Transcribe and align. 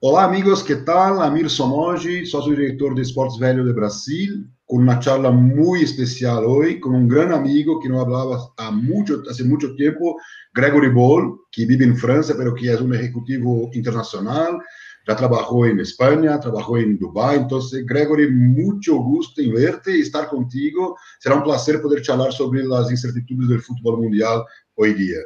Olá, 0.00 0.26
amigos, 0.26 0.62
¿qué 0.62 0.76
tal? 0.76 1.20
Amir 1.20 1.50
Somoji, 1.50 2.24
socio 2.24 2.52
director 2.54 2.94
de 2.94 3.02
Sports 3.02 3.36
Velho 3.36 3.64
de 3.64 3.72
Brasil, 3.72 4.48
con 4.64 4.82
una 4.82 5.00
charla 5.00 5.32
muy 5.32 5.82
especial 5.82 6.44
hoy 6.46 6.78
con 6.78 6.94
un 6.94 7.08
gran 7.08 7.32
amigo 7.32 7.80
que 7.80 7.88
no 7.88 8.00
hablaba 8.00 8.38
mucho, 8.70 9.24
hace 9.28 9.42
mucho 9.42 9.74
tiempo, 9.74 10.16
Gregory 10.54 10.90
Ball, 10.90 11.40
que 11.50 11.66
vive 11.66 11.84
en 11.84 11.96
Francia, 11.96 12.36
pero 12.38 12.54
que 12.54 12.72
es 12.72 12.80
un 12.80 12.94
ejecutivo 12.94 13.70
internacional, 13.72 14.60
ya 15.08 15.16
trabajó 15.16 15.66
en 15.66 15.80
España, 15.80 16.38
trabajó 16.38 16.78
en 16.78 16.96
Dubái. 16.96 17.38
Entonces, 17.38 17.84
Gregory, 17.84 18.30
mucho 18.30 18.98
gusto 18.98 19.42
en 19.42 19.52
verte 19.52 19.98
y 19.98 20.02
estar 20.02 20.28
contigo. 20.28 20.96
Será 21.18 21.34
un 21.34 21.42
placer 21.42 21.82
poder 21.82 22.02
charlar 22.02 22.32
sobre 22.32 22.62
las 22.62 22.88
incertidumbres 22.88 23.48
del 23.48 23.62
fútbol 23.62 23.98
mundial 23.98 24.44
hoy 24.76 24.94
día. 24.94 25.18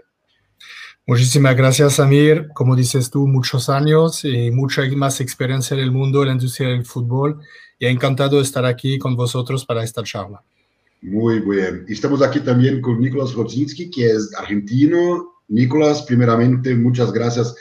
Muchísimas 1.05 1.57
gracias, 1.57 1.99
Amir. 1.99 2.49
Como 2.55 2.77
dices 2.77 3.11
tú, 3.11 3.27
muchos 3.27 3.69
años 3.69 4.25
y 4.25 4.53
mucha 4.53 4.83
más 4.95 5.21
experiencia 5.21 5.75
en 5.75 5.81
el 5.81 5.91
mundo 5.91 6.21
de 6.21 6.27
la 6.27 6.33
industria 6.33 6.69
del 6.69 6.85
fútbol. 6.85 7.41
Y 7.79 7.87
encantado 7.87 8.37
de 8.37 8.43
estar 8.43 8.65
aquí 8.65 8.99
con 8.99 9.17
vosotros 9.17 9.65
para 9.65 9.83
esta 9.83 10.05
charla. 10.05 10.43
Muy 11.01 11.41
bien. 11.41 11.85
Estamos 11.89 12.23
aquí 12.23 12.39
también 12.39 12.81
con 12.81 13.01
Nicolás 13.01 13.35
Rodzinski, 13.35 13.91
que 13.91 14.11
es 14.13 14.33
argentino. 14.39 15.33
Nicolás, 15.49 16.03
primeramente, 16.03 16.75
muchas 16.77 17.13
gracias 17.13 17.57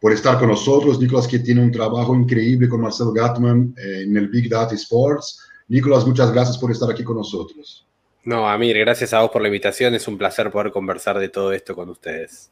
por 0.00 0.12
estar 0.12 0.38
con 0.38 0.50
nosotros. 0.50 1.00
Nicolás, 1.00 1.26
que 1.26 1.40
tiene 1.40 1.62
un 1.62 1.72
trabajo 1.72 2.14
increíble 2.14 2.68
con 2.68 2.82
Marcelo 2.82 3.12
Gatman 3.12 3.74
eh, 3.76 4.02
en 4.04 4.16
el 4.16 4.28
Big 4.28 4.48
Data 4.48 4.76
Sports. 4.76 5.40
Nicolás, 5.66 6.06
muchas 6.06 6.32
gracias 6.32 6.56
por 6.58 6.70
estar 6.70 6.88
aquí 6.88 7.02
con 7.02 7.16
nosotros. 7.16 7.85
No, 8.26 8.48
Amir, 8.48 8.76
gracias 8.76 9.14
a 9.14 9.20
vos 9.22 9.30
por 9.30 9.40
la 9.40 9.46
invitación. 9.46 9.94
Es 9.94 10.08
un 10.08 10.18
placer 10.18 10.50
poder 10.50 10.72
conversar 10.72 11.16
de 11.20 11.28
todo 11.28 11.52
esto 11.52 11.76
con 11.76 11.88
ustedes. 11.90 12.50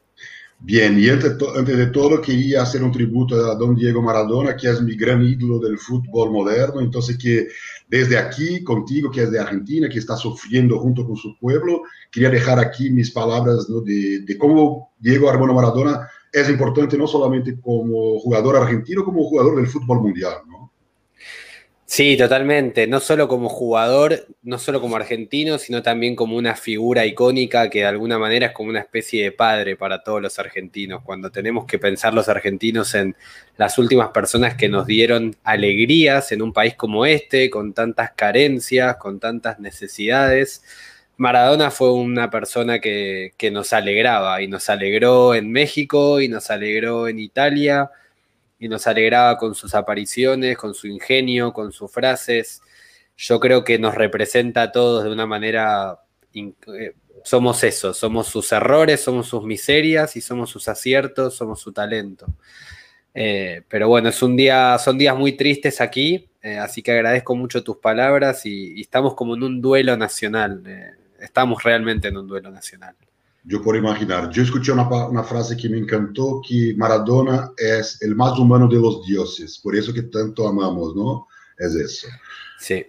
Bien, 0.57 0.97
y 0.97 1.09
antes, 1.09 1.37
de 1.37 1.87
todo 1.87 2.21
quería 2.21 2.61
hacer 2.61 2.81
un 2.81 2.93
tributo 2.93 3.35
a 3.35 3.55
don 3.55 3.75
Diego 3.75 4.01
Maradona, 4.01 4.55
que 4.55 4.69
es 4.69 4.81
mi 4.81 4.95
gran 4.95 5.21
ídolo 5.21 5.59
del 5.59 5.77
fútbol 5.77 6.31
moderno, 6.31 6.79
entonces 6.79 7.17
que 7.17 7.49
desde 7.89 8.17
aquí, 8.17 8.63
contigo, 8.63 9.11
que 9.11 9.23
es 9.23 9.31
de 9.31 9.37
Argentina, 9.37 9.89
que 9.89 9.99
está 9.99 10.15
sufriendo 10.15 10.79
junto 10.79 11.05
con 11.05 11.17
su 11.17 11.37
pueblo, 11.37 11.81
quería 12.09 12.29
dejar 12.29 12.57
aquí 12.57 12.89
mis 12.89 13.11
palabras 13.11 13.67
de, 13.67 14.37
cómo 14.39 14.93
Diego 14.97 15.29
Armando 15.29 15.55
Maradona 15.55 16.07
es 16.31 16.49
importante 16.49 16.97
no 16.97 17.05
solamente 17.05 17.59
como 17.59 18.17
jugador 18.19 18.55
argentino, 18.55 19.03
como 19.03 19.25
jugador 19.25 19.57
del 19.57 19.67
fútbol 19.67 19.99
mundial. 19.99 20.35
Sí, 21.87 22.17
totalmente. 22.17 22.87
No 22.87 22.99
solo 22.99 23.27
como 23.27 23.47
jugador, 23.47 24.27
no 24.41 24.57
solo 24.57 24.81
como 24.81 24.95
argentino, 24.95 25.59
sino 25.59 25.83
también 25.83 26.15
como 26.15 26.35
una 26.35 26.55
figura 26.55 27.05
icónica 27.05 27.69
que 27.69 27.79
de 27.79 27.85
alguna 27.85 28.17
manera 28.17 28.47
es 28.47 28.51
como 28.53 28.69
una 28.69 28.79
especie 28.79 29.23
de 29.23 29.31
padre 29.31 29.75
para 29.75 30.01
todos 30.03 30.19
los 30.21 30.39
argentinos. 30.39 31.03
Cuando 31.03 31.29
tenemos 31.31 31.65
que 31.65 31.77
pensar 31.77 32.13
los 32.13 32.27
argentinos 32.27 32.95
en 32.95 33.15
las 33.57 33.77
últimas 33.77 34.09
personas 34.09 34.55
que 34.55 34.67
nos 34.67 34.87
dieron 34.87 35.35
alegrías 35.43 36.31
en 36.31 36.41
un 36.41 36.53
país 36.53 36.75
como 36.75 37.05
este, 37.05 37.51
con 37.51 37.73
tantas 37.73 38.11
carencias, 38.13 38.97
con 38.97 39.19
tantas 39.19 39.59
necesidades. 39.59 40.63
Maradona 41.17 41.69
fue 41.71 41.93
una 41.93 42.29
persona 42.31 42.79
que, 42.79 43.33
que 43.37 43.51
nos 43.51 43.73
alegraba 43.73 44.41
y 44.41 44.47
nos 44.47 44.69
alegró 44.69 45.35
en 45.35 45.51
México 45.51 46.19
y 46.19 46.29
nos 46.29 46.49
alegró 46.49 47.07
en 47.07 47.19
Italia 47.19 47.91
y 48.65 48.67
nos 48.67 48.87
alegraba 48.87 49.37
con 49.37 49.53
sus 49.53 49.75
apariciones, 49.75 50.57
con 50.57 50.73
su 50.73 50.87
ingenio, 50.87 51.53
con 51.53 51.71
sus 51.71 51.91
frases. 51.91 52.63
Yo 53.15 53.39
creo 53.39 53.63
que 53.63 53.77
nos 53.77 53.93
representa 53.93 54.63
a 54.63 54.71
todos 54.71 55.03
de 55.03 55.11
una 55.11 55.27
manera, 55.27 55.99
eh, 56.33 56.95
somos 57.23 57.63
eso, 57.63 57.93
somos 57.93 58.25
sus 58.25 58.51
errores, 58.51 59.01
somos 59.01 59.27
sus 59.27 59.43
miserias 59.43 60.15
y 60.15 60.21
somos 60.21 60.49
sus 60.49 60.67
aciertos, 60.67 61.35
somos 61.35 61.61
su 61.61 61.71
talento. 61.73 62.25
Eh, 63.13 63.61
pero 63.69 63.87
bueno, 63.87 64.09
es 64.09 64.23
un 64.23 64.35
día, 64.35 64.79
son 64.79 64.97
días 64.97 65.15
muy 65.15 65.33
tristes 65.33 65.79
aquí, 65.79 66.27
eh, 66.41 66.57
así 66.57 66.81
que 66.81 66.91
agradezco 66.91 67.35
mucho 67.35 67.63
tus 67.63 67.77
palabras 67.77 68.47
y 68.47 68.81
estamos 68.81 69.13
como 69.13 69.35
en 69.35 69.43
un 69.43 69.61
duelo 69.61 69.95
nacional, 69.95 70.63
estamos 71.19 71.63
realmente 71.63 72.07
en 72.07 72.17
un 72.17 72.27
duelo 72.27 72.49
nacional. 72.49 72.95
Yo 73.47 73.61
puedo 73.61 73.77
imaginar. 73.77 74.29
Yo 74.31 74.41
escuché 74.41 74.71
una, 74.71 74.87
una, 75.07 75.23
frase 75.23 75.55
que 75.55 75.69
me 75.69 75.77
encantó, 75.77 76.41
que 76.47 76.73
Maradona 76.75 77.51
es 77.57 78.01
el 78.01 78.15
más 78.15 78.37
humano 78.39 78.67
de 78.67 78.77
los 78.77 79.05
dioses, 79.05 79.59
por 79.61 79.75
eso 79.75 79.93
que 79.93 80.03
tanto 80.03 80.47
amamos, 80.47 80.95
¿no? 80.95 81.27
Es 81.57 81.75
eso. 81.75 82.07
Sí. 82.59 82.85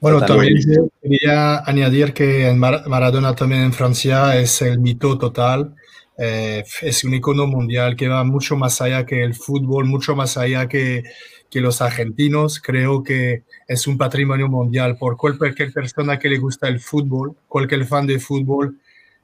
Bueno, 0.00 0.24
también 0.24 0.58
quería 1.02 1.62
añadir 1.64 2.12
que 2.12 2.52
Maradona 2.54 3.34
también 3.34 3.62
en 3.62 3.72
Francia 3.72 4.38
es 4.38 4.62
el 4.62 4.78
mito 4.78 5.18
total. 5.18 5.74
Eh, 6.16 6.64
es 6.82 7.04
un 7.04 7.14
icono 7.14 7.46
mundial 7.46 7.96
que 7.96 8.08
va 8.08 8.22
mucho 8.24 8.56
más 8.56 8.80
allá 8.80 9.06
que 9.06 9.22
el 9.22 9.34
fútbol, 9.34 9.86
mucho 9.86 10.14
más 10.14 10.36
allá 10.36 10.68
que, 10.68 11.02
que 11.50 11.60
los 11.60 11.80
argentinos. 11.80 12.60
Creo 12.60 13.02
que 13.02 13.42
es 13.66 13.86
un 13.86 13.96
patrimonio 13.96 14.48
mundial 14.48 14.96
por 14.98 15.16
cualquier 15.16 15.72
persona 15.72 16.18
que 16.18 16.28
le 16.28 16.38
gusta 16.38 16.68
el 16.68 16.78
fútbol, 16.78 17.34
cualquier 17.48 17.84
fan 17.86 18.06
de 18.06 18.20
fútbol 18.20 18.78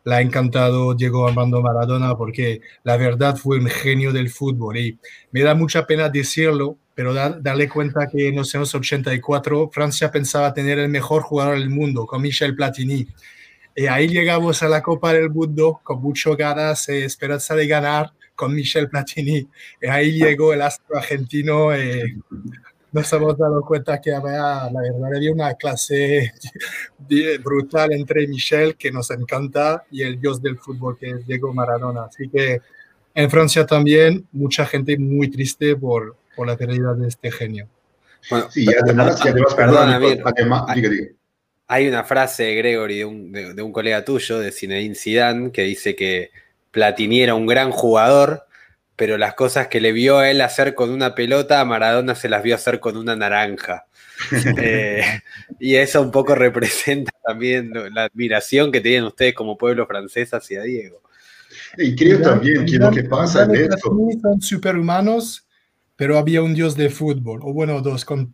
la 0.05 0.17
ha 0.17 0.21
encantado 0.21 0.95
Diego 0.95 1.27
Armando 1.27 1.61
Maradona 1.63 2.17
porque 2.17 2.61
la 2.83 2.97
verdad 2.97 3.37
fue 3.37 3.59
un 3.59 3.67
genio 3.67 4.13
del 4.13 4.31
fútbol 4.31 4.77
y 4.77 4.99
me 5.33 5.43
da 5.43 5.55
mucha 5.55 5.87
pena 5.87 6.09
decirlo, 6.09 6.79
pero 6.95 7.13
darle 7.15 7.69
cuenta 7.69 8.07
que 8.07 8.29
en 8.29 8.37
los 8.37 8.55
años 8.55 8.75
84 8.75 9.71
Francia 9.73 10.11
pensaba 10.11 10.55
tener 10.55 10.79
el 10.79 10.89
mejor 10.91 11.23
jugador 11.23 11.59
del 11.59 11.71
mundo 11.71 12.07
con 12.07 12.23
Michel 12.23 12.55
Platini. 12.55 13.09
Y 13.77 13.87
ahí 13.87 14.07
llegamos 14.09 14.63
a 14.63 14.69
la 14.69 14.83
Copa 14.83 15.13
del 15.13 15.31
Mundo 15.31 15.81
con 15.83 16.01
mucho 16.01 16.37
ganas, 16.37 16.89
y 16.89 16.99
esperanza 16.99 17.57
de 17.57 17.67
ganar 17.67 18.13
con 18.37 18.55
Michel 18.55 18.89
Platini. 18.89 19.49
Y 19.83 19.87
ahí 19.89 20.13
llegó 20.13 20.53
el 20.53 20.63
astro 20.63 20.97
argentino. 20.97 21.75
Eh, 21.75 22.17
nos 22.95 23.13
hemos 23.13 23.37
dado 23.37 23.61
cuenta 23.63 24.01
que 24.01 24.15
había, 24.15 24.71
la 24.71 24.81
verdad, 24.81 25.17
había 25.17 25.33
una 25.33 25.55
clase 25.55 26.33
brutal 27.43 27.93
entre 27.93 28.29
Michel, 28.29 28.77
que 28.77 28.93
nos 28.93 29.11
encanta, 29.11 29.85
y 29.91 30.03
el 30.03 30.21
dios 30.21 30.41
del 30.41 30.59
fútbol, 30.59 30.97
que 30.97 31.11
es 31.11 31.27
Diego 31.27 31.53
Maradona. 31.53 32.05
Así 32.05 32.29
que 32.29 32.61
en 33.13 33.31
Francia 33.31 33.67
también, 33.67 34.29
mucha 34.31 34.65
gente 34.65 34.97
muy 34.97 35.29
triste 35.29 35.75
por, 35.75 36.17
por 36.37 36.47
la 36.47 36.57
pérdida 36.57 36.95
de 36.95 37.09
este 37.09 37.33
genio. 37.33 37.67
Bueno, 38.31 38.49
sí, 38.49 38.65
además, 38.81 39.21
perdón, 39.57 39.91
Hay 41.67 41.89
una 41.89 42.05
frase, 42.05 42.55
Gregory, 42.55 42.99
de 42.99 43.05
un, 43.05 43.33
de, 43.33 43.55
de 43.55 43.63
un 43.63 43.73
colega 43.73 44.05
tuyo, 44.05 44.39
de 44.39 44.53
Zinedine 44.53 44.95
Zidane, 44.95 45.51
que 45.51 45.63
dice 45.63 45.97
que 45.97 46.31
Platini 46.71 47.23
era 47.23 47.35
un 47.35 47.47
gran 47.47 47.73
jugador, 47.73 48.44
pero 48.97 49.19
las 49.19 49.35
cosas 49.35 49.69
que 49.69 49.81
le 49.81 49.93
vio 49.93 50.19
a 50.19 50.31
él 50.31 50.41
hacer 50.41 50.75
con 50.75 50.91
una 50.91 51.15
pelota, 51.15 51.61
a 51.61 51.65
Maradona 51.65 52.15
se 52.15 52.29
las 52.29 52.43
vio 52.43 52.55
hacer 52.55 52.81
con 52.81 52.97
una 52.97 53.17
naranja. 53.17 53.87
Eh, 54.63 55.03
y 55.59 55.75
eso 55.75 56.01
un 56.01 56.13
poco 56.13 56.37
representa 56.37 57.11
también 57.27 57.73
la 57.93 58.05
admiración 58.05 58.71
que 58.71 58.81
tienen 58.81 59.05
ustedes 59.05 59.35
como 59.35 59.59
pueblo 59.59 59.87
francés 59.87 60.33
hacia 60.33 60.63
Diego. 60.63 61.03
Y 61.77 61.97
creo 61.97 62.21
también 62.21 62.65
que 62.65 62.79
lo 62.79 62.93
que 62.93 63.03
pasa 63.03 63.43
en 63.43 63.57
esto... 63.57 63.77
Son 64.23 64.41
superhumanos, 64.41 65.47
pero 65.97 66.17
había 66.17 66.43
un 66.43 66.55
dios 66.55 66.77
de 66.77 66.91
fútbol, 66.91 67.41
o 67.43 67.53
bueno, 67.53 67.81
dos 67.81 68.05
con 68.05 68.33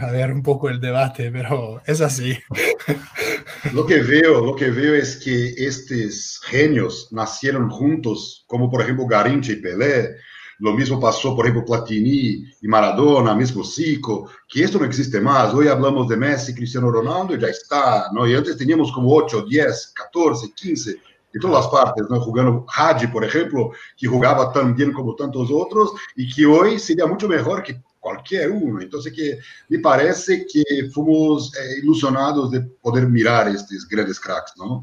a 0.00 0.10
ver 0.10 0.32
un 0.32 0.42
poco 0.42 0.70
el 0.70 0.80
debate, 0.80 1.30
pero 1.30 1.82
es 1.86 2.00
así. 2.00 2.38
Lo 3.72 3.86
que 3.86 4.00
veo, 4.00 4.44
lo 4.44 4.54
que 4.54 4.70
veo 4.70 4.94
es 4.94 5.16
que 5.16 5.54
estos 5.56 6.40
genios 6.44 7.08
nacieron 7.10 7.70
juntos, 7.70 8.44
como 8.46 8.70
por 8.70 8.82
ejemplo 8.82 9.06
Garincha 9.06 9.52
y 9.52 9.56
Pelé. 9.56 10.16
Lo 10.60 10.72
mismo 10.72 10.98
pasó, 10.98 11.36
por 11.36 11.46
ejemplo, 11.46 11.64
Platini 11.64 12.44
y 12.60 12.68
Maradona, 12.68 13.34
mismo 13.34 13.62
Zico, 13.62 14.28
que 14.48 14.64
esto 14.64 14.78
no 14.78 14.86
existe 14.86 15.20
más. 15.20 15.54
Hoy 15.54 15.68
hablamos 15.68 16.08
de 16.08 16.16
Messi, 16.16 16.52
Cristiano 16.52 16.90
Ronaldo 16.90 17.36
y 17.36 17.40
ya 17.40 17.46
está, 17.46 18.10
¿no? 18.12 18.26
Y 18.26 18.34
antes 18.34 18.56
teníamos 18.56 18.90
como 18.90 19.14
8, 19.14 19.44
10, 19.48 19.92
14, 19.94 20.52
15 20.52 20.90
de 21.32 21.40
todas 21.40 21.64
las 21.64 21.68
partes, 21.68 22.04
¿no? 22.10 22.20
Jugando 22.20 22.66
Hadji, 22.68 23.06
por 23.06 23.24
ejemplo, 23.24 23.70
que 23.96 24.08
jugaba 24.08 24.52
tan 24.52 24.74
bien 24.74 24.92
como 24.92 25.14
tantos 25.14 25.48
otros 25.52 25.92
y 26.16 26.28
que 26.34 26.44
hoy 26.44 26.78
sería 26.80 27.06
mucho 27.06 27.28
mejor 27.28 27.62
que 27.62 27.80
cualquier 28.08 28.50
uno. 28.50 28.80
Entonces, 28.80 29.12
que 29.12 29.38
me 29.68 29.78
parece 29.80 30.46
que 30.46 30.88
fuimos 30.90 31.54
eh, 31.56 31.80
ilusionados 31.82 32.50
de 32.50 32.60
poder 32.60 33.06
mirar 33.08 33.48
estos 33.48 33.86
grandes 33.88 34.18
cracks, 34.18 34.54
¿no? 34.56 34.82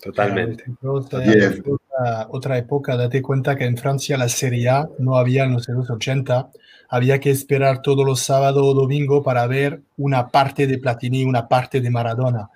Totalmente. 0.00 0.64
otra, 0.82 2.28
otra, 2.30 2.58
época, 2.58 2.96
date 2.96 3.20
cuenta 3.20 3.56
que 3.56 3.64
en 3.64 3.76
Francia 3.76 4.16
la 4.16 4.28
Serie 4.28 4.68
A 4.68 4.88
no 4.98 5.16
había 5.16 5.44
en 5.44 5.54
los 5.54 5.68
años 5.68 5.90
80, 5.90 6.50
había 6.88 7.18
que 7.18 7.30
esperar 7.30 7.82
todos 7.82 8.06
los 8.06 8.20
sábados 8.20 8.62
o 8.64 8.74
domingos 8.74 9.24
para 9.24 9.46
ver 9.48 9.82
una 9.96 10.28
parte 10.28 10.68
de 10.68 10.78
Platini, 10.78 11.24
una 11.24 11.48
parte 11.48 11.80
de 11.80 11.90
Maradona. 11.90 12.50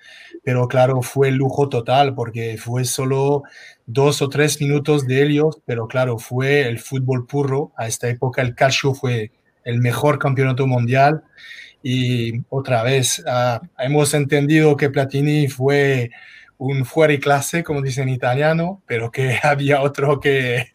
Pero 0.44 0.69
claro, 0.69 1.02
fue 1.02 1.32
lujo 1.32 1.69
total 1.69 2.14
porque 2.14 2.56
fue 2.58 2.84
solo 2.84 3.43
dos 3.92 4.22
o 4.22 4.28
tres 4.28 4.60
minutos 4.60 5.06
de 5.06 5.22
ellos, 5.22 5.58
pero 5.64 5.86
claro, 5.86 6.18
fue 6.18 6.68
el 6.68 6.78
fútbol 6.78 7.26
puro. 7.26 7.72
A 7.76 7.86
esta 7.86 8.08
época 8.08 8.42
el 8.42 8.54
calcio 8.54 8.94
fue 8.94 9.32
el 9.64 9.78
mejor 9.78 10.18
campeonato 10.18 10.66
mundial 10.66 11.22
y 11.82 12.40
otra 12.48 12.82
vez 12.82 13.22
ah, 13.26 13.60
hemos 13.78 14.14
entendido 14.14 14.76
que 14.76 14.90
Platini 14.90 15.48
fue 15.48 16.10
un 16.58 16.84
fuera 16.84 17.18
clase, 17.18 17.64
como 17.64 17.82
dicen 17.82 18.08
en 18.08 18.14
italiano, 18.14 18.82
pero 18.86 19.10
que 19.10 19.38
había 19.42 19.82
otro 19.82 20.20
que, 20.20 20.68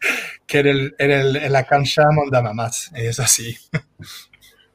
que 0.46 0.60
en 0.98 1.52
la 1.52 1.64
cancha 1.64 2.02
mandaba 2.10 2.52
más, 2.52 2.90
es 2.94 3.18
así. 3.20 3.56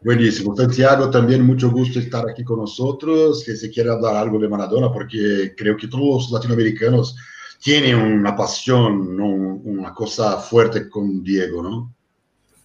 Buenísimo. 0.04 0.54
Santiago, 0.54 1.10
también 1.10 1.46
mucho 1.46 1.72
gusto 1.72 1.98
estar 1.98 2.30
aquí 2.30 2.44
con 2.44 2.60
nosotros. 2.60 3.42
Que 3.46 3.56
se 3.56 3.70
quiere 3.70 3.90
hablar 3.90 4.18
algo 4.18 4.38
de 4.38 4.50
Maradona, 4.50 4.92
porque 4.92 5.54
creo 5.56 5.78
que 5.78 5.88
todos 5.88 6.24
los 6.24 6.32
latinoamericanos 6.32 7.16
tienen 7.64 7.96
una 7.96 8.36
pasión, 8.36 9.18
una 9.22 9.94
cosa 9.94 10.38
fuerte 10.38 10.90
con 10.90 11.24
Diego, 11.24 11.64
¿no? 11.64 11.96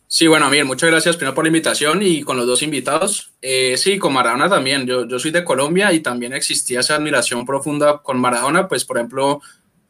Sí, 0.08 0.26
bueno, 0.26 0.46
Amir, 0.46 0.64
muchas 0.64 0.90
gracias 0.90 1.16
primero 1.16 1.36
por 1.36 1.44
la 1.44 1.50
invitación 1.50 2.02
y 2.02 2.22
con 2.22 2.36
los 2.36 2.46
dos 2.46 2.62
invitados. 2.62 3.30
Eh, 3.40 3.76
sí, 3.76 3.96
con 3.96 4.12
Maradona 4.12 4.48
también. 4.48 4.86
Yo, 4.86 5.06
yo 5.06 5.20
soy 5.20 5.30
de 5.30 5.44
Colombia 5.44 5.92
y 5.92 6.00
también 6.00 6.32
existía 6.32 6.80
esa 6.80 6.96
admiración 6.96 7.46
profunda 7.46 7.98
con 7.98 8.18
Maradona. 8.18 8.66
Pues, 8.66 8.84
por 8.84 8.96
ejemplo, 8.96 9.40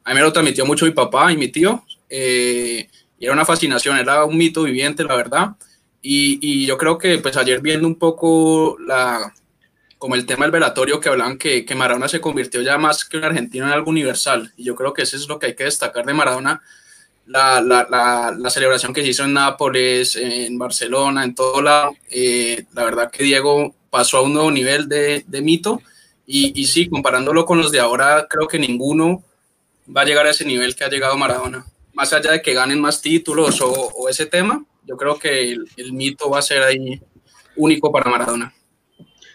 a 0.04 0.10
mí 0.10 0.14
me 0.16 0.20
lo 0.20 0.32
transmitió 0.32 0.66
mucho 0.66 0.84
mi 0.84 0.90
papá 0.90 1.32
y 1.32 1.38
mi 1.38 1.48
tío. 1.48 1.84
Eh, 2.10 2.86
y 3.18 3.24
era 3.24 3.32
una 3.32 3.46
fascinación, 3.46 3.96
era 3.96 4.24
un 4.24 4.36
mito 4.36 4.64
viviente, 4.64 5.04
la 5.04 5.16
verdad. 5.16 5.56
Y, 6.02 6.38
y, 6.42 6.66
yo 6.66 6.76
creo 6.76 6.98
que 6.98 7.18
pues 7.18 7.36
ayer 7.36 7.60
viendo 7.60 7.86
un 7.86 7.96
poco 7.96 8.76
la, 8.86 9.32
como 9.98 10.14
el 10.14 10.26
tema 10.26 10.44
del 10.44 10.52
velatorio 10.52 11.00
que 11.00 11.08
hablaban 11.08 11.38
que, 11.38 11.64
que 11.64 11.74
Maradona 11.74 12.08
se 12.08 12.20
convirtió 12.20 12.62
ya 12.62 12.78
más 12.78 13.04
que 13.04 13.16
un 13.16 13.24
argentino 13.24 13.66
en 13.66 13.72
algo 13.72 13.90
universal. 13.90 14.52
Y 14.56 14.64
yo 14.64 14.74
creo 14.74 14.94
que 14.94 15.02
eso 15.02 15.16
es 15.16 15.28
lo 15.28 15.38
que 15.38 15.46
hay 15.46 15.54
que 15.54 15.64
destacar 15.64 16.06
de 16.06 16.14
Maradona 16.14 16.62
la, 17.28 17.60
la, 17.60 18.34
la, 18.36 18.50
celebración 18.50 18.94
que 18.94 19.02
se 19.02 19.08
hizo 19.08 19.24
en 19.24 19.34
Nápoles, 19.34 20.16
en 20.16 20.58
Barcelona, 20.58 21.24
en 21.24 21.34
todo 21.34 21.60
lado. 21.60 21.94
Eh, 22.10 22.64
la 22.72 22.84
verdad 22.84 23.10
que 23.10 23.22
Diego 23.22 23.74
pasó 23.90 24.18
a 24.18 24.22
un 24.22 24.32
nuevo 24.32 24.50
nivel 24.50 24.88
de, 24.88 25.24
de 25.26 25.42
mito 25.42 25.82
y, 26.26 26.58
y, 26.60 26.66
sí, 26.66 26.88
comparándolo 26.88 27.44
con 27.44 27.58
los 27.58 27.70
de 27.70 27.80
ahora, 27.80 28.26
creo 28.28 28.48
que 28.48 28.58
ninguno 28.58 29.22
va 29.94 30.02
a 30.02 30.04
llegar 30.04 30.26
a 30.26 30.30
ese 30.30 30.44
nivel 30.44 30.74
que 30.74 30.84
ha 30.84 30.90
llegado 30.90 31.16
Maradona. 31.16 31.66
Más 31.92 32.12
allá 32.12 32.32
de 32.32 32.42
que 32.42 32.54
ganen 32.54 32.80
más 32.80 33.00
títulos 33.00 33.60
o, 33.60 33.70
o 33.70 34.08
ese 34.08 34.26
tema, 34.26 34.64
yo 34.86 34.96
creo 34.96 35.18
que 35.18 35.52
el, 35.52 35.68
el, 35.76 35.92
mito 35.92 36.30
va 36.30 36.38
a 36.38 36.42
ser 36.42 36.62
ahí 36.62 37.00
único 37.56 37.92
para 37.92 38.10
Maradona. 38.10 38.54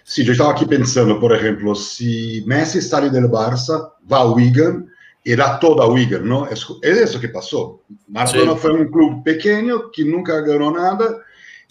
Sí, 0.03 0.23
yo 0.23 0.33
estaba 0.33 0.51
aquí 0.51 0.65
pensando, 0.65 1.19
por 1.19 1.33
ejemplo, 1.33 1.73
si 1.75 2.43
Messi 2.45 2.81
sale 2.81 3.09
del 3.09 3.29
Barça, 3.29 3.93
va 4.11 4.19
a 4.19 4.31
Wigan, 4.31 4.89
era 5.23 5.59
toda 5.59 5.87
Wigan, 5.87 6.27
¿no? 6.27 6.47
Es, 6.47 6.65
es 6.81 6.97
eso 6.97 7.19
que 7.19 7.29
pasó. 7.29 7.81
Maradona 8.07 8.53
sí. 8.53 8.59
fue 8.59 8.71
un 8.71 8.91
club 8.91 9.23
pequeño 9.23 9.91
que 9.91 10.03
nunca 10.03 10.41
ganó 10.41 10.71
nada 10.71 11.21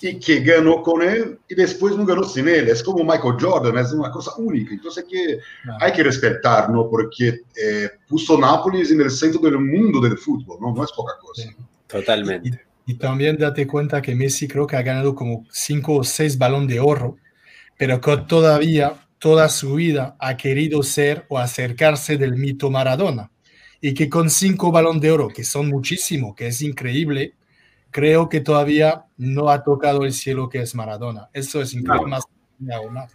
y 0.00 0.18
que 0.18 0.40
ganó 0.40 0.82
con 0.82 1.02
él 1.02 1.38
y 1.48 1.54
después 1.54 1.94
no 1.96 2.06
ganó 2.06 2.24
sin 2.24 2.48
él. 2.48 2.68
Es 2.68 2.82
como 2.82 3.04
Michael 3.04 3.36
Jordan, 3.38 3.76
es 3.78 3.92
una 3.92 4.10
cosa 4.10 4.32
única. 4.38 4.72
Entonces 4.72 5.04
que 5.08 5.38
no. 5.64 5.76
hay 5.80 5.92
que 5.92 6.02
respetar, 6.02 6.70
¿no? 6.70 6.88
Porque 6.88 7.42
eh, 7.54 7.90
puso 8.08 8.38
Nápoles 8.38 8.90
en 8.90 9.02
el 9.02 9.10
centro 9.10 9.40
del 9.42 9.58
mundo 9.58 10.00
del 10.00 10.16
fútbol, 10.16 10.58
¿no? 10.60 10.74
No 10.74 10.82
es 10.82 10.90
poca 10.92 11.12
cosa. 11.20 11.42
Sí. 11.42 11.50
Totalmente. 11.86 12.62
Y, 12.86 12.92
y, 12.92 12.94
también 12.94 13.36
date 13.36 13.66
cuenta 13.66 14.00
que 14.00 14.14
Messi 14.14 14.48
creo 14.48 14.66
que 14.66 14.76
ha 14.76 14.82
ganado 14.82 15.14
como 15.14 15.46
cinco 15.50 15.96
o 15.96 16.04
seis 16.04 16.38
balón 16.38 16.66
de 16.66 16.80
oro, 16.80 17.18
pero 17.76 18.00
que 18.00 18.16
todavía 18.18 19.06
toda 19.18 19.48
su 19.48 19.74
vida 19.74 20.16
ha 20.18 20.36
querido 20.36 20.82
ser 20.82 21.26
o 21.28 21.38
acercarse 21.38 22.16
del 22.16 22.36
mito 22.36 22.70
Maradona 22.70 23.30
y 23.80 23.94
que 23.94 24.08
con 24.08 24.30
cinco 24.30 24.70
balón 24.70 25.00
de 25.00 25.10
oro, 25.10 25.28
que 25.28 25.44
son 25.44 25.68
muchísimo, 25.68 26.34
que 26.34 26.48
es 26.48 26.62
increíble, 26.62 27.34
creo 27.90 28.28
que 28.28 28.40
todavía 28.40 29.04
no 29.16 29.48
ha 29.50 29.62
tocado 29.62 30.04
el 30.04 30.12
cielo 30.12 30.48
que 30.48 30.62
es 30.62 30.74
Maradona. 30.74 31.28
Eso 31.32 31.60
es 31.60 31.74
increíble, 31.74 32.10
más, 32.10 32.24
más. 32.90 33.12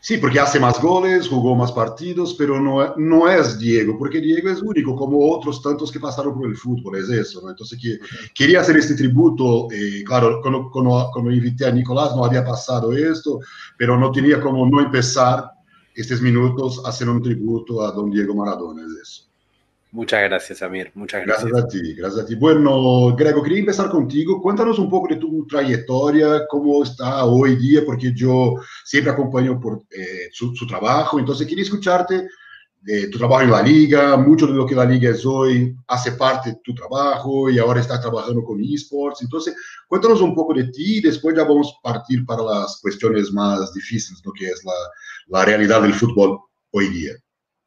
Sí, 0.00 0.18
porque 0.18 0.38
hace 0.38 0.60
más 0.60 0.80
goles, 0.80 1.28
jugó 1.28 1.56
más 1.56 1.72
partidos, 1.72 2.34
pero 2.34 2.60
no, 2.60 2.94
no 2.96 3.28
es 3.28 3.58
Diego, 3.58 3.98
porque 3.98 4.20
Diego 4.20 4.48
es 4.50 4.62
único, 4.62 4.94
como 4.94 5.30
otros 5.32 5.60
tantos 5.60 5.90
que 5.90 5.98
pasaron 5.98 6.34
por 6.34 6.46
el 6.46 6.56
fútbol, 6.56 6.96
es 6.96 7.08
eso. 7.08 7.40
¿no? 7.42 7.50
Entonces, 7.50 7.78
que, 7.80 7.98
quería 8.34 8.60
hacer 8.60 8.76
este 8.76 8.94
tributo, 8.94 9.68
eh, 9.72 10.04
claro, 10.04 10.40
cuando, 10.40 10.70
cuando, 10.70 11.10
cuando 11.12 11.32
invité 11.32 11.66
a 11.66 11.72
Nicolás 11.72 12.14
no 12.14 12.24
había 12.24 12.44
pasado 12.44 12.92
esto, 12.92 13.40
pero 13.76 13.98
no 13.98 14.12
tenía 14.12 14.40
como 14.40 14.66
no 14.66 14.80
empezar 14.80 15.50
estos 15.94 16.22
minutos 16.22 16.80
hacer 16.84 17.08
un 17.08 17.20
tributo 17.20 17.82
a 17.82 17.90
don 17.90 18.10
Diego 18.10 18.34
Maradona, 18.34 18.82
es 18.86 18.92
eso. 19.02 19.27
Muchas 19.90 20.22
gracias, 20.22 20.62
Amir. 20.62 20.90
Muchas 20.94 21.24
gracias. 21.24 21.50
Gracias 21.50 21.64
a 21.64 21.68
ti, 21.68 21.94
gracias 21.94 22.24
a 22.24 22.26
ti. 22.26 22.34
Bueno, 22.34 23.16
Grego, 23.16 23.42
quería 23.42 23.60
empezar 23.60 23.88
contigo. 23.88 24.40
Cuéntanos 24.40 24.78
un 24.78 24.90
poco 24.90 25.08
de 25.08 25.16
tu 25.16 25.46
trayectoria, 25.46 26.46
cómo 26.48 26.82
está 26.82 27.24
hoy 27.24 27.56
día, 27.56 27.82
porque 27.86 28.12
yo 28.14 28.56
siempre 28.84 29.12
acompaño 29.12 29.58
por 29.58 29.82
eh, 29.90 30.28
su, 30.32 30.54
su, 30.54 30.66
trabajo. 30.66 31.18
Entonces, 31.18 31.46
quería 31.46 31.64
escucharte 31.64 32.28
de 32.80 33.08
tu 33.08 33.18
trabajo 33.18 33.42
en 33.42 33.50
la 33.50 33.62
liga, 33.62 34.16
mucho 34.16 34.46
de 34.46 34.52
lo 34.52 34.66
que 34.66 34.74
la 34.74 34.84
liga 34.84 35.10
es 35.10 35.24
hoy 35.26 35.74
hace 35.88 36.12
parte 36.12 36.50
de 36.50 36.60
tu 36.62 36.74
trabajo 36.74 37.50
y 37.50 37.58
ahora 37.58 37.80
estás 37.80 38.00
trabajando 38.00 38.42
con 38.44 38.62
esports. 38.62 39.22
Entonces, 39.22 39.54
cuéntanos 39.88 40.20
un 40.20 40.34
poco 40.34 40.54
de 40.54 40.64
ti 40.64 40.98
y 40.98 41.00
después 41.00 41.36
ya 41.36 41.44
vamos 41.44 41.74
a 41.78 41.92
partir 41.92 42.24
para 42.24 42.42
las 42.42 42.78
cuestiones 42.80 43.32
más 43.32 43.72
difíciles, 43.72 44.22
lo 44.24 44.32
que 44.32 44.46
es 44.46 44.62
la, 44.64 44.72
la 45.38 45.44
realidad 45.44 45.82
del 45.82 45.94
fútbol 45.94 46.38
hoy 46.70 46.88
día. 46.88 47.12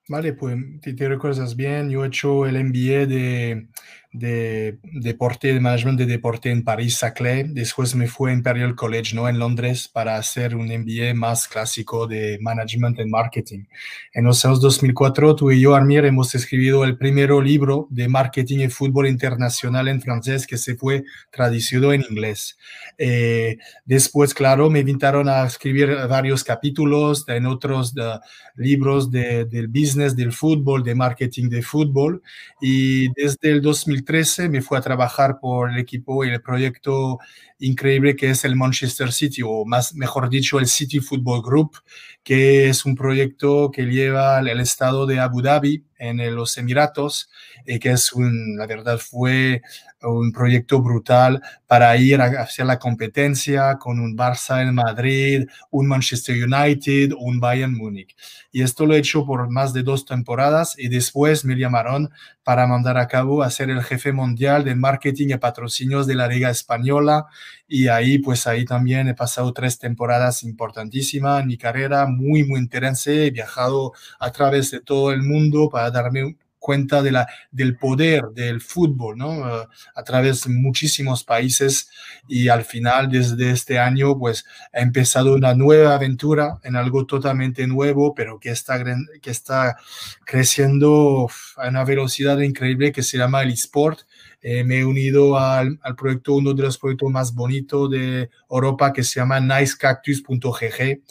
Vale, 0.07 0.33
pues 0.33 0.57
si 0.83 0.95
te 0.95 1.07
recuerdas 1.07 1.56
bien, 1.56 1.89
yo 1.89 2.03
he 2.03 2.07
hecho 2.07 2.45
el 2.45 2.57
MBA 2.57 3.06
de, 3.06 3.68
de 4.13 4.77
deporte, 4.83 5.53
de 5.53 5.59
management 5.59 5.97
de 5.97 6.05
deporte 6.05 6.51
en 6.51 6.63
París, 6.63 6.97
Saclay. 6.97 7.45
Después 7.47 7.95
me 7.95 8.07
fui 8.07 8.31
a 8.31 8.33
Imperial 8.33 8.75
College, 8.75 9.15
¿no? 9.15 9.29
En 9.29 9.39
Londres, 9.39 9.87
para 9.87 10.17
hacer 10.17 10.55
un 10.55 10.67
MBA 10.67 11.13
más 11.13 11.47
clásico 11.47 12.07
de 12.07 12.37
management 12.41 12.99
and 12.99 13.09
marketing. 13.09 13.65
En 14.13 14.25
los 14.25 14.43
años 14.43 14.59
2004, 14.59 15.35
tú 15.35 15.51
y 15.51 15.61
yo, 15.61 15.75
Armir, 15.75 16.03
hemos 16.05 16.35
escrito 16.35 16.83
el 16.83 16.97
primer 16.97 17.31
libro 17.31 17.87
de 17.89 18.07
marketing 18.09 18.59
y 18.59 18.69
fútbol 18.69 19.07
internacional 19.07 19.87
en 19.87 20.01
francés 20.01 20.45
que 20.45 20.57
se 20.57 20.75
fue 20.75 21.03
traducido 21.31 21.93
en 21.93 22.03
inglés. 22.09 22.57
Eh, 22.97 23.57
después, 23.85 24.33
claro, 24.33 24.69
me 24.69 24.79
invitaron 24.79 25.29
a 25.29 25.45
escribir 25.45 25.95
varios 26.09 26.43
capítulos 26.43 27.23
en 27.27 27.45
otros 27.45 27.93
de, 27.93 28.19
libros 28.55 29.09
de, 29.09 29.45
del 29.45 29.67
business 29.67 30.15
del 30.15 30.33
fútbol, 30.33 30.83
de 30.83 30.95
marketing 30.95 31.49
de 31.49 31.61
fútbol. 31.61 32.21
Y 32.61 33.07
desde 33.13 33.51
el 33.51 33.61
2000 33.61 34.00
2013 34.01 34.50
me 34.50 34.62
fui 34.62 34.78
a 34.78 34.81
trabajar 34.81 35.40
por 35.40 35.71
el 35.71 35.78
equipo 35.78 36.25
y 36.25 36.30
el 36.30 36.42
proyecto 36.42 37.19
increíble 37.61 38.15
que 38.15 38.31
es 38.31 38.44
el 38.44 38.56
Manchester 38.56 39.11
City, 39.11 39.41
o 39.44 39.65
más, 39.65 39.95
mejor 39.95 40.30
dicho, 40.30 40.59
el 40.59 40.68
City 40.68 40.99
Football 40.99 41.41
Group, 41.41 41.77
que 42.23 42.69
es 42.69 42.85
un 42.85 42.95
proyecto 42.95 43.71
que 43.71 43.83
lleva 43.83 44.39
el 44.39 44.59
estado 44.59 45.06
de 45.06 45.19
Abu 45.19 45.41
Dhabi 45.41 45.85
en 45.97 46.35
los 46.35 46.57
Emiratos, 46.57 47.30
y 47.65 47.80
que 47.80 47.91
es 47.91 48.11
un, 48.13 48.57
la 48.57 48.65
verdad 48.65 48.97
fue 48.97 49.61
un 50.01 50.31
proyecto 50.31 50.81
brutal 50.81 51.41
para 51.68 51.95
ir 51.97 52.21
hacia 52.21 52.65
la 52.65 52.80
competencia 52.80 53.77
con 53.77 53.99
un 53.99 54.18
Barça 54.18 54.61
en 54.61 54.73
Madrid, 54.73 55.45
un 55.69 55.87
Manchester 55.87 56.35
United, 56.44 57.11
un 57.18 57.39
Bayern 57.39 57.73
Múnich. 57.75 58.15
Y 58.51 58.63
esto 58.63 58.85
lo 58.85 58.95
he 58.95 58.97
hecho 58.97 59.25
por 59.25 59.49
más 59.49 59.73
de 59.73 59.83
dos 59.83 60.06
temporadas 60.06 60.75
y 60.77 60.89
después 60.89 61.45
me 61.45 61.56
llamaron 61.56 62.09
para 62.44 62.65
mandar 62.65 62.97
a 62.97 63.07
cabo 63.07 63.44
a 63.44 63.51
ser 63.51 63.69
el 63.69 63.83
jefe 63.83 64.11
mundial 64.11 64.63
de 64.63 64.75
marketing 64.75 65.30
y 65.30 65.37
patrocinios 65.37 66.07
de 66.07 66.15
la 66.15 66.27
Liga 66.27 66.49
Española 66.49 67.27
y 67.67 67.87
ahí 67.87 68.19
pues 68.19 68.47
ahí 68.47 68.65
también 68.65 69.07
he 69.07 69.13
pasado 69.15 69.53
tres 69.53 69.79
temporadas 69.79 70.43
importantísimas 70.43 71.41
en 71.41 71.47
mi 71.47 71.57
carrera, 71.57 72.05
muy 72.07 72.43
muy 72.43 72.59
interesante, 72.59 73.27
he 73.27 73.31
viajado 73.31 73.93
a 74.19 74.31
través 74.31 74.71
de 74.71 74.81
todo 74.81 75.11
el 75.11 75.23
mundo 75.23 75.69
para 75.69 75.91
darme 75.91 76.35
cuenta 76.61 77.01
de 77.01 77.11
la, 77.11 77.27
del 77.49 77.75
poder 77.75 78.21
del 78.35 78.61
fútbol, 78.61 79.17
¿no? 79.17 79.31
Uh, 79.39 79.67
a 79.95 80.03
través 80.03 80.43
de 80.43 80.53
muchísimos 80.53 81.23
países 81.23 81.89
y 82.27 82.49
al 82.49 82.63
final 82.63 83.09
desde 83.09 83.49
este 83.49 83.79
año 83.79 84.17
pues 84.17 84.45
ha 84.71 84.79
empezado 84.81 85.33
una 85.33 85.55
nueva 85.55 85.95
aventura 85.95 86.59
en 86.63 86.75
algo 86.75 87.07
totalmente 87.07 87.65
nuevo, 87.65 88.13
pero 88.13 88.39
que 88.39 88.51
está, 88.51 88.83
que 89.21 89.31
está 89.31 89.75
creciendo 90.23 91.27
a 91.57 91.67
una 91.69 91.83
velocidad 91.83 92.37
increíble 92.39 92.91
que 92.91 93.01
se 93.01 93.17
llama 93.17 93.41
el 93.41 93.51
eSport. 93.51 94.01
Eh, 94.42 94.64
me 94.64 94.80
he 94.80 94.86
unido 94.86 95.38
al, 95.38 95.80
proyecto, 95.98 96.33
uno 96.33 96.54
de 96.54 96.64
los 96.64 96.78
proyectos 96.78 97.12
más 97.12 97.33
bonitos 97.33 97.90
de 97.92 98.30
Europa 98.50 98.92
que 98.92 99.04
se 99.04 99.19
llama 99.19 99.40
nicecactus.gg 99.40 101.02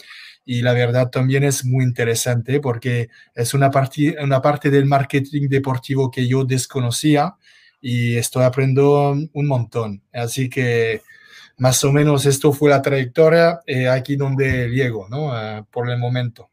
y 0.45 0.63
la 0.63 0.73
verdad 0.73 1.11
también 1.11 1.45
es 1.45 1.65
muy 1.65 1.85
interesante 1.85 2.59
porque 2.61 3.09
es 3.35 3.55
una, 3.55 3.71
parte, 3.71 4.17
una 4.21 4.43
parte 4.43 4.71
del 4.71 4.87
marketing 4.87 5.49
deportivo 5.49 6.11
que 6.11 6.27
yo 6.27 6.45
desconocía 6.45 7.37
y 7.81 8.17
estoy 8.17 8.45
aprendiendo 8.45 9.17
un 9.33 9.47
montón. 9.47 10.03
Así 10.13 10.49
que 10.49 11.03
más 11.57 11.85
o 11.85 11.93
menos 11.93 12.27
esto 12.27 12.53
fue 12.53 12.71
la 12.71 12.83
trayectoria 12.83 13.61
eh, 13.67 13.89
aquí 13.89 14.17
donde 14.17 14.69
llego, 14.71 15.09
¿no? 15.09 15.27
Uh, 15.27 15.65
por 15.71 15.89
el 15.91 15.99
momento. 15.99 16.50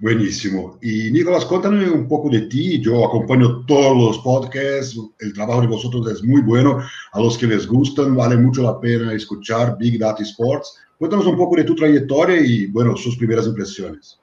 Buenísimo. 0.00 0.78
Y 0.80 1.10
Nicolás, 1.10 1.44
cuéntame 1.44 1.90
un 1.90 2.06
poco 2.06 2.28
de 2.30 2.42
ti. 2.42 2.80
Yo 2.80 3.04
acompaño 3.04 3.64
todos 3.66 3.96
los 3.96 4.18
podcasts. 4.18 4.96
El 5.18 5.32
trabajo 5.32 5.60
de 5.60 5.66
vosotros 5.66 6.12
es 6.12 6.22
muy 6.22 6.40
bueno. 6.40 6.80
A 7.12 7.20
los 7.20 7.36
que 7.36 7.48
les 7.48 7.66
gustan, 7.66 8.14
vale 8.14 8.36
mucho 8.36 8.62
la 8.62 8.80
pena 8.80 9.12
escuchar 9.12 9.76
Big 9.76 9.98
Data 9.98 10.22
Sports. 10.22 10.76
Cuéntanos 10.98 11.26
un 11.26 11.36
poco 11.36 11.56
de 11.56 11.64
tu 11.64 11.74
trayectoria 11.74 12.40
y, 12.40 12.66
bueno, 12.66 12.96
sus 12.96 13.16
primeras 13.16 13.46
impresiones. 13.46 14.20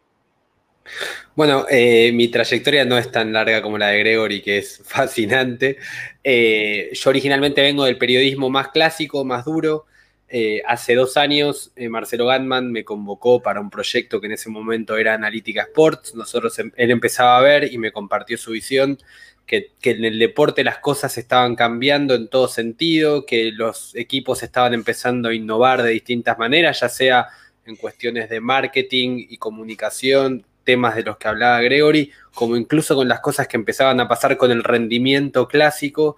Bueno, 1.36 1.66
eh, 1.70 2.12
mi 2.14 2.30
trayectoria 2.30 2.86
no 2.86 2.98
es 2.98 3.12
tan 3.12 3.34
larga 3.34 3.62
como 3.62 3.78
la 3.78 3.90
de 3.90 4.00
Gregory, 4.00 4.42
que 4.42 4.60
es 4.60 4.82
fascinante. 4.86 5.78
Eh, 6.24 6.90
yo 6.94 7.10
originalmente 7.10 7.62
vengo 7.62 7.84
del 7.84 7.98
periodismo 7.98 8.50
más 8.50 8.70
clásico, 8.70 9.26
más 9.26 9.44
duro. 9.44 9.88
Eh, 10.38 10.62
hace 10.68 10.96
dos 10.96 11.16
años 11.16 11.72
Marcelo 11.90 12.26
Gatman 12.26 12.70
me 12.70 12.84
convocó 12.84 13.42
para 13.42 13.62
un 13.62 13.70
proyecto 13.70 14.20
que 14.20 14.28
en 14.28 14.34
ese 14.34 14.50
momento 14.50 14.98
era 14.98 15.14
Analítica 15.14 15.62
Sports. 15.62 16.14
Nosotros, 16.14 16.60
em, 16.60 16.74
él 16.76 16.92
empezaba 16.92 17.38
a 17.38 17.42
ver 17.42 17.72
y 17.72 17.78
me 17.78 17.94
compartió 17.94 18.38
su 18.38 18.52
visión 18.52 18.98
que, 19.46 19.72
en 19.84 20.04
el 20.04 20.20
deporte 20.20 20.66
las 20.66 20.80
cosas 20.80 21.18
estaban 21.18 21.56
cambiando 21.56 22.16
en 22.16 22.28
todo 22.28 22.50
sentido, 22.50 23.26
que 23.26 23.54
los 23.54 23.96
equipos 23.96 24.44
estaban 24.44 24.74
empezando 24.74 25.30
a 25.30 25.34
innovar 25.34 25.82
de 25.84 25.92
distintas 25.92 26.38
maneras, 26.38 26.82
ya 26.82 26.90
sea 26.90 27.28
en 27.66 27.78
cuestiones 27.78 28.30
de 28.30 28.42
marketing 28.42 29.28
y 29.30 29.38
comunicación, 29.38 30.44
temas 30.66 30.98
de 30.98 31.04
los 31.04 31.16
que 31.16 31.30
hablaba 31.30 31.62
Gregory, 31.62 32.12
como 32.34 32.58
incluso 32.58 32.94
con 32.94 33.08
las 33.08 33.22
cosas 33.22 33.48
que 33.48 33.56
empezaban 33.56 34.02
a 34.02 34.10
pasar 34.10 34.36
con 34.36 34.52
el 34.52 34.66
rendimiento 34.66 35.48
clásico. 35.48 36.18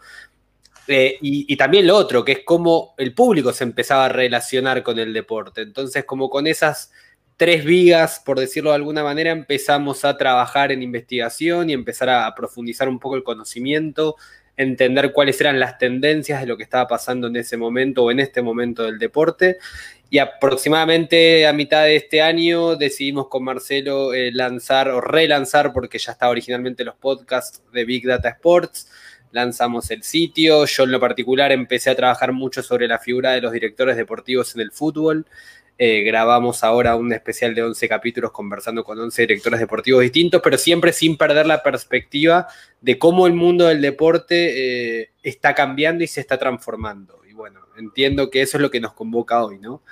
Eh, 0.88 1.18
y, 1.22 1.56
también 1.58 1.86
lo 1.86 1.96
otro, 1.96 2.24
que 2.24 2.32
es 2.32 2.40
cómo 2.46 2.94
el 2.98 3.14
público 3.14 3.52
se 3.52 3.66
empezaba 3.66 4.06
a 4.06 4.10
relacionar 4.10 4.84
con 4.84 5.00
el 5.00 5.14
deporte. 5.14 5.62
Entonces, 5.62 6.06
como 6.06 6.30
con 6.30 6.48
esas 6.48 6.92
tres 7.36 7.66
vigas, 7.66 8.22
por 8.26 8.40
decirlo 8.40 8.72
de 8.72 8.78
alguna 8.78 9.04
manera, 9.04 9.32
empezamos 9.32 10.06
a 10.06 10.18
trabajar 10.18 10.72
en 10.72 10.82
investigación 10.82 11.70
y 11.70 11.74
empezar 11.74 12.10
a, 12.10 12.34
profundizar 12.36 12.88
un 12.90 13.00
poco 13.00 13.16
el 13.16 13.24
conocimiento, 13.24 14.16
entender 14.56 15.12
cuáles 15.14 15.40
eran 15.42 15.60
las 15.60 15.78
tendencias 15.78 16.42
de 16.42 16.48
lo 16.48 16.58
que 16.58 16.64
estaba 16.64 16.88
pasando 16.88 17.28
en 17.28 17.36
ese 17.36 17.58
momento 17.58 18.04
o 18.04 18.12
en 18.12 18.20
este 18.20 18.42
momento 18.42 18.84
del 18.84 18.98
deporte. 18.98 19.58
Y 20.10 20.20
aproximadamente 20.20 21.46
a 21.46 21.54
mitad 21.54 21.84
de 21.84 21.98
este 21.98 22.22
año 22.22 22.78
decidimos 22.78 23.28
con 23.28 23.44
Marcelo 23.44 24.14
eh, 24.14 24.32
lanzar 24.32 24.90
o 24.90 25.02
relanzar, 25.02 25.74
porque 25.74 26.00
ya 26.00 26.14
estaba 26.14 26.32
originalmente 26.32 26.86
los 26.86 26.96
podcasts 26.96 27.62
de 27.74 27.84
Big 27.84 28.08
Data 28.08 28.30
Sports, 28.30 28.90
lanzamos 29.32 29.90
el 29.92 30.04
sitio. 30.04 30.66
Yo 30.66 30.84
en 30.84 30.92
lo 30.92 31.00
particular 31.00 31.52
empecé 31.52 31.90
a 31.90 31.96
trabajar 31.96 32.34
mucho 32.34 32.64
sobre 32.64 32.88
la 32.88 33.00
figura 33.00 33.32
de 33.32 33.42
los 33.42 33.52
directores 33.52 33.98
deportivos 33.98 34.56
en 34.56 34.62
el 34.62 34.72
fútbol. 34.72 35.26
Eh, 35.80 36.02
grabamos 36.02 36.64
ahora 36.64 36.96
un 36.96 37.14
especial 37.14 37.54
de 37.54 37.62
11 37.62 37.88
capítulos 37.88 38.32
conversando 38.32 38.84
con 38.84 39.00
11 39.00 39.22
directores 39.22 39.60
deportivos 39.60 40.02
distintos, 40.02 40.42
pero 40.44 40.58
siempre 40.58 40.92
sin 40.92 41.18
perder 41.18 41.46
la 41.46 41.62
perspectiva 41.62 42.48
de 42.82 42.98
cómo 42.98 43.28
el 43.28 43.34
mundo 43.34 43.66
del 43.66 43.82
deporte 43.82 45.02
eh, 45.02 45.12
está 45.22 45.54
cambiando 45.54 46.04
y 46.04 46.08
se 46.08 46.22
está 46.22 46.40
transformando. 46.40 47.22
Y 47.30 47.34
bueno, 47.34 47.60
entiendo 47.78 48.32
que 48.32 48.42
eso 48.42 48.58
es 48.58 48.62
lo 48.62 48.72
que 48.72 48.80
nos 48.80 48.94
convoca 48.94 49.44
hoy, 49.44 49.60
¿no? 49.60 49.84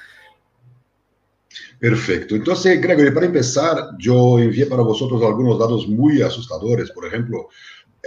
Perfecto. 1.80 2.36
Entonces, 2.36 2.82
Gregory, 2.82 3.12
para 3.12 3.28
empezar, 3.28 3.90
yo 4.00 4.40
envié 4.40 4.66
para 4.66 4.82
vosotros 4.82 5.22
algunos 5.24 5.60
datos 5.60 5.88
muy 5.88 6.22
asustadores. 6.22 6.92
Por 6.92 7.06
ejemplo, 7.06 7.50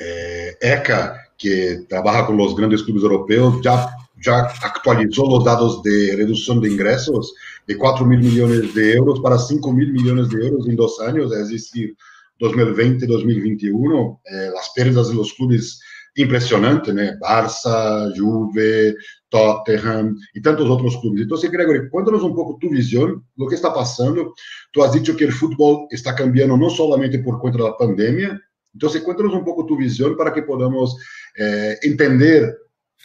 eh, 0.00 0.56
ECA, 0.60 1.14
que 1.36 1.84
trabaja 1.88 2.26
con 2.26 2.36
los 2.36 2.56
grandes 2.56 2.82
clubes 2.82 3.02
europeos, 3.04 3.60
ya, 3.62 3.88
ya 4.24 4.40
actualizó 4.62 5.28
los 5.28 5.44
datos 5.44 5.82
de 5.82 6.14
reducción 6.16 6.60
de 6.60 6.70
ingresos 6.70 7.34
de 7.66 7.76
4 7.76 8.04
mil 8.04 8.18
millones 8.18 8.74
de 8.74 8.94
euros 8.94 9.20
para 9.20 9.38
5 9.38 9.72
mil 9.72 9.92
millones 9.92 10.28
de 10.30 10.46
euros 10.46 10.68
en 10.68 10.76
dos 10.76 11.00
años, 11.00 11.32
es 11.32 11.50
decir, 11.50 11.96
2020-2021, 12.40 14.20
eh, 14.24 14.50
las 14.54 14.70
pérdidas 14.74 15.08
de 15.08 15.14
los 15.14 15.32
clubes 15.34 15.80
impresionantes, 16.14 16.94
¿no? 16.94 17.02
Barça, 17.20 18.12
Juve, 18.16 18.94
Tottenham 19.28 20.16
y 20.34 20.42
tantos 20.42 20.68
otros 20.68 20.96
clubes. 20.98 21.22
Entonces, 21.22 21.50
Gregory, 21.50 21.88
cuéntanos 21.90 22.22
un 22.22 22.34
poco 22.34 22.58
tu 22.60 22.70
visión, 22.70 23.24
lo 23.36 23.46
que 23.46 23.54
está 23.54 23.72
pasando. 23.72 24.34
Tú 24.72 24.82
has 24.82 24.92
dicho 24.92 25.16
que 25.16 25.24
el 25.24 25.32
fútbol 25.32 25.86
está 25.90 26.14
cambiando 26.14 26.56
no 26.56 26.70
solamente 26.70 27.20
por 27.20 27.38
cuenta 27.38 27.58
de 27.58 27.64
la 27.64 27.76
pandemia, 27.76 28.40
entonces 28.78 29.02
cuéntanos 29.02 29.34
un 29.34 29.44
poco 29.44 29.66
tu 29.66 29.76
visión 29.76 30.16
para 30.16 30.32
que 30.32 30.42
podamos 30.42 30.96
eh, 31.36 31.76
entender 31.82 32.56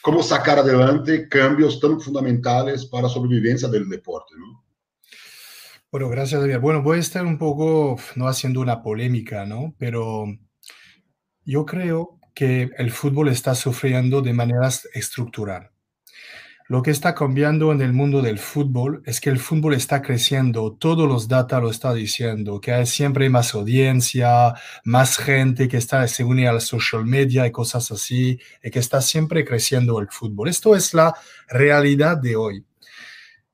cómo 0.04 0.22
sacar 0.22 0.60
adelante 0.60 1.28
cambios 1.28 1.80
tan 1.80 2.00
fundamentales 2.00 2.86
para 2.86 3.04
la 3.04 3.10
sobrevivencia 3.10 3.68
del 3.68 3.90
deporte, 3.90 4.36
¿no? 4.38 4.64
Bueno, 5.92 6.10
gracias, 6.10 6.42
Javier. 6.42 6.60
Bueno, 6.60 6.84
voy 6.84 6.98
a 6.98 7.02
estar 7.02 7.26
un 7.26 7.40
poco, 7.40 7.98
no 8.16 8.28
haciendo 8.28 8.62
una 8.62 8.84
polémica, 8.84 9.48
¿no? 9.48 9.74
Pero 9.80 10.26
yo 11.44 11.66
creo 11.66 12.20
que 12.36 12.70
el 12.78 12.92
fútbol 12.92 13.30
está 13.30 13.56
sufriendo 13.56 14.22
de 14.22 14.34
manera 14.34 14.70
estructural. 14.94 15.72
Lo 16.68 16.82
que 16.82 16.92
está 16.92 17.14
cambiando 17.14 17.74
en 17.74 17.82
el 17.82 17.92
mundo 17.92 18.22
del 18.22 18.40
fútbol 18.40 19.04
es 19.06 19.20
que 19.20 19.30
el 19.30 19.38
fútbol 19.38 19.74
está 19.74 20.02
creciendo, 20.02 20.74
todos 20.74 21.08
los 21.08 21.28
datos 21.28 21.62
lo 21.62 21.70
están 21.70 21.96
diciendo, 21.96 22.62
que 22.62 22.72
hay 22.72 22.86
siempre 22.86 23.30
más 23.30 23.54
audiencia, 23.54 24.54
más 24.86 25.18
gente 25.18 25.68
que 25.68 25.78
está, 25.78 26.08
se 26.08 26.24
une 26.24 26.48
a 26.48 26.54
la 26.54 26.62
social 26.62 27.06
media 27.06 27.46
y 27.46 27.52
cosas 27.52 27.92
así, 27.92 28.40
y 28.64 28.72
que 28.72 28.80
está 28.80 29.02
siempre 29.02 29.44
creciendo 29.44 30.00
el 30.00 30.08
fútbol. 30.10 30.48
Esto 30.48 30.76
es 30.76 30.94
la 30.94 31.14
realidad 31.50 32.18
de 32.18 32.36
hoy. 32.38 32.66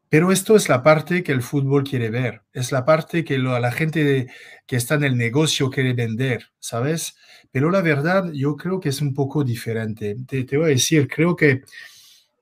Pero 0.10 0.32
esto 0.32 0.56
es 0.56 0.70
la 0.70 0.82
parte 0.82 1.24
que 1.24 1.32
el 1.32 1.44
fútbol 1.44 1.84
quiere 1.84 2.10
ver, 2.10 2.42
es 2.52 2.72
la 2.72 2.84
parte 2.84 3.24
que 3.24 3.38
la 3.38 3.72
gente 3.72 4.28
que 4.66 4.76
está 4.76 4.96
en 4.96 5.04
el 5.04 5.18
negocio 5.18 5.70
quiere 5.70 5.94
vender, 5.94 6.46
¿sabes? 6.60 7.16
Pero 7.52 7.70
la 7.70 7.82
verdad 7.82 8.32
yo 8.34 8.56
creo 8.56 8.80
que 8.80 8.90
es 8.90 9.02
un 9.02 9.14
poco 9.14 9.44
diferente. 9.44 10.16
Te, 10.28 10.44
te 10.46 10.58
voy 10.58 10.66
a 10.66 10.70
decir, 10.70 11.08
creo 11.08 11.36
que 11.36 11.62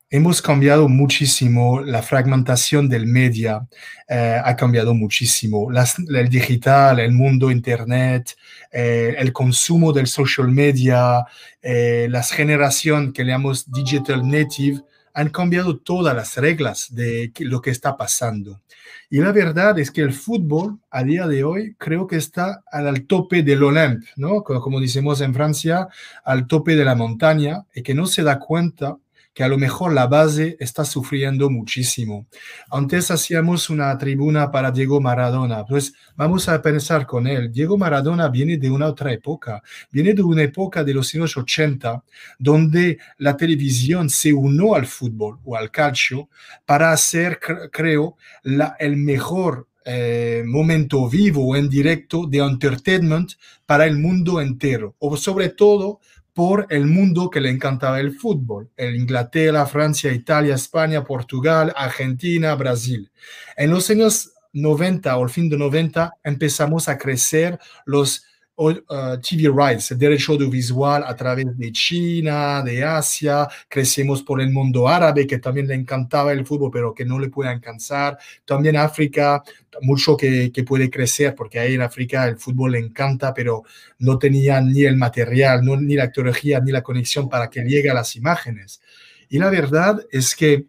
hemos 0.09 0.41
cambiado 0.41 0.87
muchísimo, 0.87 1.81
la 1.81 2.01
fragmentación 2.01 2.87
del 2.87 3.07
media 3.07 3.67
eh, 4.07 4.39
ha 4.43 4.55
cambiado 4.55 4.93
muchísimo, 4.93 5.69
el 5.71 6.29
digital, 6.29 6.99
el 6.99 7.11
mundo 7.11 7.51
internet, 7.51 8.35
eh, 8.71 9.15
el 9.17 9.33
consumo 9.33 9.91
del 9.91 10.07
social 10.07 10.49
media, 10.49 11.25
eh, 11.61 12.07
las 12.09 12.31
generaciones 12.31 13.13
que 13.13 13.25
llamamos 13.25 13.69
digital 13.69 14.27
native, 14.27 14.81
han 15.13 15.29
cambiado 15.29 15.79
todas 15.79 16.15
las 16.15 16.37
reglas 16.37 16.93
de 16.93 17.31
lo 17.39 17.59
que 17.59 17.71
está 17.71 17.97
pasando. 17.97 18.61
Y 19.09 19.17
la 19.17 19.31
verdad 19.31 19.79
es 19.79 19.89
que 19.89 20.01
el 20.01 20.13
fútbol 20.13 20.79
a 20.91 21.03
día 21.03 21.25
de 21.25 21.43
hoy 21.43 21.75
creo 21.79 22.05
que 22.05 22.17
está 22.17 22.61
al 22.71 23.01
tope 23.07 23.41
del 23.41 23.63
Olympe, 23.63 24.05
¿no? 24.15 24.43
Como 24.43 24.79
decimos 24.79 25.21
en 25.21 25.33
Francia, 25.33 25.87
al 26.23 26.45
tope 26.45 26.75
de 26.75 26.85
la 26.85 26.93
montaña 26.93 27.63
y 27.73 27.81
que 27.81 27.95
no 27.95 28.05
se 28.05 28.21
da 28.21 28.37
cuenta 28.37 28.97
que 29.37 29.43
a 29.43 29.47
lo 29.47 29.59
mejor 29.59 29.93
la 29.93 30.07
base 30.07 30.57
está 30.59 30.83
sufriendo 30.83 31.51
muchísimo. 31.51 32.25
Antes 32.71 33.11
hacíamos 33.11 33.69
una 33.69 33.95
tribuna 33.95 34.49
para 34.49 34.71
Diego 34.71 34.99
Maradona, 34.99 35.63
pues 35.63 35.93
vamos 36.15 36.49
a 36.49 36.59
pensar 36.59 37.05
con 37.05 37.27
él. 37.27 37.51
Diego 37.51 37.77
Maradona 37.77 38.29
viene 38.29 38.57
de 38.57 38.71
una 38.71 38.87
otra 38.87 39.13
época, 39.13 39.61
viene 39.91 40.15
de 40.15 40.23
una 40.23 40.41
época 40.41 40.83
de 40.83 40.91
los 40.95 41.13
años 41.13 41.37
80, 41.37 42.03
donde 42.39 42.97
la 43.19 43.37
televisión 43.37 44.09
se 44.09 44.33
unió 44.33 44.73
al 44.73 44.87
fútbol 44.87 45.37
o 45.45 45.55
al 45.55 45.69
calcio 45.69 46.29
para 46.65 46.91
hacer, 46.91 47.39
creo, 47.71 48.17
la, 48.41 48.75
el 48.79 48.97
mejor 48.97 49.67
eh, 49.85 50.41
momento 50.47 51.07
vivo 51.07 51.55
en 51.55 51.69
directo 51.69 52.25
de 52.25 52.39
entertainment 52.39 53.33
para 53.67 53.85
el 53.85 53.99
mundo 53.99 54.41
entero, 54.41 54.95
o 54.97 55.15
sobre 55.15 55.49
todo 55.49 55.99
por 56.37 56.67
el 56.69 56.85
mundo 56.85 57.31
que 57.31 57.41
le 57.41 57.49
encantaba 57.49 57.99
el 57.99 58.11
fútbol, 58.11 58.69
el 58.77 58.95
Inglaterra, 58.95 59.65
Francia, 59.65 60.13
Italia, 60.13 60.53
España, 60.53 61.03
Portugal, 61.03 61.73
Argentina, 61.75 62.53
Brasil. 62.53 63.11
En 63.55 63.71
los 63.71 63.89
años 63.89 64.33
90 64.53 65.17
o 65.17 65.23
el 65.23 65.31
fin 65.31 65.49
de 65.49 65.57
90 65.57 66.13
empezamos 66.23 66.89
a 66.89 66.99
crecer 66.99 67.57
los 67.85 68.23
Uh, 68.59 68.73
TV 69.21 69.51
rights, 69.55 69.91
el 69.91 69.99
derecho 69.99 70.31
audiovisual 70.31 71.03
a 71.05 71.15
través 71.15 71.55
de 71.55 71.71
China, 71.71 72.63
de 72.63 72.83
Asia, 72.83 73.47
crecemos 73.69 74.23
por 74.23 74.41
el 74.41 74.49
mundo 74.49 74.87
árabe 74.87 75.27
que 75.27 75.37
también 75.37 75.67
le 75.67 75.75
encantaba 75.75 76.31
el 76.31 76.43
fútbol, 76.43 76.71
pero 76.73 76.91
que 76.91 77.05
no 77.05 77.19
le 77.19 77.29
puede 77.29 77.51
alcanzar, 77.51 78.17
también 78.45 78.75
África, 78.75 79.43
mucho 79.81 80.17
que, 80.17 80.51
que 80.51 80.63
puede 80.63 80.89
crecer, 80.89 81.35
porque 81.35 81.59
ahí 81.59 81.75
en 81.75 81.83
África 81.83 82.27
el 82.27 82.37
fútbol 82.37 82.71
le 82.71 82.79
encanta, 82.79 83.31
pero 83.31 83.61
no 83.99 84.17
tenía 84.17 84.59
ni 84.59 84.85
el 84.85 84.97
material, 84.97 85.61
ni 85.63 85.93
la 85.93 86.11
tecnología, 86.11 86.59
ni 86.59 86.71
la 86.71 86.81
conexión 86.81 87.29
para 87.29 87.51
que 87.51 87.61
llegue 87.61 87.91
a 87.91 87.93
las 87.93 88.15
imágenes. 88.15 88.81
Y 89.29 89.37
la 89.37 89.51
verdad 89.51 90.03
es 90.11 90.35
que, 90.35 90.65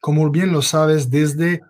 como 0.00 0.28
bien 0.30 0.50
lo 0.50 0.62
sabes, 0.62 1.08
desde 1.08 1.60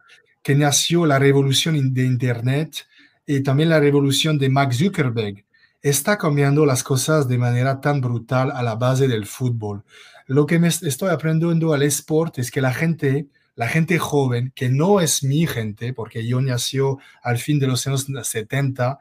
que 0.43 0.55
nació 0.55 1.05
la 1.05 1.19
revolución 1.19 1.93
de 1.93 2.05
Internet, 2.05 2.88
y 3.29 3.43
también 3.43 3.69
la 3.69 3.79
revolución 3.79 4.39
de 4.39 4.49
Max 4.49 4.79
Zuckerberg 4.79 5.45
está 5.83 6.17
cambiando 6.17 6.65
las 6.65 6.83
cosas 6.83 7.29
de 7.29 7.37
manera 7.37 7.79
tan 7.79 8.01
brutal 8.01 8.51
a 8.51 8.63
la 8.63 8.75
base 8.75 9.07
del 9.07 9.27
fútbol. 9.27 9.85
Lo 10.27 10.47
que 10.47 10.59
me 10.59 10.69
estoy 10.69 11.11
aprendiendo 11.11 11.75
al 11.75 11.83
sport 11.83 12.39
es 12.39 12.51
que 12.51 12.63
la 12.63 12.73
gente, 12.73 13.29
la 13.55 13.69
gente 13.69 13.99
joven, 13.99 14.51
que 14.55 14.71
no 14.71 14.99
es 15.01 15.23
mi 15.23 15.47
gente, 15.47 15.93
porque 15.93 16.27
yo 16.27 16.41
nació 16.41 16.97
al 17.23 17.37
fin 17.37 17.59
de 17.59 17.67
los 17.67 17.87
años 17.87 18.07
70, 18.23 18.99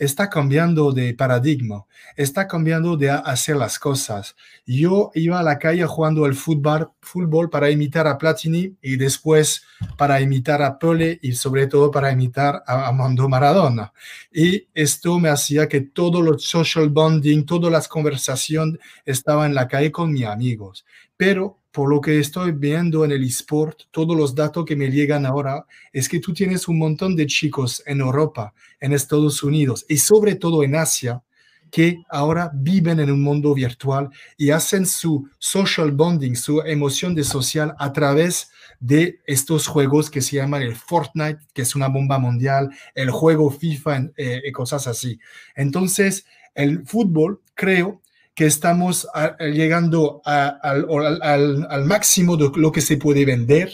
está 0.00 0.30
cambiando 0.30 0.92
de 0.92 1.12
paradigma, 1.12 1.84
está 2.16 2.48
cambiando 2.48 2.96
de 2.96 3.10
hacer 3.10 3.56
las 3.56 3.78
cosas. 3.78 4.34
Yo 4.64 5.10
iba 5.14 5.38
a 5.38 5.42
la 5.42 5.58
calle 5.58 5.84
jugando 5.84 6.24
el 6.24 6.34
fútbol, 6.34 7.50
para 7.50 7.70
imitar 7.70 8.06
a 8.06 8.16
Platini 8.16 8.74
y 8.80 8.96
después 8.96 9.62
para 9.98 10.18
imitar 10.22 10.62
a 10.62 10.78
Pele 10.78 11.18
y 11.20 11.32
sobre 11.32 11.66
todo 11.66 11.90
para 11.90 12.10
imitar 12.10 12.62
a 12.66 12.88
Armando 12.88 13.28
Maradona. 13.28 13.92
Y 14.32 14.68
esto 14.72 15.18
me 15.18 15.28
hacía 15.28 15.68
que 15.68 15.82
todo 15.82 16.22
lo 16.22 16.38
social 16.38 16.88
bonding, 16.88 17.44
todas 17.44 17.70
las 17.70 17.86
conversaciones 17.86 18.80
estaban 19.04 19.50
en 19.50 19.54
la 19.54 19.68
calle 19.68 19.92
con 19.92 20.10
mis 20.10 20.24
amigos. 20.24 20.86
Pero 21.18 21.59
por 21.72 21.88
lo 21.88 22.00
que 22.00 22.18
estoy 22.18 22.52
viendo 22.52 23.04
en 23.04 23.12
el 23.12 23.22
eSport, 23.24 23.82
todos 23.90 24.16
los 24.16 24.34
datos 24.34 24.64
que 24.64 24.76
me 24.76 24.90
llegan 24.90 25.24
ahora 25.24 25.64
es 25.92 26.08
que 26.08 26.20
tú 26.20 26.32
tienes 26.32 26.68
un 26.68 26.78
montón 26.78 27.14
de 27.14 27.26
chicos 27.26 27.82
en 27.86 28.00
Europa, 28.00 28.52
en 28.80 28.92
Estados 28.92 29.42
Unidos 29.42 29.84
y 29.88 29.98
sobre 29.98 30.34
todo 30.34 30.62
en 30.62 30.74
Asia 30.74 31.22
que 31.70 32.02
ahora 32.08 32.50
viven 32.52 33.00
en 33.00 33.10
un 33.10 33.22
mundo 33.22 33.54
virtual 33.54 34.10
y 34.36 34.50
hacen 34.50 34.86
su 34.86 35.28
social 35.38 35.92
bonding, 35.92 36.34
su 36.34 36.60
emoción 36.62 37.14
de 37.14 37.24
social 37.24 37.74
a 37.78 37.92
través 37.92 38.50
de 38.80 39.20
estos 39.26 39.66
juegos 39.66 40.10
que 40.10 40.22
se 40.22 40.36
llaman 40.36 40.62
el 40.62 40.74
Fortnite, 40.74 41.38
que 41.52 41.62
es 41.62 41.76
una 41.76 41.88
bomba 41.88 42.18
mundial, 42.18 42.70
el 42.94 43.10
juego 43.10 43.50
FIFA 43.50 44.10
eh, 44.16 44.42
y 44.44 44.52
cosas 44.52 44.86
así. 44.86 45.18
Entonces, 45.54 46.26
el 46.54 46.84
fútbol, 46.86 47.40
creo, 47.54 48.02
que 48.40 48.46
estamos 48.46 49.06
llegando 49.38 50.22
al, 50.24 51.84
máximo 51.84 52.38
de 52.38 52.50
lo 52.56 52.72
que 52.72 52.80
se 52.80 52.96
puede 52.96 53.26
vender 53.26 53.70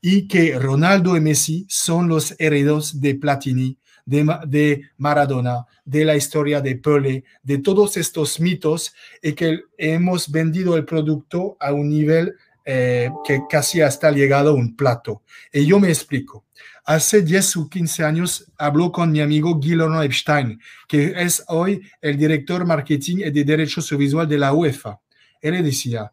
y 0.00 0.28
que 0.28 0.56
Ronaldo 0.56 1.16
y 1.16 1.20
Messi 1.20 1.66
son 1.68 2.06
los 2.06 2.36
herederos 2.38 3.00
de 3.00 3.16
Platini, 3.16 3.76
de, 4.06 4.82
Maradona, 4.98 5.66
de 5.84 6.04
la 6.04 6.14
historia 6.14 6.60
de 6.60 6.76
Pele, 6.76 7.24
de 7.42 7.58
todos 7.58 7.96
estos 7.96 8.38
mitos 8.38 8.94
y 9.20 9.32
que 9.32 9.62
hemos 9.78 10.30
vendido 10.30 10.76
el 10.76 10.84
producto 10.84 11.56
a 11.58 11.72
un 11.72 11.88
nivel 11.88 12.36
eh, 12.64 13.10
que 13.24 13.40
casi 13.50 13.80
hasta 13.80 14.12
llegado 14.12 14.50
a 14.50 14.54
un 14.54 14.76
plato. 14.76 15.22
Y 15.52 15.66
yo 15.66 15.80
me 15.80 15.88
explico. 15.88 16.43
Hace 16.86 17.22
10 17.22 17.56
o 17.56 17.68
15 17.68 18.04
años 18.04 18.52
habló 18.58 18.92
con 18.92 19.10
mi 19.10 19.22
amigo 19.22 19.58
Guillermo 19.58 20.02
Epstein, 20.02 20.60
que 20.86 21.14
es 21.16 21.42
hoy 21.48 21.80
el 22.02 22.18
director 22.18 22.66
marketing 22.66 23.18
y 23.24 23.30
de 23.30 23.42
derechos 23.42 23.90
audiovisual 23.90 24.28
de 24.28 24.36
la 24.36 24.52
UEFA. 24.52 25.00
Él 25.40 25.64
decía, 25.64 26.12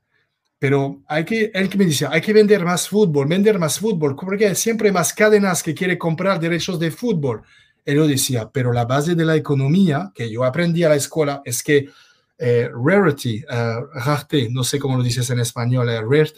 pero 0.57 1.01
hay 1.07 1.25
que, 1.25 1.51
él 1.53 1.67
que 1.67 1.77
me 1.77 1.85
decía, 1.85 2.09
hay 2.09 2.21
que 2.21 2.31
vender 2.31 2.63
más 2.63 2.87
fútbol, 2.87 3.27
vender 3.27 3.59
más 3.59 3.79
fútbol, 3.79 4.15
porque 4.15 4.47
hay 4.47 4.55
siempre 4.55 4.93
más 4.93 5.11
cadenas 5.13 5.61
que 5.61 5.73
quieren 5.73 5.97
comprar 5.97 6.39
derechos 6.39 6.79
de 6.79 6.89
fútbol. 6.89 7.41
Él 7.83 7.97
lo 7.97 8.07
decía, 8.07 8.49
pero 8.49 8.71
la 8.71 8.85
base 8.85 9.13
de 9.13 9.25
la 9.25 9.35
economía 9.35 10.13
que 10.15 10.31
yo 10.31 10.45
aprendí 10.45 10.85
a 10.85 10.89
la 10.89 10.95
escuela 10.95 11.41
es 11.43 11.61
que 11.63 11.89
eh, 12.37 12.69
rarity, 12.73 13.43
uh, 13.43 14.51
no 14.51 14.63
sé 14.63 14.79
cómo 14.79 14.95
lo 14.95 15.03
dices 15.03 15.29
en 15.31 15.39
español, 15.39 15.89
eh, 15.89 15.99
rare, 16.01 16.31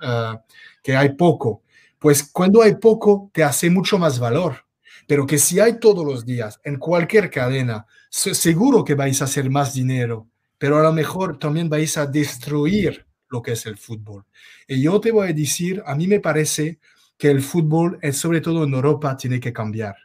rare 0.00 0.40
que 0.82 0.96
hay 0.96 1.10
poco 1.10 1.64
pues 1.98 2.22
cuando 2.22 2.62
hay 2.62 2.76
poco 2.76 3.30
te 3.32 3.44
hace 3.44 3.70
mucho 3.70 3.98
más 3.98 4.18
valor. 4.18 4.64
Pero 5.06 5.26
que 5.26 5.38
si 5.38 5.58
hay 5.58 5.78
todos 5.78 6.04
los 6.04 6.26
días 6.26 6.60
en 6.64 6.78
cualquier 6.78 7.30
cadena, 7.30 7.86
seguro 8.10 8.84
que 8.84 8.94
vais 8.94 9.20
a 9.22 9.24
hacer 9.24 9.48
más 9.48 9.72
dinero, 9.72 10.28
pero 10.58 10.78
a 10.78 10.82
lo 10.82 10.92
mejor 10.92 11.38
también 11.38 11.68
vais 11.68 11.96
a 11.96 12.06
destruir 12.06 13.06
lo 13.30 13.40
que 13.42 13.52
es 13.52 13.66
el 13.66 13.78
fútbol. 13.78 14.24
Y 14.66 14.82
yo 14.82 15.00
te 15.00 15.10
voy 15.10 15.28
a 15.28 15.32
decir, 15.32 15.82
a 15.86 15.94
mí 15.94 16.06
me 16.06 16.20
parece 16.20 16.78
que 17.16 17.30
el 17.30 17.42
fútbol, 17.42 17.98
sobre 18.12 18.40
todo 18.40 18.64
en 18.64 18.74
Europa, 18.74 19.16
tiene 19.16 19.40
que 19.40 19.52
cambiar. 19.52 19.96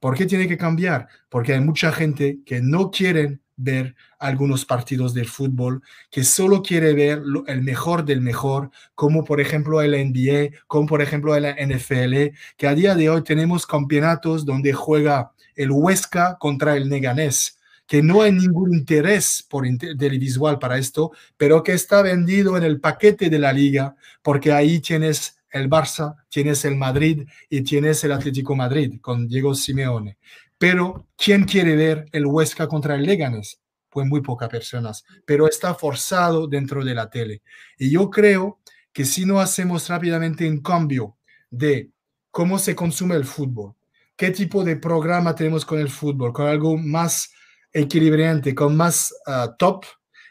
¿Por 0.00 0.16
qué 0.16 0.26
tiene 0.26 0.48
que 0.48 0.56
cambiar? 0.58 1.08
Porque 1.28 1.54
hay 1.54 1.60
mucha 1.60 1.92
gente 1.92 2.40
que 2.44 2.60
no 2.60 2.90
quieren 2.90 3.40
ver 3.56 3.94
algunos 4.18 4.64
partidos 4.64 5.14
de 5.14 5.24
fútbol, 5.24 5.82
que 6.10 6.24
solo 6.24 6.62
quiere 6.62 6.92
ver 6.94 7.22
el 7.46 7.62
mejor 7.62 8.04
del 8.04 8.20
mejor, 8.20 8.70
como 8.94 9.24
por 9.24 9.40
ejemplo 9.40 9.82
el 9.82 9.92
NBA, 9.92 10.56
como 10.66 10.86
por 10.86 11.02
ejemplo 11.02 11.34
el 11.34 11.44
NFL, 11.44 12.36
que 12.56 12.66
a 12.66 12.74
día 12.74 12.94
de 12.94 13.10
hoy 13.10 13.22
tenemos 13.22 13.66
campeonatos 13.66 14.44
donde 14.44 14.72
juega 14.72 15.32
el 15.54 15.70
Huesca 15.70 16.36
contra 16.38 16.76
el 16.76 16.88
Neganés, 16.88 17.58
que 17.86 18.02
no 18.02 18.22
hay 18.22 18.32
ningún 18.32 18.74
interés 18.74 19.44
por 19.48 19.64
televisual 19.98 20.58
para 20.58 20.76
esto, 20.76 21.12
pero 21.36 21.62
que 21.62 21.72
está 21.72 22.02
vendido 22.02 22.56
en 22.56 22.64
el 22.64 22.80
paquete 22.80 23.30
de 23.30 23.38
la 23.38 23.52
liga, 23.52 23.96
porque 24.22 24.52
ahí 24.52 24.80
tienes 24.80 25.36
el 25.50 25.70
Barça, 25.70 26.16
tienes 26.28 26.64
el 26.64 26.76
Madrid 26.76 27.26
y 27.48 27.62
tienes 27.62 28.02
el 28.04 28.12
Atlético 28.12 28.54
Madrid 28.54 29.00
con 29.00 29.26
Diego 29.26 29.54
Simeone. 29.54 30.18
Pero, 30.58 31.06
¿quién 31.16 31.44
quiere 31.44 31.76
ver 31.76 32.06
el 32.12 32.26
Huesca 32.26 32.66
contra 32.68 32.94
el 32.94 33.02
Leganes? 33.02 33.60
Pues 33.90 34.06
muy 34.06 34.20
pocas 34.20 34.48
personas, 34.48 35.04
pero 35.24 35.48
está 35.48 35.74
forzado 35.74 36.46
dentro 36.46 36.84
de 36.84 36.94
la 36.94 37.08
tele. 37.10 37.42
Y 37.78 37.90
yo 37.90 38.10
creo 38.10 38.60
que 38.92 39.04
si 39.04 39.26
no 39.26 39.40
hacemos 39.40 39.88
rápidamente 39.88 40.48
un 40.48 40.60
cambio 40.62 41.16
de 41.50 41.90
cómo 42.30 42.58
se 42.58 42.74
consume 42.74 43.14
el 43.14 43.24
fútbol, 43.24 43.74
qué 44.16 44.30
tipo 44.30 44.64
de 44.64 44.76
programa 44.76 45.34
tenemos 45.34 45.64
con 45.64 45.78
el 45.78 45.88
fútbol, 45.88 46.32
con 46.32 46.46
algo 46.46 46.76
más 46.76 47.32
equilibrante, 47.72 48.54
con 48.54 48.76
más 48.76 49.14
ah, 49.26 49.54
top 49.58 49.84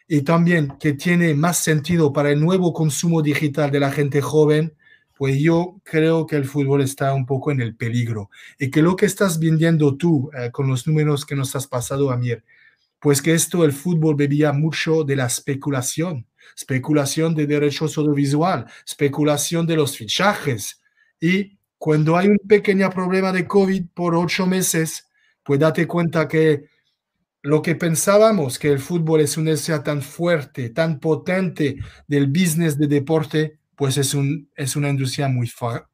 y 0.08 0.22
también 0.22 0.78
que 0.80 0.94
tiene 0.94 1.34
más 1.34 1.58
sentido 1.58 2.12
para 2.14 2.32
el 2.32 2.40
nuevo 2.40 2.74
consumo 2.74 3.22
digital 3.22 3.72
de 3.72 3.80
la 3.80 3.92
gente 3.92 4.22
joven, 4.22 4.76
pues 5.16 5.40
yo 5.40 5.80
creo 5.84 6.26
que 6.26 6.36
el 6.36 6.46
fútbol 6.46 6.82
está 6.82 7.14
un 7.14 7.26
poco 7.26 7.52
en 7.52 7.62
el 7.62 7.76
peligro 7.76 8.30
y 8.60 8.70
que 8.70 8.82
lo 8.82 8.96
que 8.96 9.06
estás 9.06 9.40
vendiendo 9.40 9.96
tú 9.96 10.30
eh, 10.38 10.52
con 10.52 10.68
los 10.68 10.88
números 10.88 11.26
que 11.26 11.36
nos 11.36 11.56
has 11.56 11.68
pasado, 11.68 12.12
Amir, 12.12 12.44
pues 13.00 13.22
que 13.22 13.34
esto, 13.34 13.64
el 13.64 13.72
fútbol 13.72 14.16
bebía 14.16 14.52
mucho 14.52 15.04
de 15.04 15.16
la 15.16 15.28
especulación, 15.28 16.28
especulación 16.56 17.36
de 17.36 17.48
derechos 17.48 17.98
audiovisual, 17.98 18.66
especulación 18.86 19.66
de 19.68 19.76
los 19.76 19.98
fichajes. 19.98 20.82
Y 21.20 21.58
cuando 21.78 22.18
hay 22.18 22.28
un 22.28 22.40
pequeño 22.40 22.90
problema 22.90 23.32
de 23.32 23.48
COVID 23.48 23.86
por 23.94 24.16
ocho 24.16 24.48
meses, 24.48 25.08
pues 25.44 25.60
date 25.60 25.88
cuenta 25.88 26.28
que 26.28 26.66
lo 27.44 27.62
que 27.62 27.76
pensábamos 27.76 28.58
que 28.58 28.72
el 28.72 28.80
fútbol 28.80 29.22
es 29.22 29.38
una 29.38 29.52
esencia 29.52 29.84
tan 29.84 30.02
fuerte, 30.02 30.72
tan 30.72 31.00
potente 31.00 31.78
del 32.08 32.26
business 32.28 32.76
de 32.76 32.88
deporte, 32.88 33.60
pues 33.76 33.98
es, 33.98 34.14
un, 34.14 34.50
es 34.56 34.76
una 34.76 34.90
industria 34.90 35.28
muy, 35.28 35.52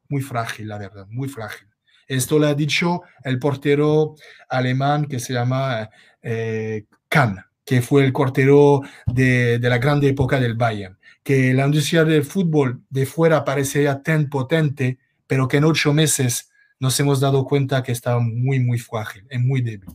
muy 0.10 0.22
frágil, 0.22 0.68
la 0.68 0.78
verdad, 0.78 1.08
muy 1.10 1.28
frágil. 1.28 1.68
Esto 2.08 2.40
lo 2.40 2.48
ha 2.48 2.54
dicho 2.54 3.04
el 3.24 3.40
portero 3.40 4.16
alemán 4.50 5.06
que 5.06 5.20
se 5.20 5.34
llama 5.34 5.90
eh, 6.22 6.86
Kahn, 7.08 7.44
que 7.64 7.82
fue 7.82 8.06
el 8.06 8.12
portero 8.12 8.82
de, 9.08 9.60
de, 9.60 9.70
la 9.70 9.78
grande 9.78 10.10
época 10.10 10.40
del 10.40 10.56
Bayern, 10.56 10.98
que 11.24 11.54
la 11.54 11.66
industria 11.66 12.04
del 12.04 12.26
fútbol 12.26 12.82
de 12.90 13.06
fuera 13.06 13.46
parecía 13.46 14.02
tan 14.02 14.30
potente, 14.30 15.00
pero 15.26 15.48
que 15.48 15.58
en 15.58 15.64
ocho 15.64 15.94
meses 15.94 16.52
nos 16.82 17.00
hemos 17.00 17.20
dado 17.20 17.46
cuenta 17.46 17.84
que 17.84 17.92
estaba 17.92 18.20
muy, 18.20 18.60
muy 18.60 18.80
frágil, 18.80 19.26
y 19.30 19.38
muy 19.38 19.62
débil. 19.62 19.90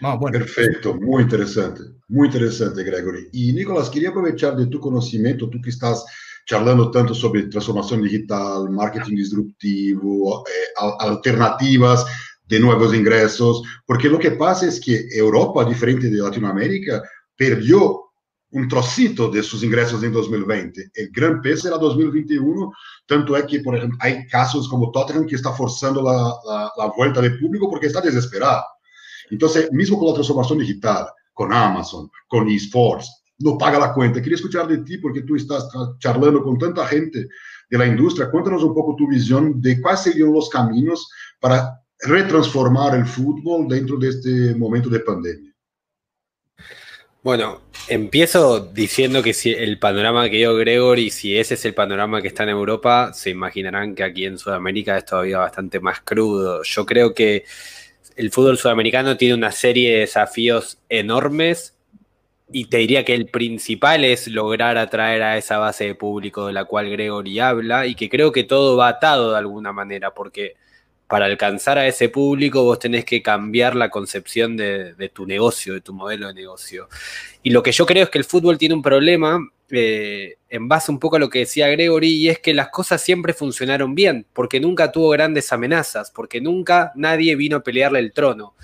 bueno. 0.00 0.38
Perfecto, 0.38 0.94
muy 0.94 1.22
interesante, 1.22 1.80
muy 2.08 2.28
interesante, 2.28 2.84
Gregory. 2.84 3.28
Y 3.32 3.54
Nicolás, 3.54 3.88
quería 3.88 4.10
aprovechar 4.10 4.54
de 4.54 4.66
tu 4.66 4.78
conocimiento, 4.80 5.48
tú 5.48 5.60
que 5.62 5.70
estás 5.70 6.04
charlando 6.48 6.90
tanto 6.90 7.14
sobre 7.14 7.42
transformación 7.42 8.02
digital, 8.02 8.70
marketing 8.70 9.16
disruptivo, 9.16 10.44
eh, 10.48 10.72
alternativas 11.00 12.06
de 12.46 12.58
nuevos 12.58 12.94
ingresos, 12.94 13.62
porque 13.84 14.08
lo 14.08 14.18
que 14.18 14.30
pasa 14.30 14.66
es 14.66 14.80
que 14.80 15.08
Europa, 15.12 15.66
diferente 15.66 16.08
de 16.08 16.16
Latinoamérica, 16.16 17.02
perdió 17.36 18.00
un 18.52 18.66
trocito 18.66 19.28
de 19.28 19.42
sus 19.42 19.62
ingresos 19.62 20.02
en 20.02 20.10
2020. 20.10 20.90
El 20.94 21.10
gran 21.10 21.42
peso 21.42 21.68
era 21.68 21.76
2021, 21.76 22.72
tanto 23.06 23.36
es 23.36 23.44
que, 23.44 23.60
por 23.60 23.76
ejemplo, 23.76 23.98
hay 24.00 24.26
casos 24.26 24.66
como 24.70 24.90
Tottenham 24.90 25.26
que 25.26 25.34
está 25.34 25.52
forzando 25.52 26.02
la, 26.02 26.34
la, 26.46 26.72
la 26.78 26.92
vuelta 26.96 27.20
de 27.20 27.32
público 27.32 27.68
porque 27.68 27.88
está 27.88 28.00
desesperado. 28.00 28.64
Entonces, 29.30 29.70
mismo 29.70 29.98
con 29.98 30.08
la 30.08 30.14
transformación 30.14 30.60
digital, 30.60 31.08
con 31.34 31.52
Amazon, 31.52 32.10
con 32.26 32.48
eSports, 32.48 33.17
no 33.38 33.56
paga 33.56 33.78
la 33.78 33.92
cuenta. 33.92 34.20
Quería 34.20 34.36
escuchar 34.36 34.66
de 34.66 34.78
ti, 34.78 34.98
porque 34.98 35.22
tú 35.22 35.36
estás 35.36 35.68
charlando 35.98 36.42
con 36.42 36.58
tanta 36.58 36.86
gente 36.86 37.28
de 37.70 37.78
la 37.78 37.86
industria. 37.86 38.30
Cuéntanos 38.30 38.62
un 38.62 38.74
poco 38.74 38.96
tu 38.96 39.08
visión 39.08 39.60
de 39.60 39.80
cuáles 39.80 40.00
serían 40.00 40.32
los 40.32 40.48
caminos 40.48 41.08
para 41.40 41.80
retransformar 42.00 42.96
el 42.96 43.06
fútbol 43.06 43.68
dentro 43.68 43.96
de 43.96 44.08
este 44.08 44.54
momento 44.54 44.88
de 44.88 45.00
pandemia. 45.00 45.52
Bueno, 47.22 47.62
empiezo 47.88 48.60
diciendo 48.60 49.22
que 49.22 49.34
si 49.34 49.50
el 49.50 49.78
panorama 49.78 50.30
que 50.30 50.36
dio 50.36 50.54
Gregory, 50.56 51.10
si 51.10 51.36
ese 51.36 51.54
es 51.54 51.64
el 51.64 51.74
panorama 51.74 52.22
que 52.22 52.28
está 52.28 52.44
en 52.44 52.50
Europa, 52.50 53.12
se 53.12 53.30
imaginarán 53.30 53.94
que 53.94 54.04
aquí 54.04 54.24
en 54.24 54.38
Sudamérica 54.38 54.96
es 54.96 55.04
todavía 55.04 55.38
bastante 55.38 55.80
más 55.80 56.00
crudo. 56.00 56.62
Yo 56.62 56.86
creo 56.86 57.14
que 57.14 57.44
el 58.16 58.30
fútbol 58.30 58.56
sudamericano 58.56 59.16
tiene 59.16 59.34
una 59.34 59.52
serie 59.52 59.92
de 59.92 59.98
desafíos 60.00 60.78
enormes 60.88 61.77
y 62.50 62.66
te 62.66 62.78
diría 62.78 63.04
que 63.04 63.14
el 63.14 63.26
principal 63.26 64.04
es 64.04 64.28
lograr 64.28 64.78
atraer 64.78 65.22
a 65.22 65.36
esa 65.36 65.58
base 65.58 65.84
de 65.84 65.94
público 65.94 66.46
de 66.46 66.52
la 66.52 66.64
cual 66.64 66.90
Gregory 66.90 67.40
habla 67.40 67.86
y 67.86 67.94
que 67.94 68.08
creo 68.08 68.32
que 68.32 68.44
todo 68.44 68.76
va 68.76 68.88
atado 68.88 69.32
de 69.32 69.38
alguna 69.38 69.72
manera, 69.72 70.14
porque 70.14 70.56
para 71.08 71.26
alcanzar 71.26 71.78
a 71.78 71.86
ese 71.86 72.08
público 72.10 72.64
vos 72.64 72.78
tenés 72.78 73.04
que 73.04 73.22
cambiar 73.22 73.74
la 73.74 73.90
concepción 73.90 74.56
de, 74.56 75.10
tu 75.12 75.26
negocio, 75.26 75.74
de 75.74 75.80
tu 75.80 75.92
modelo 75.94 76.28
de 76.28 76.34
negocio. 76.34 76.88
Y 77.42 77.50
lo 77.50 77.62
que 77.62 77.72
yo 77.72 77.86
creo 77.86 78.04
es 78.04 78.10
que 78.10 78.18
el 78.18 78.24
fútbol 78.24 78.58
tiene 78.58 78.74
un 78.74 78.82
problema 78.82 79.38
eh, 79.70 80.36
en 80.50 80.68
base 80.68 80.92
un 80.92 80.98
poco 80.98 81.16
a 81.16 81.18
lo 81.18 81.30
que 81.30 81.40
decía 81.40 81.68
Gregory, 81.68 82.10
y 82.10 82.28
es 82.28 82.38
que 82.38 82.54
las 82.54 82.68
cosas 82.68 83.02
siempre 83.02 83.32
funcionaron 83.32 83.94
bien, 83.94 84.26
porque 84.32 84.60
nunca 84.60 84.92
tuvo 84.92 85.10
grandes 85.10 85.52
amenazas, 85.52 86.10
porque 86.10 86.40
nunca 86.40 86.92
nadie 86.94 87.36
vino 87.36 87.58
a 87.58 87.62
pelearle 87.62 88.00
el 88.00 88.12
trono. 88.12 88.54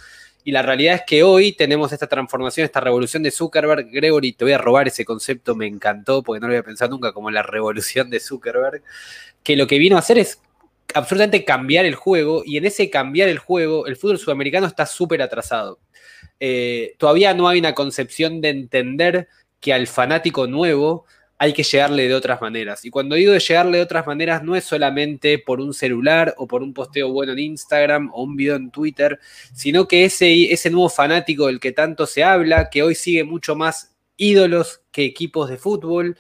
Y 0.47 0.53
la 0.53 0.61
realidad 0.61 0.97
es 0.97 1.03
que 1.07 1.23
hoy 1.23 1.53
tenemos 1.53 1.91
esta 1.91 2.07
transformación, 2.07 2.67
esta 2.67 2.81
revolución 2.81 3.23
de 3.23 3.31
Zuckerberg. 3.31 3.91
Gregory, 3.91 4.35
te 4.35 4.45
voy 4.45 4.53
a 4.53 4.59
robar 4.59 4.87
ese 4.87 5.05
concepto, 5.07 5.55
me 5.57 5.67
encantó, 5.67 6.23
porque 6.23 6.39
no 6.39 6.47
lo 6.47 6.53
había 6.53 6.63
pensado 6.63 6.91
nunca 6.91 7.13
como 7.13 7.31
la 7.31 7.43
revolución 7.43 8.11
de 8.11 8.21
Zuckerberg, 8.21 8.83
que 9.43 9.57
lo 9.57 9.67
que 9.67 9.79
vino 9.79 9.97
a 9.97 10.01
hacer 10.01 10.19
es 10.19 10.39
absolutamente 10.93 11.47
cambiar 11.47 11.87
el 11.87 11.95
juego 11.95 12.43
y 12.45 12.59
en 12.59 12.67
ese 12.67 12.91
cambiar 12.91 13.31
el 13.31 13.39
juego 13.39 13.87
el 13.87 13.97
fútbol 13.97 14.19
sudamericano 14.19 14.67
está 14.67 14.85
súper 14.85 15.23
atrasado. 15.23 15.79
Eh, 16.39 16.95
todavía 16.99 17.33
no 17.33 17.49
hay 17.49 17.59
una 17.59 17.75
concepción 17.75 18.43
de 18.43 18.51
entender 18.51 19.29
que 19.61 19.73
al 19.73 19.87
fanático 19.87 20.47
nuevo 20.47 21.07
hay 21.39 21.53
que 21.53 21.63
llegarle 21.63 22.09
de 22.09 22.15
otras 22.15 22.41
maneras. 22.41 22.85
Y 22.85 22.91
cuando 22.91 23.17
digo 23.17 23.33
de 23.33 23.41
llegarle 23.41 23.79
de 23.79 23.85
otras 23.85 24.07
maneras 24.07 24.43
no 24.43 24.55
es 24.57 24.65
solamente 24.65 25.39
por 25.39 25.61
un 25.61 25.75
celular 25.75 26.35
o 26.39 26.47
por 26.47 26.63
un 26.63 26.73
posteo 26.73 27.11
bueno 27.11 27.33
en 27.33 27.41
Instagram 27.41 28.11
o 28.13 28.23
un 28.23 28.37
video 28.37 28.57
en 28.57 28.71
Twitter, 28.71 29.19
sino 29.53 29.89
que 29.89 30.05
ese, 30.05 30.53
ese 30.53 30.71
nuevo 30.71 30.89
fanático 30.89 31.47
del 31.47 31.61
que 31.61 31.73
tanto 31.73 32.07
se 32.07 32.23
habla, 32.23 32.71
que 32.71 32.83
hoy 32.83 32.95
sigue 32.95 33.25
mucho 33.25 33.57
más 33.57 33.95
ídolos 34.17 34.83
que 34.93 35.05
equipos 35.05 35.51
de 35.51 35.57
fútbol, 35.57 36.17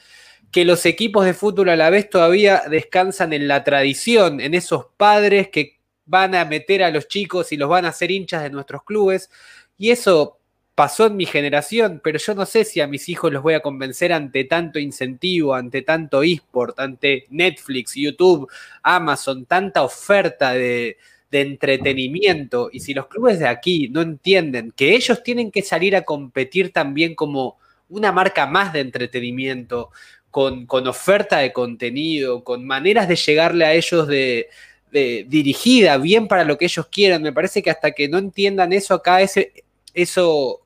que 0.50 0.64
los 0.64 0.85
equipos 0.87 1.24
de 1.24 1.35
fútbol 1.35 1.68
a 1.68 1.77
la 1.77 1.90
vez 1.90 2.11
todavía 2.11 2.62
descansan 2.68 3.33
en 3.33 3.48
la 3.48 3.64
tradición, 3.64 4.40
en 4.40 4.55
esos 4.55 4.87
padres 4.96 5.48
que 5.48 5.81
van 6.07 6.35
a 6.35 6.44
meter 6.44 6.83
a 6.83 6.90
los 6.90 7.09
chicos 7.09 7.53
y 7.53 7.57
los 7.57 7.68
van 7.68 7.85
a 7.85 7.88
hacer 7.88 8.11
hinchas 8.11 8.42
de 8.42 8.50
nuestros 8.50 8.85
clubes. 8.85 9.31
Y 9.79 9.90
eso 9.90 10.38
pasó 10.74 11.06
en 11.06 11.16
mi 11.16 11.26
generación, 11.26 12.00
pero 12.02 12.18
yo 12.18 12.34
no 12.34 12.46
sé 12.46 12.64
si 12.64 12.80
a 12.80 12.88
mis 12.88 13.08
hijos 13.08 13.32
los 13.32 13.42
voy 13.42 13.54
a 13.54 13.60
convencer 13.60 14.12
ante 14.12 14.44
tanto 14.44 14.78
incentivo, 14.78 15.54
ante 15.54 15.82
tanto 15.82 16.22
eSport, 16.22 16.78
ante 16.80 17.26
Netflix, 17.30 17.94
YouTube, 17.94 18.48
Amazon, 18.82 19.46
tanta 19.46 19.82
oferta 19.82 20.52
de, 20.52 20.96
entretenimiento. 21.30 22.70
Y 22.72 22.78
si 22.78 22.94
los 22.94 23.08
clubes 23.08 23.40
de 23.40 23.48
aquí 23.48 23.88
no 23.88 24.02
entienden 24.02 24.70
que 24.70 24.94
ellos 24.94 25.20
tienen 25.24 25.50
que 25.50 25.62
salir 25.62 25.96
a 25.96 26.04
competir 26.04 26.72
también 26.72 27.16
como 27.16 27.58
una 27.88 28.12
marca 28.12 28.46
más 28.46 28.72
de 28.72 28.78
entretenimiento, 28.78 29.90
con, 30.30 30.66
oferta 30.87 31.38
de 31.38 31.52
contenido, 31.52 32.44
con 32.44 32.64
maneras 32.64 33.08
de 33.08 33.16
llegarle 33.16 33.64
a 33.64 33.72
ellos 33.74 34.06
de, 34.06 34.48
dirigida, 34.92 35.96
bien 35.98 36.28
para 36.28 36.44
lo 36.44 36.56
que 36.56 36.66
ellos 36.66 36.87
quieran. 36.87 37.22
Me 37.22 37.32
parece 37.32 37.64
que 37.64 37.70
hasta 37.70 37.90
que 37.90 38.08
no 38.08 38.18
entiendan 38.18 38.72
eso 38.72 38.94
acá, 38.94 39.20
ese, 39.20 39.64
eso, 39.92 40.63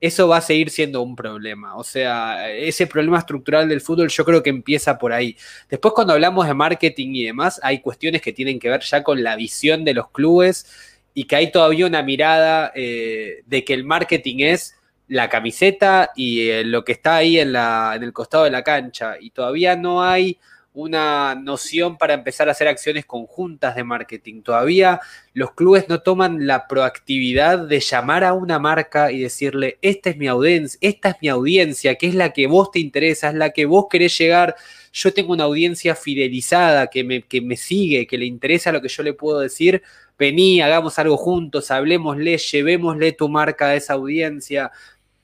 eso 0.00 0.28
va 0.28 0.38
a 0.38 0.40
seguir 0.40 0.70
siendo 0.70 1.02
un 1.02 1.16
problema. 1.16 1.76
O 1.76 1.84
sea, 1.84 2.50
ese 2.50 2.86
problema 2.86 3.18
estructural 3.18 3.68
del 3.68 3.80
fútbol 3.80 4.08
yo 4.08 4.24
creo 4.24 4.42
que 4.42 4.50
empieza 4.50 4.98
por 4.98 5.12
ahí. 5.12 5.36
Después 5.68 5.94
cuando 5.94 6.12
hablamos 6.12 6.46
de 6.46 6.54
marketing 6.54 7.14
y 7.14 7.24
demás, 7.24 7.60
hay 7.62 7.80
cuestiones 7.80 8.22
que 8.22 8.32
tienen 8.32 8.58
que 8.58 8.70
ver 8.70 8.80
ya 8.82 9.02
con 9.02 9.22
la 9.22 9.36
visión 9.36 9.84
de 9.84 9.94
los 9.94 10.10
clubes 10.10 10.66
y 11.14 11.24
que 11.24 11.36
hay 11.36 11.50
todavía 11.50 11.86
una 11.86 12.02
mirada 12.02 12.70
eh, 12.74 13.42
de 13.46 13.64
que 13.64 13.74
el 13.74 13.84
marketing 13.84 14.36
es 14.40 14.76
la 15.08 15.28
camiseta 15.28 16.10
y 16.14 16.48
eh, 16.48 16.64
lo 16.64 16.84
que 16.84 16.92
está 16.92 17.16
ahí 17.16 17.40
en, 17.40 17.52
la, 17.52 17.94
en 17.96 18.02
el 18.04 18.12
costado 18.12 18.44
de 18.44 18.50
la 18.50 18.62
cancha. 18.62 19.16
Y 19.20 19.30
todavía 19.30 19.74
no 19.74 20.04
hay 20.04 20.38
una 20.78 21.34
noción 21.34 21.98
para 21.98 22.14
empezar 22.14 22.48
a 22.48 22.52
hacer 22.52 22.68
acciones 22.68 23.04
conjuntas 23.04 23.74
de 23.74 23.82
marketing. 23.82 24.42
Todavía 24.42 25.00
los 25.32 25.52
clubes 25.52 25.88
no 25.88 26.02
toman 26.02 26.46
la 26.46 26.68
proactividad 26.68 27.66
de 27.66 27.80
llamar 27.80 28.22
a 28.22 28.32
una 28.32 28.60
marca 28.60 29.10
y 29.10 29.18
decirle, 29.18 29.78
esta 29.82 30.10
es 30.10 30.16
mi 30.16 30.28
audiencia, 30.28 30.78
esta 30.80 31.08
es 31.10 31.16
mi 31.20 31.26
audiencia, 31.26 31.96
que 31.96 32.06
es 32.06 32.14
la 32.14 32.32
que 32.32 32.46
vos 32.46 32.70
te 32.70 32.78
interesa, 32.78 33.30
es 33.30 33.34
la 33.34 33.50
que 33.50 33.66
vos 33.66 33.86
querés 33.90 34.16
llegar. 34.16 34.54
Yo 34.92 35.12
tengo 35.12 35.32
una 35.32 35.44
audiencia 35.44 35.96
fidelizada 35.96 36.86
que 36.86 37.02
me, 37.02 37.22
que 37.22 37.40
me 37.40 37.56
sigue, 37.56 38.06
que 38.06 38.16
le 38.16 38.26
interesa 38.26 38.70
lo 38.70 38.80
que 38.80 38.88
yo 38.88 39.02
le 39.02 39.14
puedo 39.14 39.40
decir. 39.40 39.82
Vení, 40.16 40.60
hagamos 40.60 40.96
algo 41.00 41.16
juntos, 41.16 41.72
hablemosle, 41.72 42.38
llevémosle 42.38 43.10
tu 43.12 43.28
marca 43.28 43.66
a 43.70 43.74
esa 43.74 43.94
audiencia. 43.94 44.70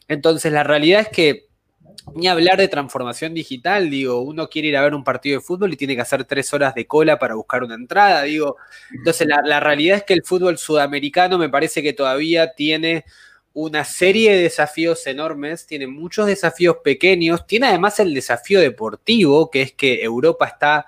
Entonces, 0.09 0.53
la 0.53 0.65
realidad 0.65 1.03
es 1.03 1.09
que 1.11 1.54
ni 2.15 2.29
hablar 2.29 2.59
de 2.59 2.69
transformación 2.69 3.35
digital, 3.35 3.91
digo, 3.91 4.21
uno 4.21 4.49
quiere 4.49 4.69
ir 4.69 4.77
a 4.77 4.83
ver 4.83 4.95
un 4.95 5.05
partido 5.05 5.39
de 5.39 5.45
fútbol 5.45 5.73
y 5.73 5.77
tiene 5.77 5.95
que 5.95 6.03
hacer 6.03 6.25
tres 6.25 6.53
horas 6.53 6.75
de 6.75 6.87
cola 6.87 7.19
para 7.19 7.35
buscar 7.35 7.65
una 7.65 7.75
entrada, 7.75 8.23
digo. 8.23 8.57
Entonces, 8.93 9.27
la, 9.27 9.61
realidad 9.61 9.99
es 9.99 10.05
que 10.05 10.15
el 10.15 10.23
fútbol 10.23 10.59
sudamericano 10.59 11.39
me 11.39 11.49
parece 11.49 11.83
que 11.83 11.93
todavía 11.93 12.55
tiene 12.55 13.05
una 13.53 13.85
serie 13.85 14.33
de 14.33 14.43
desafíos 14.43 15.07
enormes, 15.07 15.67
tiene 15.67 15.87
muchos 15.87 16.27
desafíos 16.27 16.79
pequeños, 16.85 17.47
tiene 17.47 17.69
además 17.69 18.01
el 18.01 18.13
desafío 18.13 18.61
deportivo, 18.61 19.51
que 19.51 19.63
es 19.63 19.73
que 19.73 20.03
Europa 20.03 20.47
está 20.47 20.87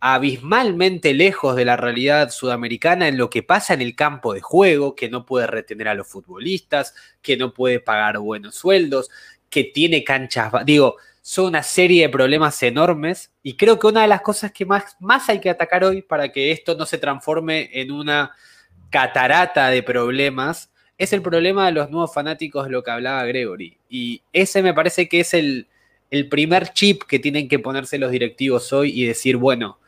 abismalmente 0.00 1.14
lejos 1.14 1.56
de 1.56 1.64
la 1.64 1.76
realidad 1.76 2.30
sudamericana 2.30 3.08
en 3.08 3.16
lo 3.16 3.30
que 3.30 3.42
pasa 3.42 3.74
en 3.74 3.80
el 3.80 3.96
campo 3.96 4.34
de 4.34 4.40
juego, 4.40 4.94
que 4.94 5.08
no 5.08 5.24
puede 5.24 5.46
retener 5.46 5.88
a 5.88 5.94
los 5.94 6.06
futbolistas, 6.06 6.94
que 7.22 7.36
no 7.36 7.54
puede 7.54 7.80
pagar 7.80 8.18
buenos 8.18 8.54
sueldos, 8.54 9.10
que 9.56 9.64
tiene 9.64 10.04
canchas, 10.04 10.52
digo, 10.66 10.96
son 11.22 11.46
una 11.46 11.62
serie 11.62 12.02
de 12.02 12.08
problemas 12.10 12.62
enormes 12.62 13.32
y 13.42 13.56
creo 13.56 13.78
que 13.78 13.86
una 13.86 14.02
de 14.02 14.08
las 14.08 14.20
cosas 14.20 14.52
que 14.52 14.66
más, 14.66 14.98
más 15.00 15.30
hay 15.30 15.40
que 15.40 15.48
atacar 15.48 15.82
hoy 15.82 16.02
para 16.02 16.30
que 16.30 16.52
esto 16.52 16.74
no 16.74 16.84
se 16.84 16.98
transforme 16.98 17.70
en 17.72 17.90
una 17.90 18.32
catarata 18.90 19.70
de 19.70 19.82
problemas 19.82 20.70
es 20.98 21.14
el 21.14 21.22
problema 21.22 21.64
de 21.64 21.72
los 21.72 21.88
nuevos 21.88 22.12
fanáticos 22.12 22.68
lo 22.68 22.82
que 22.82 22.90
hablaba 22.90 23.24
Gregory. 23.24 23.78
Y 23.88 24.20
ese 24.30 24.62
me 24.62 24.74
parece 24.74 25.08
que 25.08 25.20
es 25.20 25.32
el, 25.32 25.68
el 26.10 26.28
primer 26.28 26.74
chip 26.74 27.04
que 27.04 27.18
tienen 27.18 27.48
que 27.48 27.60
ponerse 27.60 27.96
los 27.96 28.10
directivos 28.10 28.74
hoy 28.74 28.92
y 28.92 29.06
decir, 29.06 29.38
bueno, 29.38 29.78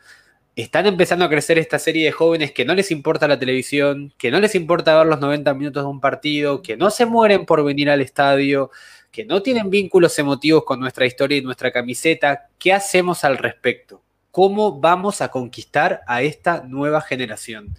están 0.55 0.87
empezando 0.87 1.25
a 1.25 1.29
crecer 1.29 1.59
esta 1.59 1.77
serie 1.77 2.05
de 2.05 2.11
jóvenes 2.11 2.51
que 2.51 2.65
no 2.65 2.73
les 2.73 2.89
importa 2.89 3.27
la 3.27 3.37
televisión, 3.37 4.13
que 4.17 4.31
no 4.31 4.39
les 4.39 4.55
importa 4.55 4.97
ver 4.97 5.05
los 5.05 5.19
90 5.19 5.53
minutos 5.53 5.83
de 5.83 5.89
un 5.89 6.01
partido, 6.01 6.63
que 6.63 6.75
no 6.75 6.89
se 6.89 7.05
mueren 7.05 7.45
por 7.45 7.63
venir 7.63 7.89
al 7.89 8.01
estadio, 8.01 8.71
que 9.11 9.25
no 9.25 9.41
tienen 9.41 9.69
vínculos 9.69 10.17
emotivos 10.19 10.63
con 10.63 10.79
nuestra 10.79 11.05
historia 11.05 11.37
y 11.37 11.41
nuestra 11.41 11.71
camiseta. 11.71 12.49
¿Qué 12.57 12.73
hacemos 12.73 13.23
al 13.23 13.37
respecto? 13.37 14.01
¿Cómo 14.31 14.79
vamos 14.79 15.21
a 15.21 15.29
conquistar 15.29 16.01
a 16.07 16.21
esta 16.21 16.61
nueva 16.61 17.01
generación? 17.01 17.75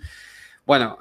Bueno, 0.66 0.98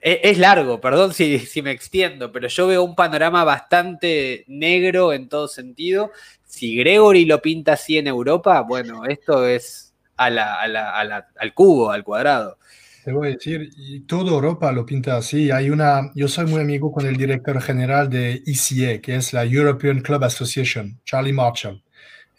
eh, 0.00 0.20
es, 0.22 0.38
largo, 0.38 0.80
perdón 0.80 1.12
si 1.12 1.62
me 1.62 1.70
extiendo, 1.70 2.32
pero 2.32 2.48
yo 2.48 2.66
veo 2.66 2.82
un 2.82 2.94
panorama 2.94 3.44
bastante 3.44 4.44
negro 4.46 5.12
en 5.12 5.28
todo 5.28 5.48
sentido. 5.48 6.12
Si 6.44 6.76
Gregory 6.76 7.26
lo 7.26 7.42
pinta 7.42 7.74
así 7.74 7.98
en 7.98 8.06
Europa, 8.06 8.62
bueno, 8.62 9.04
esto 9.04 9.46
es 9.46 9.94
al 10.16 11.54
cubo, 11.54 11.90
al 11.90 12.04
cuadrado. 12.04 12.58
Te 13.04 13.12
voy 13.12 13.28
a 13.28 13.30
decir, 13.32 13.70
y 13.76 14.00
toda 14.00 14.32
Europa 14.32 14.72
lo 14.72 14.84
pinta 14.84 15.16
así. 15.16 15.50
Hay 15.50 15.70
una, 15.70 16.10
yo 16.14 16.28
soy 16.28 16.46
muy 16.46 16.60
amigo 16.60 16.92
con 16.92 17.06
el 17.06 17.16
director 17.16 17.60
general 17.62 18.10
de 18.10 18.42
ECA, 18.44 19.00
que 19.00 19.16
es 19.16 19.32
la 19.32 19.44
European 19.44 20.00
Club 20.00 20.24
Association, 20.24 21.00
Charlie 21.04 21.32
Marshall. 21.32 21.82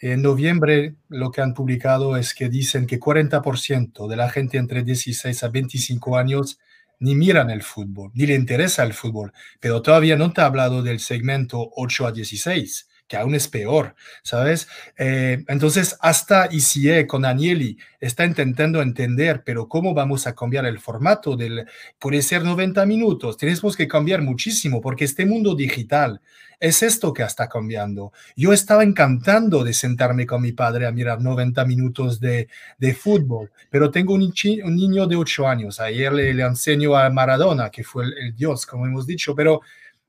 En 0.01 0.21
noviembre 0.21 0.95
lo 1.09 1.31
que 1.31 1.41
han 1.41 1.53
publicado 1.53 2.15
es 2.17 2.33
que 2.33 2.49
dicen 2.49 2.85
que 2.85 2.99
40% 2.99 4.07
de 4.07 4.15
la 4.15 4.29
gente 4.29 4.57
entre 4.57 4.83
16 4.83 5.43
a 5.43 5.49
25 5.49 6.17
años 6.17 6.59
ni 6.99 7.15
miran 7.15 7.49
el 7.49 7.63
fútbol, 7.63 8.11
ni 8.13 8.25
le 8.25 8.35
interesa 8.35 8.83
el 8.83 8.93
fútbol, 8.93 9.31
pero 9.59 9.81
todavía 9.81 10.17
no 10.17 10.31
te 10.33 10.41
ha 10.41 10.45
hablado 10.45 10.83
del 10.83 10.99
segmento 10.99 11.71
8 11.75 12.07
a 12.07 12.11
16 12.11 12.88
que 13.09 13.17
aún 13.17 13.33
es 13.33 13.47
peor, 13.47 13.95
¿sabes? 14.21 14.67
Eh, 14.95 15.43
entonces, 15.47 15.97
hasta 15.99 16.47
ICE 16.51 17.07
con 17.07 17.25
Agnelli 17.25 17.75
está 17.99 18.23
intentando 18.23 18.81
entender, 18.81 19.41
pero 19.43 19.67
¿cómo 19.67 19.95
vamos 19.95 20.27
a 20.27 20.35
cambiar 20.35 20.65
el 20.67 20.79
formato 20.79 21.35
del, 21.35 21.65
puede 21.97 22.21
ser 22.21 22.43
90 22.43 22.85
minutos, 22.85 23.35
tenemos 23.35 23.75
que 23.75 23.87
cambiar 23.87 24.21
muchísimo 24.21 24.79
porque 24.79 25.05
este 25.05 25.25
mundo 25.25 25.55
digital 25.55 26.21
es 26.59 26.83
esto 26.83 27.13
que 27.13 27.23
está 27.23 27.47
cambiando. 27.47 28.11
Yo 28.35 28.53
estaba 28.53 28.83
encantando 28.83 29.63
de 29.63 29.73
sentarme 29.73 30.27
con 30.27 30.41
mi 30.41 30.51
padre 30.51 30.85
a 30.85 30.91
mirar 30.91 31.21
90 31.21 31.65
minutos 31.65 32.19
de, 32.19 32.47
de 32.77 32.93
fútbol, 32.93 33.51
pero 33.71 33.89
tengo 33.89 34.13
un, 34.13 34.31
niño 34.75 35.07
de 35.07 35.15
8 35.15 35.47
años, 35.47 35.79
ayer 35.79 36.13
le, 36.13 36.33
le 36.33 36.43
enseño 36.43 36.95
a 36.95 37.09
Maradona, 37.09 37.71
que 37.71 37.83
fue 37.83 38.05
el 38.05 38.35
dios, 38.35 38.67
como 38.67 38.85
hemos 38.85 39.07
dicho, 39.07 39.33
pero 39.33 39.61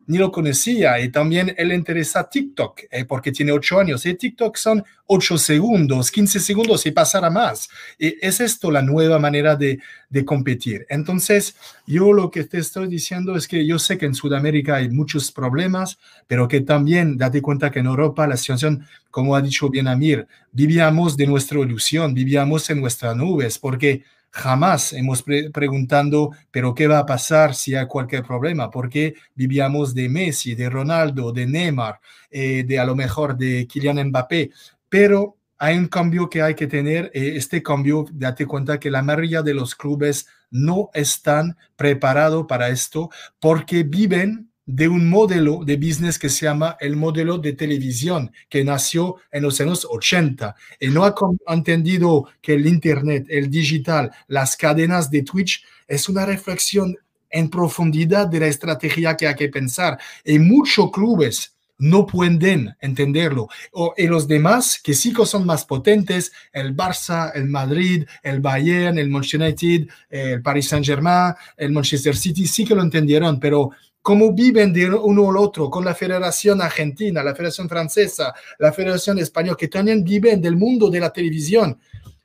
ni 0.06 0.18
lo 0.18 0.32
conocía 0.32 1.00
y 1.00 1.10
también 1.10 1.54
él 1.56 1.72
interesa 1.72 2.28
TikTok 2.28 2.80
eh, 2.90 3.04
porque 3.04 3.30
tiene 3.30 3.52
ocho 3.52 3.78
años 3.78 4.04
y 4.06 4.14
TikTok 4.14 4.56
son 4.56 4.84
ocho 5.06 5.38
segundos, 5.38 6.10
15 6.10 6.40
segundos 6.40 6.86
y 6.86 6.90
pasará 6.90 7.30
más. 7.30 7.68
Y 7.98 8.16
es 8.20 8.40
esto 8.40 8.70
la 8.70 8.82
nueva 8.82 9.18
manera 9.18 9.56
de, 9.56 9.80
de, 10.08 10.24
competir. 10.24 10.86
Entonces, 10.88 11.56
yo 11.86 12.12
lo 12.12 12.30
que 12.30 12.44
te 12.44 12.58
estoy 12.58 12.88
diciendo 12.88 13.36
es 13.36 13.48
que 13.48 13.66
yo 13.66 13.78
sé 13.78 13.98
que 13.98 14.06
en 14.06 14.14
Sudamérica 14.14 14.76
hay 14.76 14.88
muchos 14.88 15.32
problemas, 15.32 15.98
pero 16.26 16.46
que 16.48 16.60
también 16.60 17.16
date 17.16 17.42
cuenta 17.42 17.70
que 17.70 17.80
en 17.80 17.86
Europa 17.86 18.26
la 18.26 18.36
situación, 18.36 18.86
como 19.10 19.34
ha 19.34 19.42
dicho 19.42 19.68
bien 19.68 19.88
Amir, 19.88 20.26
vivíamos 20.52 21.16
de 21.16 21.26
nuestra 21.26 21.58
ilusión, 21.58 22.14
vivíamos 22.14 22.70
en 22.70 22.80
nuestras 22.80 23.16
nubes 23.16 23.58
porque 23.58 24.04
Jamás 24.32 24.92
hemos 24.92 25.24
preguntado, 25.24 26.30
pero 26.50 26.72
¿qué 26.72 26.86
va 26.86 27.00
a 27.00 27.06
pasar 27.06 27.54
si 27.54 27.74
hay 27.74 27.86
cualquier 27.86 28.22
problema? 28.22 28.70
Porque 28.70 29.14
vivíamos 29.34 29.92
de 29.92 30.08
Messi, 30.08 30.54
de 30.54 30.70
Ronaldo, 30.70 31.32
de 31.32 31.46
Neymar, 31.46 32.00
eh, 32.30 32.64
de 32.64 32.78
a 32.78 32.84
lo 32.84 32.94
mejor 32.94 33.36
de 33.36 33.66
Kylian 33.66 34.08
Mbappé, 34.08 34.50
pero 34.88 35.36
hay 35.58 35.76
un 35.76 35.88
cambio 35.88 36.30
que 36.30 36.42
hay 36.42 36.54
que 36.54 36.66
tener. 36.66 37.10
Eh, 37.12 37.32
este 37.36 37.62
cambio, 37.62 38.06
date 38.12 38.46
cuenta 38.46 38.78
que 38.78 38.90
la 38.90 39.02
mayoría 39.02 39.42
de 39.42 39.54
los 39.54 39.74
clubes 39.74 40.26
no 40.50 40.90
están 40.94 41.56
preparados 41.76 42.46
para 42.46 42.68
esto 42.68 43.10
porque 43.38 43.82
viven 43.82 44.49
de 44.72 44.88
un 44.88 45.08
modelo 45.08 45.62
de 45.64 45.76
business 45.76 46.18
que 46.18 46.28
se 46.28 46.46
llama 46.46 46.76
el 46.80 46.96
modelo 46.96 47.38
de 47.38 47.54
televisión, 47.54 48.30
que 48.48 48.64
nació 48.64 49.16
en 49.32 49.42
los 49.42 49.60
años 49.60 49.86
80 49.88 50.54
y 50.78 50.88
no 50.88 51.04
ha 51.04 51.14
entendido 51.48 52.28
que 52.40 52.54
el 52.54 52.66
Internet, 52.66 53.26
el 53.28 53.50
digital, 53.50 54.10
las 54.28 54.56
cadenas 54.56 55.10
de 55.10 55.22
Twitch 55.22 55.64
es 55.88 56.08
una 56.08 56.24
reflexión 56.24 56.96
en 57.30 57.50
profundidad 57.50 58.28
de 58.28 58.40
la 58.40 58.46
estrategia 58.46 59.16
que 59.16 59.26
hay 59.26 59.34
que 59.34 59.48
pensar. 59.48 59.98
Y 60.24 60.38
muchos 60.38 60.90
clubes 60.90 61.54
no 61.78 62.06
pueden 62.06 62.76
entenderlo. 62.80 63.48
O, 63.72 63.94
y 63.96 64.06
los 64.06 64.28
demás, 64.28 64.80
que 64.82 64.94
sí 64.94 65.12
que 65.12 65.26
son 65.26 65.46
más 65.46 65.64
potentes, 65.64 66.30
el 66.52 66.76
Barça, 66.76 67.32
el 67.34 67.46
Madrid, 67.46 68.04
el 68.22 68.40
Bayern, 68.40 68.98
el 68.98 69.08
Manchester 69.08 69.40
United, 69.40 69.88
el 70.10 70.42
Paris 70.42 70.68
Saint-Germain, 70.68 71.34
el 71.56 71.72
Manchester 71.72 72.16
City, 72.16 72.46
sí 72.46 72.64
que 72.64 72.74
lo 72.74 72.82
entendieron, 72.82 73.40
pero 73.40 73.70
cómo 74.02 74.32
viven 74.32 74.72
de 74.72 74.90
uno 74.90 75.30
al 75.30 75.36
otro 75.36 75.68
con 75.68 75.84
la 75.84 75.94
Federación 75.94 76.62
Argentina, 76.62 77.22
la 77.22 77.34
Federación 77.34 77.68
Francesa, 77.68 78.34
la 78.58 78.72
Federación 78.72 79.18
Española, 79.18 79.56
que 79.58 79.68
también 79.68 80.02
viven 80.02 80.40
del 80.40 80.56
mundo 80.56 80.90
de 80.90 81.00
la 81.00 81.12
televisión, 81.12 81.78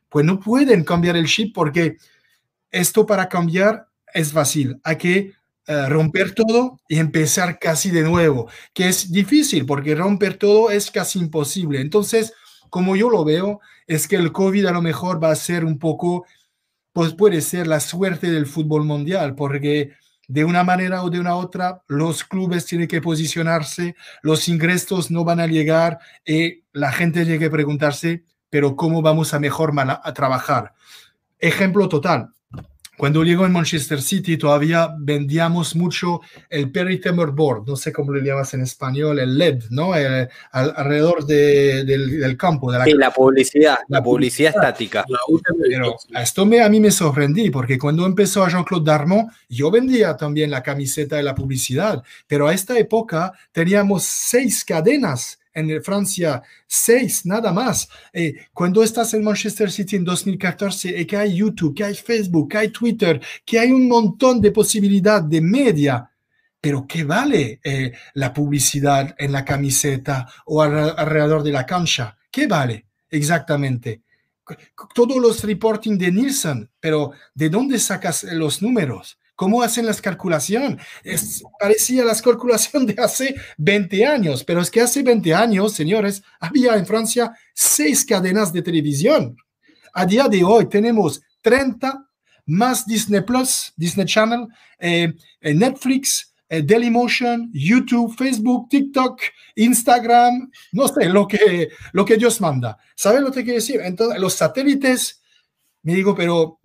pues 0.09 0.25
no 0.25 0.39
pueden 0.39 0.83
cambiar 0.83 1.17
el 1.17 1.27
chip 1.27 1.53
porque 1.53 1.97
esto 2.71 3.05
para 3.05 3.27
cambiar 3.27 3.87
es 4.13 4.31
fácil. 4.31 4.79
Hay 4.83 4.97
que 4.97 5.33
eh, 5.67 5.89
romper 5.89 6.33
todo 6.33 6.79
y 6.87 6.99
empezar 6.99 7.59
casi 7.59 7.91
de 7.91 8.03
nuevo, 8.03 8.49
que 8.73 8.87
es 8.87 9.11
difícil 9.11 9.65
porque 9.65 9.95
romper 9.95 10.37
todo 10.37 10.71
es 10.71 10.91
casi 10.91 11.19
imposible. 11.19 11.81
Entonces, 11.81 12.33
como 12.69 12.95
yo 12.95 13.09
lo 13.09 13.25
veo, 13.25 13.59
es 13.87 14.07
que 14.07 14.15
el 14.15 14.31
COVID 14.31 14.65
a 14.67 14.71
lo 14.71 14.81
mejor 14.81 15.23
va 15.23 15.31
a 15.31 15.35
ser 15.35 15.65
un 15.65 15.79
poco, 15.79 16.25
pues 16.93 17.13
puede 17.13 17.41
ser 17.41 17.67
la 17.67 17.79
suerte 17.79 18.31
del 18.31 18.45
fútbol 18.45 18.85
mundial, 18.85 19.35
porque 19.35 19.91
de 20.27 20.45
una 20.45 20.63
manera 20.63 21.03
o 21.03 21.09
de 21.09 21.19
una 21.19 21.35
otra, 21.35 21.81
los 21.87 22.23
clubes 22.23 22.65
tienen 22.65 22.87
que 22.87 23.01
posicionarse, 23.01 23.95
los 24.21 24.47
ingresos 24.47 25.11
no 25.11 25.23
van 25.23 25.39
a 25.39 25.47
llegar 25.47 25.99
y 26.25 26.63
la 26.73 26.91
gente 26.91 27.23
tiene 27.23 27.39
que 27.39 27.49
preguntarse, 27.49 28.23
pero 28.49 28.75
¿cómo 28.75 29.01
vamos 29.01 29.33
a 29.33 29.39
mejor 29.39 29.73
a 29.77 30.13
trabajar? 30.13 30.73
Ejemplo 31.39 31.89
total. 31.89 32.34
Cuando 32.97 33.23
llegó 33.23 33.45
en 33.45 33.51
Manchester 33.51 34.01
City 34.01 34.37
todavía 34.37 34.93
vendíamos 34.97 35.75
mucho 35.75 36.21
el 36.49 36.71
perimeter 36.71 37.13
board, 37.13 37.67
no 37.67 37.75
sé 37.75 37.91
cómo 37.91 38.13
le 38.13 38.25
llamas 38.25 38.53
en 38.53 38.61
español, 38.61 39.19
el 39.19 39.37
LED, 39.37 39.63
¿no? 39.69 39.91
alrededor 40.51 41.25
del, 41.25 42.37
campo. 42.37 42.71
De 42.71 42.79
la, 42.79 42.85
sí, 42.85 42.93
la 42.93 43.11
publicidad, 43.11 43.79
la, 43.87 44.01
publicidad, 44.01 44.53
estática. 44.55 45.05
Pero 45.67 45.95
esto 46.21 46.45
me, 46.45 46.61
a 46.61 46.69
mí 46.69 46.79
me 46.79 46.91
sorprendí 46.91 47.49
porque 47.49 47.77
cuando 47.77 48.05
empezó 48.05 48.43
a 48.43 48.49
Jean-Claude 48.49 48.85
Darmon, 48.85 49.27
yo 49.49 49.69
vendía 49.71 50.15
también 50.15 50.51
la 50.51 50.63
camiseta 50.63 51.17
de 51.17 51.23
la 51.23 51.35
publicidad, 51.35 52.03
pero 52.27 52.47
a 52.47 52.53
esta 52.53 52.77
época 52.77 53.33
teníamos 53.51 54.03
seis 54.03 54.63
cadenas 54.63 55.39
en 55.55 55.81
Francia, 55.81 56.43
seis, 56.67 57.25
nada 57.25 57.51
más. 57.51 57.87
Eh, 58.13 58.35
cuando 58.53 58.83
estás 58.83 59.13
en 59.13 59.23
Manchester 59.23 59.71
City 59.71 59.95
en 59.95 60.03
2014 60.03 60.99
y 60.99 61.05
que 61.05 61.17
hay 61.17 61.37
YouTube, 61.37 61.73
que 61.73 61.85
hay 61.85 61.95
Facebook, 61.95 62.49
que 62.49 62.57
hay 62.57 62.69
Twitter, 62.69 63.21
que 63.45 63.57
hay 63.57 63.71
un 63.71 63.87
montón 63.87 64.41
de 64.41 64.51
posibilidad 64.51 65.23
de 65.23 65.41
media, 65.41 66.11
pero 66.59 66.85
¿qué 66.85 67.03
vale 67.03 67.59
eh, 67.63 67.93
la 68.15 68.33
publicidad 68.33 69.15
en 69.17 69.31
la 69.31 69.45
camiseta 69.45 70.27
o 70.45 70.61
alrededor 70.61 71.41
de 71.41 71.51
la 71.51 71.65
cancha? 71.65 72.17
¿Qué 72.29 72.47
vale 72.47 72.87
exactamente? 73.09 74.01
Todos 74.93 75.17
los 75.17 75.43
reporting 75.43 75.97
de 75.97 76.11
Nielsen, 76.11 76.69
pero 76.79 77.11
¿de 77.33 77.49
dónde 77.49 77.79
sacas 77.79 78.23
los 78.23 78.61
números? 78.61 79.17
¿Cómo 79.35 79.61
hacen 79.61 79.85
las 79.85 80.01
calculaciones? 80.01 80.77
Es, 81.03 81.43
parecía 81.59 82.05
las 82.05 82.21
calculación 82.21 82.85
de 82.85 82.95
hace 82.97 83.35
20 83.57 84.05
años, 84.05 84.43
pero 84.43 84.61
es 84.61 84.71
que 84.71 84.81
hace 84.81 85.03
20 85.03 85.33
años, 85.33 85.73
señores, 85.73 86.23
había 86.39 86.75
en 86.75 86.85
Francia 86.85 87.33
seis 87.53 88.05
cadenas 88.05 88.53
de 88.53 88.61
televisión. 88.61 89.35
A 89.93 90.05
día 90.05 90.27
de 90.27 90.43
hoy 90.43 90.67
tenemos 90.67 91.21
30 91.41 92.05
más 92.45 92.85
Disney 92.85 93.21
Plus, 93.21 93.73
Disney 93.75 94.05
Channel, 94.05 94.47
eh, 94.79 95.13
eh, 95.41 95.53
Netflix, 95.53 96.33
eh, 96.47 96.61
Dailymotion, 96.61 97.49
YouTube, 97.53 98.15
Facebook, 98.15 98.69
TikTok, 98.69 99.19
Instagram, 99.55 100.49
no 100.71 100.87
sé, 100.87 101.09
lo 101.09 101.27
que, 101.27 101.69
lo 101.91 102.05
que 102.05 102.17
Dios 102.17 102.39
manda. 102.39 102.77
¿Saben 102.95 103.23
lo 103.23 103.31
que 103.31 103.43
quiere 103.43 103.59
decir? 103.59 103.81
Entonces, 103.81 104.19
los 104.19 104.33
satélites, 104.33 105.21
me 105.81 105.95
digo, 105.95 106.15
pero 106.15 106.59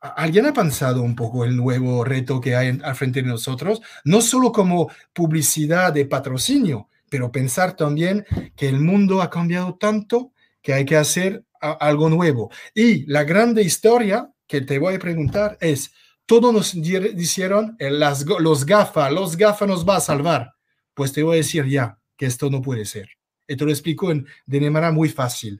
¿Alguien 0.00 0.46
ha 0.46 0.52
pensado 0.52 1.02
un 1.02 1.16
poco 1.16 1.44
el 1.44 1.56
nuevo 1.56 2.04
reto 2.04 2.40
que 2.40 2.54
hay 2.54 2.78
al 2.82 2.94
frente 2.94 3.22
de 3.22 3.28
nosotros? 3.28 3.80
No 4.04 4.20
solo 4.20 4.52
como 4.52 4.90
publicidad 5.12 5.92
de 5.92 6.06
patrocinio, 6.06 6.88
pero 7.10 7.32
pensar 7.32 7.74
también 7.74 8.24
que 8.54 8.68
el 8.68 8.80
mundo 8.80 9.20
ha 9.22 9.30
cambiado 9.30 9.74
tanto 9.74 10.32
que 10.62 10.72
hay 10.72 10.84
que 10.84 10.96
hacer 10.96 11.44
algo 11.60 12.08
nuevo. 12.08 12.50
Y 12.74 13.06
la 13.06 13.24
grande 13.24 13.62
historia 13.62 14.30
que 14.46 14.60
te 14.60 14.78
voy 14.78 14.94
a 14.94 14.98
preguntar 14.98 15.58
es, 15.60 15.92
todos 16.26 16.52
nos 16.52 16.80
dijeron, 16.80 17.76
las, 17.78 18.24
los 18.24 18.66
GAFA, 18.66 19.10
los 19.10 19.36
GAFA 19.36 19.66
nos 19.66 19.88
va 19.88 19.96
a 19.96 20.00
salvar. 20.00 20.52
Pues 20.94 21.12
te 21.12 21.22
voy 21.22 21.34
a 21.34 21.36
decir 21.38 21.66
ya 21.66 21.98
que 22.16 22.26
esto 22.26 22.50
no 22.50 22.62
puede 22.62 22.84
ser. 22.84 23.17
Y 23.50 23.56
te 23.56 23.64
lo 23.64 23.70
explico 23.70 24.12
de 24.46 24.70
manera 24.70 24.92
muy 24.92 25.08
fácil. 25.08 25.58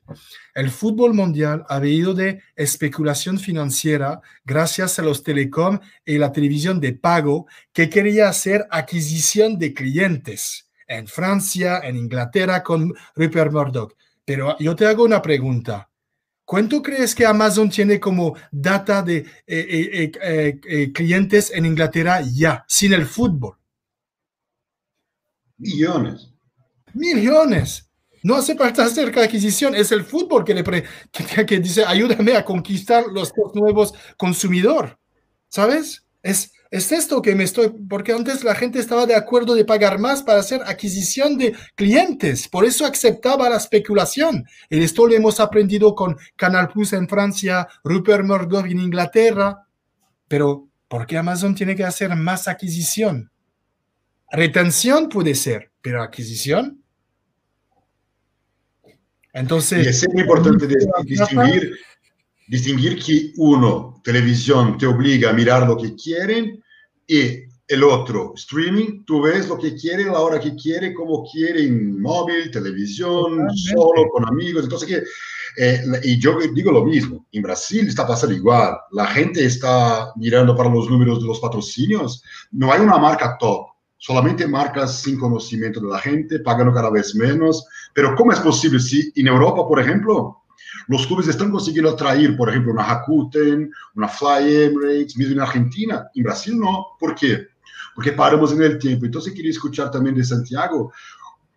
El 0.55 0.71
fútbol 0.71 1.15
mundial 1.15 1.65
ha 1.71 1.79
venido 1.79 2.13
de 2.13 2.43
especulación 2.55 3.39
financiera 3.39 4.21
gracias 4.45 4.99
a 4.99 5.03
los 5.03 5.23
telecom 5.23 5.81
y 6.05 6.19
la 6.19 6.31
televisión 6.31 6.81
de 6.81 6.93
pago 6.93 7.47
que 7.73 7.89
quería 7.89 8.29
hacer 8.29 8.67
adquisición 8.71 9.59
de 9.59 9.73
clientes 9.73 10.69
en 10.87 11.07
Francia, 11.07 11.81
en 11.83 11.97
Inglaterra 11.97 12.63
con 12.63 12.93
Rupert 13.17 13.53
Murdoch. 13.53 13.95
Pero 14.23 14.59
yo 14.59 14.77
te 14.77 14.87
hago 14.87 15.05
una 15.05 15.23
pregunta. 15.23 15.89
¿Cuánto 16.45 16.83
crees 16.83 17.15
que 17.15 17.25
Amazon 17.25 17.71
tiene 17.71 17.99
como 17.99 18.37
data 18.51 19.03
de 19.03 19.19
eh, 19.47 20.11
eh, 20.27 20.61
eh, 20.69 20.93
clientes 20.93 21.51
en 21.55 21.65
Inglaterra 21.65 22.21
ya, 22.23 22.65
sin 22.69 22.93
el 22.93 23.07
fútbol? 23.07 23.57
Millones 25.57 26.28
millones. 26.99 27.89
No 28.23 28.35
hace 28.35 28.57
falta 28.57 28.85
hacer 28.85 29.17
adquisición, 29.19 29.75
es 29.75 29.93
el 29.93 30.05
fútbol 30.05 30.45
que, 30.45 30.55
le 30.55 30.65
que, 31.47 31.61
dice, 31.61 31.85
ayúdame 31.85 32.37
a 32.37 32.45
conquistar 32.45 33.07
los 33.07 33.33
nuevos 33.55 33.95
consumidores. 34.17 34.93
¿Sabes? 35.49 36.05
Es, 36.23 36.53
es 36.71 36.93
esto 36.93 37.23
que 37.23 37.35
me 37.35 37.45
estoy, 37.45 37.71
porque 37.89 38.13
antes 38.13 38.45
la 38.45 38.55
gente 38.55 38.81
estaba 38.81 39.07
de 39.07 39.15
acuerdo 39.15 39.55
de 39.55 39.65
pagar 39.65 39.99
más 39.99 40.23
para 40.23 40.41
hacer 40.41 40.61
adquisición 40.63 41.39
de 41.39 41.55
clientes, 41.75 42.49
por 42.49 42.65
eso 42.65 42.85
aceptaba 42.85 43.49
la 43.49 43.57
especulación. 43.57 44.45
Y 44.69 44.83
esto 44.83 45.07
lo 45.07 45.15
hemos 45.15 45.41
aprendido 45.41 45.95
con 45.95 46.17
Canal 46.37 46.69
Plus 46.69 46.93
en 46.93 47.09
Francia, 47.09 47.69
Rupert 47.85 48.25
Murdoch 48.25 48.67
en 48.67 48.81
Inglaterra. 48.81 49.67
Pero, 50.27 50.69
¿por 50.89 51.07
qué 51.07 51.17
Amazon 51.17 51.55
tiene 51.55 51.75
que 51.75 51.85
hacer 51.85 52.15
más 52.15 52.49
adquisición? 52.49 53.31
Retención 54.31 55.09
puede 55.09 55.35
ser, 55.35 55.71
pero 55.81 56.03
adquisición 56.03 56.78
entonces, 59.33 59.87
y 59.87 59.89
es 59.89 60.09
muy 60.13 60.23
importante 60.23 60.67
distinguir, 61.05 61.77
distinguir 62.47 63.03
que 63.03 63.33
uno, 63.37 64.01
televisión, 64.03 64.79
te 64.79 64.87
obliga 64.87 65.31
a 65.31 65.33
mirar 65.33 65.67
lo 65.67 65.77
que 65.77 65.95
quieren 65.95 66.63
y 67.07 67.49
el 67.69 67.85
otro, 67.85 68.33
streaming, 68.35 69.05
tú 69.05 69.23
ves 69.23 69.47
lo 69.47 69.59
que 69.59 69.75
quiere, 69.75 70.05
la 70.05 70.21
hora 70.21 70.41
que 70.41 70.55
quiere, 70.55 70.95
como 70.95 71.23
quiere, 71.31 71.65
en 71.65 72.01
móvil, 72.01 72.51
televisión, 72.51 73.47
solo, 73.55 74.09
con 74.11 74.27
amigos. 74.27 74.65
Entonces, 74.65 74.89
que, 74.89 75.63
eh, 75.63 75.83
y 76.03 76.19
yo 76.19 76.39
digo 76.55 76.73
lo 76.73 76.85
mismo, 76.87 77.27
en 77.31 77.43
Brasil 77.43 77.87
está 77.87 78.07
pasando 78.07 78.35
igual. 78.35 78.75
La 78.93 79.07
gente 79.09 79.45
está 79.45 80.13
mirando 80.17 80.57
para 80.57 80.71
los 80.71 80.89
números 80.89 81.21
de 81.21 81.27
los 81.27 81.41
patrocinios. 81.41 82.23
No 82.53 82.73
hay 82.73 82.81
una 82.81 82.97
marca 82.97 83.37
top 83.39 83.69
solamente 83.99 84.47
marcas 84.47 85.01
sin 85.01 85.19
conocimiento 85.19 85.81
de 85.81 85.89
la 85.89 85.99
gente, 85.99 86.39
pagando 86.39 86.73
cada 86.73 86.91
vez 86.91 87.15
menos. 87.15 87.67
Pero 87.95 88.15
¿cómo 88.15 88.33
es 88.33 88.41
posible 88.41 88.81
si 88.81 89.13
en 89.17 89.27
Europa, 89.27 89.67
por 89.67 89.81
ejemplo, 89.81 90.43
los 90.89 91.07
clubes 91.07 91.29
están 91.29 91.51
consiguiendo 91.51 91.91
atraer, 91.91 92.37
por 92.37 92.49
ejemplo, 92.49 92.73
una 92.73 92.85
Hakuten, 92.85 93.71
una 93.95 94.09
Fly 94.09 94.65
Emirates, 94.65 95.17
mismo 95.17 95.35
en 95.35 95.41
Argentina? 95.41 96.09
En 96.15 96.23
Brasil 96.23 96.59
no. 96.59 96.87
¿Por 96.99 97.15
qué? 97.15 97.49
Porque 97.95 98.13
paramos 98.13 98.53
en 98.53 98.63
el 98.63 98.79
tiempo. 98.79 99.07
Entonces 99.07 99.33
quería 99.35 99.51
escuchar 99.51 99.91
también 99.91 100.17
de 100.17 100.25
Santiago 100.25 100.93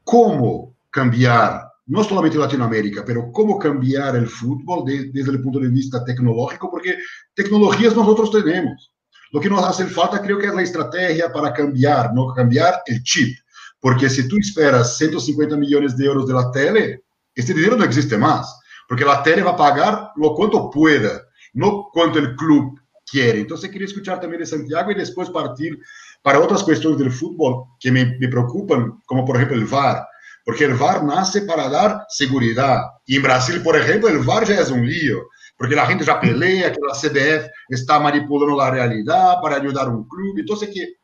cómo 0.03 0.75
cambiar 0.89 1.71
no 1.87 2.03
solamente 2.03 2.37
Latinoamérica, 2.37 3.03
pero 3.05 3.31
cómo 3.31 3.59
cambiar 3.59 4.15
el 4.15 4.27
fútbol 4.27 4.85
desde 4.85 5.31
el 5.31 5.41
punto 5.41 5.59
de 5.59 5.67
vista 5.67 6.03
tecnológico, 6.05 6.71
porque 6.71 6.97
tecnologías 7.33 7.95
nosotros 7.95 8.31
tenemos. 8.31 8.93
Lo 9.31 9.39
que 9.39 9.49
nos 9.49 9.63
hace 9.63 9.85
falta 9.87 10.21
creo 10.21 10.37
que 10.37 10.47
es 10.47 10.53
la 10.53 10.61
estrategia 10.61 11.31
para 11.31 11.53
cambiar, 11.53 12.13
no 12.13 12.33
cambiar 12.33 12.81
el 12.85 13.01
chip. 13.03 13.37
Porque 13.81 14.09
si 14.09 14.27
tú 14.27 14.37
esperas 14.37 14.97
150 14.97 15.57
millones 15.57 15.97
de 15.97 16.05
euros 16.05 16.27
de 16.27 16.33
la 16.33 16.51
tele, 16.51 17.03
este 17.35 17.53
dinero 17.53 17.75
no 17.75 17.83
existe 17.83 18.17
más. 18.17 18.59
Porque 18.87 19.03
la 19.03 19.21
tele 19.23 19.41
va 19.41 19.51
a 19.51 19.57
pagar 19.57 20.11
lo 20.15 20.33
cuanto 20.35 20.69
pueda, 20.69 21.21
no 21.53 21.89
cuanto 21.91 22.19
el 22.19 22.35
club 22.35 22.79
quiere. 23.05 23.41
Entonces 23.41 23.69
quería 23.69 23.87
escuchar 23.87 24.21
también 24.21 24.41
de 24.41 24.45
Santiago 24.45 24.91
y 24.91 24.95
después 24.95 25.29
partir 25.29 25.77
para 26.21 26.39
otras 26.39 26.63
cuestiones 26.63 26.99
del 26.99 27.11
fútbol 27.11 27.65
que 27.79 27.91
me, 27.91 28.17
me 28.19 28.29
como 28.29 29.25
por 29.25 29.35
ejemplo 29.35 29.57
el 29.57 29.65
VAR. 29.65 30.07
Porque 30.45 30.65
el 30.65 30.75
VAR 30.75 31.03
nace 31.03 31.41
para 31.41 31.67
dar 31.67 32.05
seguridad. 32.07 32.83
Y 33.05 33.17
en 33.17 33.23
Brasil, 33.23 33.61
por 33.63 33.75
ejemplo, 33.75 34.09
el 34.09 34.19
VAR 34.19 34.45
ya 34.45 34.59
es 34.59 34.71
un 34.71 34.87
lío 34.87 35.27
porque 35.61 35.75
la 35.75 35.85
gente 35.85 36.03
ya 36.03 36.19
pelea 36.19 36.71
que 36.71 36.79
la 36.81 36.95
CBF 36.95 37.47
está 37.69 37.99
manipulando 37.99 38.57
la 38.57 38.71
realidad 38.71 39.35
para 39.43 39.57
ayudar 39.57 39.85
a 39.85 39.91
un 39.91 40.07
club. 40.07 40.39
Entonces, 40.39 40.71
que 40.73 40.95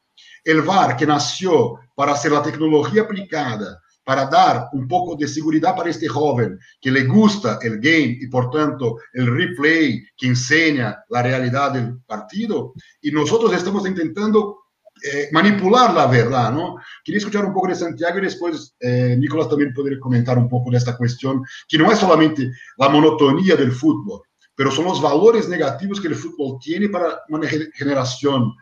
el 0.47 0.61
VAR, 0.61 0.95
que 0.95 1.05
nació 1.05 1.79
para 1.93 2.13
hacer 2.13 2.31
la 2.31 2.41
tecnología 2.41 3.01
aplicada, 3.01 3.81
para 4.05 4.25
dar 4.27 4.69
un 4.71 4.87
poco 4.87 5.17
de 5.17 5.27
seguridad 5.27 5.75
para 5.75 5.89
este 5.89 6.07
joven 6.07 6.57
que 6.79 6.89
le 6.89 7.03
gusta 7.03 7.59
el 7.61 7.79
game 7.81 8.17
y 8.21 8.27
por 8.27 8.49
tanto 8.49 8.97
el 9.11 9.27
replay 9.27 10.01
que 10.15 10.27
enseña 10.27 11.03
la 11.09 11.21
realidad 11.21 11.73
del 11.73 11.99
partido, 12.05 12.73
y 13.01 13.11
nosotros 13.11 13.53
estamos 13.53 13.85
intentando 13.85 14.59
eh, 15.03 15.27
manipular 15.33 15.93
la 15.93 16.07
verdad, 16.07 16.53
¿no? 16.53 16.77
Quería 17.03 17.19
escuchar 17.19 17.43
un 17.43 17.53
poco 17.53 17.67
de 17.67 17.75
Santiago 17.75 18.17
y 18.17 18.21
después 18.21 18.73
eh, 18.79 19.17
Nicolás 19.19 19.49
también 19.49 19.73
podría 19.73 19.99
comentar 19.99 20.37
un 20.37 20.47
poco 20.47 20.71
de 20.71 20.77
esta 20.77 20.95
cuestión, 20.95 21.43
que 21.67 21.77
no 21.77 21.91
es 21.91 21.99
solamente 21.99 22.49
la 22.77 22.87
monotonía 22.87 23.57
del 23.57 23.73
fútbol, 23.73 24.21
pero 24.55 24.71
son 24.71 24.85
los 24.85 25.01
valores 25.01 25.49
negativos 25.49 25.99
que 25.99 26.07
el 26.07 26.15
fútbol 26.15 26.57
tiene 26.61 26.87
para 26.87 27.21
una 27.27 27.47
generación 27.75 28.53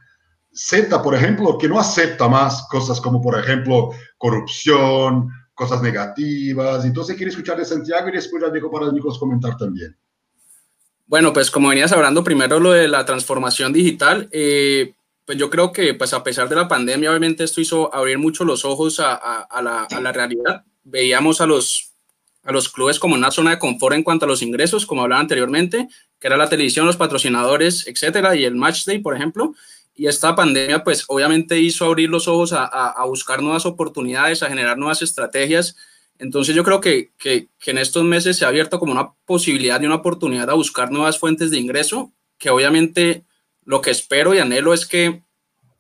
Z, 0.56 1.04
por 1.04 1.14
ejemplo, 1.14 1.58
que 1.58 1.68
no 1.68 1.80
acepta 1.80 2.30
más 2.30 2.66
cosas 2.70 3.02
como, 3.02 3.22
por 3.22 3.38
ejemplo, 3.38 3.92
corrupción, 4.18 5.30
cosas 5.54 5.82
negativas. 5.82 6.86
Entonces, 6.86 7.16
quiero 7.18 7.30
escuchar 7.30 7.58
de 7.58 7.66
Santiago 7.66 8.08
y 8.08 8.14
después 8.14 8.42
ya 8.42 8.50
dejo 8.50 8.72
para 8.72 8.92
Nicolás 8.92 9.20
comentar 9.20 9.58
también. 9.58 9.96
Bueno, 11.08 11.34
pues 11.34 11.52
como 11.52 11.70
venías 11.70 11.92
hablando 11.92 12.24
primero 12.24 12.60
lo 12.60 12.72
de 12.72 12.88
la 12.88 13.06
transformación 13.06 13.74
digital, 13.74 14.28
eh, 14.32 14.94
pues 15.26 15.38
yo 15.38 15.50
creo 15.50 15.72
que 15.72 15.94
pues 15.94 16.14
a 16.14 16.24
pesar 16.24 16.50
de 16.50 16.56
la 16.56 16.68
pandemia, 16.68 17.10
obviamente 17.10 17.44
esto 17.44 17.62
hizo 17.62 17.94
abrir 17.94 18.18
mucho 18.18 18.44
los 18.44 18.66
ojos 18.66 19.00
a, 19.00 19.14
a, 19.14 19.62
la, 19.62 19.84
a 19.84 20.02
la 20.02 20.12
realidad. 20.12 20.64
Veíamos 20.84 21.42
a 21.42 21.46
los 21.46 21.92
a 22.46 22.52
los 22.52 22.70
clubes 22.70 23.00
como 23.00 23.16
una 23.16 23.32
zona 23.32 23.52
de 23.52 23.60
confort 23.60 23.96
en 23.96 24.04
cuanto 24.04 24.26
a 24.26 24.28
los 24.28 24.44
ingresos, 24.44 24.86
como 24.86 25.02
hablaba 25.02 25.20
anteriormente, 25.20 25.88
que 26.20 26.28
era 26.28 26.38
la 26.38 26.48
televisión, 26.48 26.86
los 26.86 26.96
patrocinadores, 26.96 27.88
etcétera, 27.88 28.36
y 28.36 28.46
el 28.46 28.56
match 28.56 28.86
day, 28.86 29.00
por 29.00 29.16
ejemplo. 29.16 29.56
Y 29.96 30.08
esta 30.08 30.36
pandemia, 30.36 30.84
pues 30.84 31.06
obviamente 31.08 31.58
hizo 31.60 31.86
abrir 31.86 32.10
los 32.10 32.28
ojos 32.28 32.54
a, 32.54 33.04
buscar 33.06 33.42
nuevas 33.42 33.66
oportunidades, 33.66 34.44
a 34.44 34.50
generar 34.50 34.78
nuevas 34.78 35.02
estrategias. 35.02 35.78
Entonces 36.20 36.54
yo 36.54 36.66
creo 36.66 36.82
que, 36.82 37.12
que, 37.18 37.48
en 37.66 37.78
estos 37.78 38.04
meses 38.04 38.38
se 38.38 38.46
ha 38.46 38.50
abierto 38.50 38.78
como 38.78 38.92
una 38.92 39.14
posibilidad 39.26 39.82
y 39.82 39.86
una 39.86 39.96
oportunidad 39.96 40.50
a 40.50 40.54
buscar 40.54 40.92
nuevas 40.92 41.18
fuentes 41.18 41.50
de 41.50 41.60
ingreso, 41.60 42.12
que 42.38 42.50
obviamente 42.50 43.24
lo 43.64 43.82
que 43.82 43.92
espero 43.92 44.34
y 44.34 44.40
anhelo 44.40 44.74
es 44.74 44.86
que, 44.86 45.24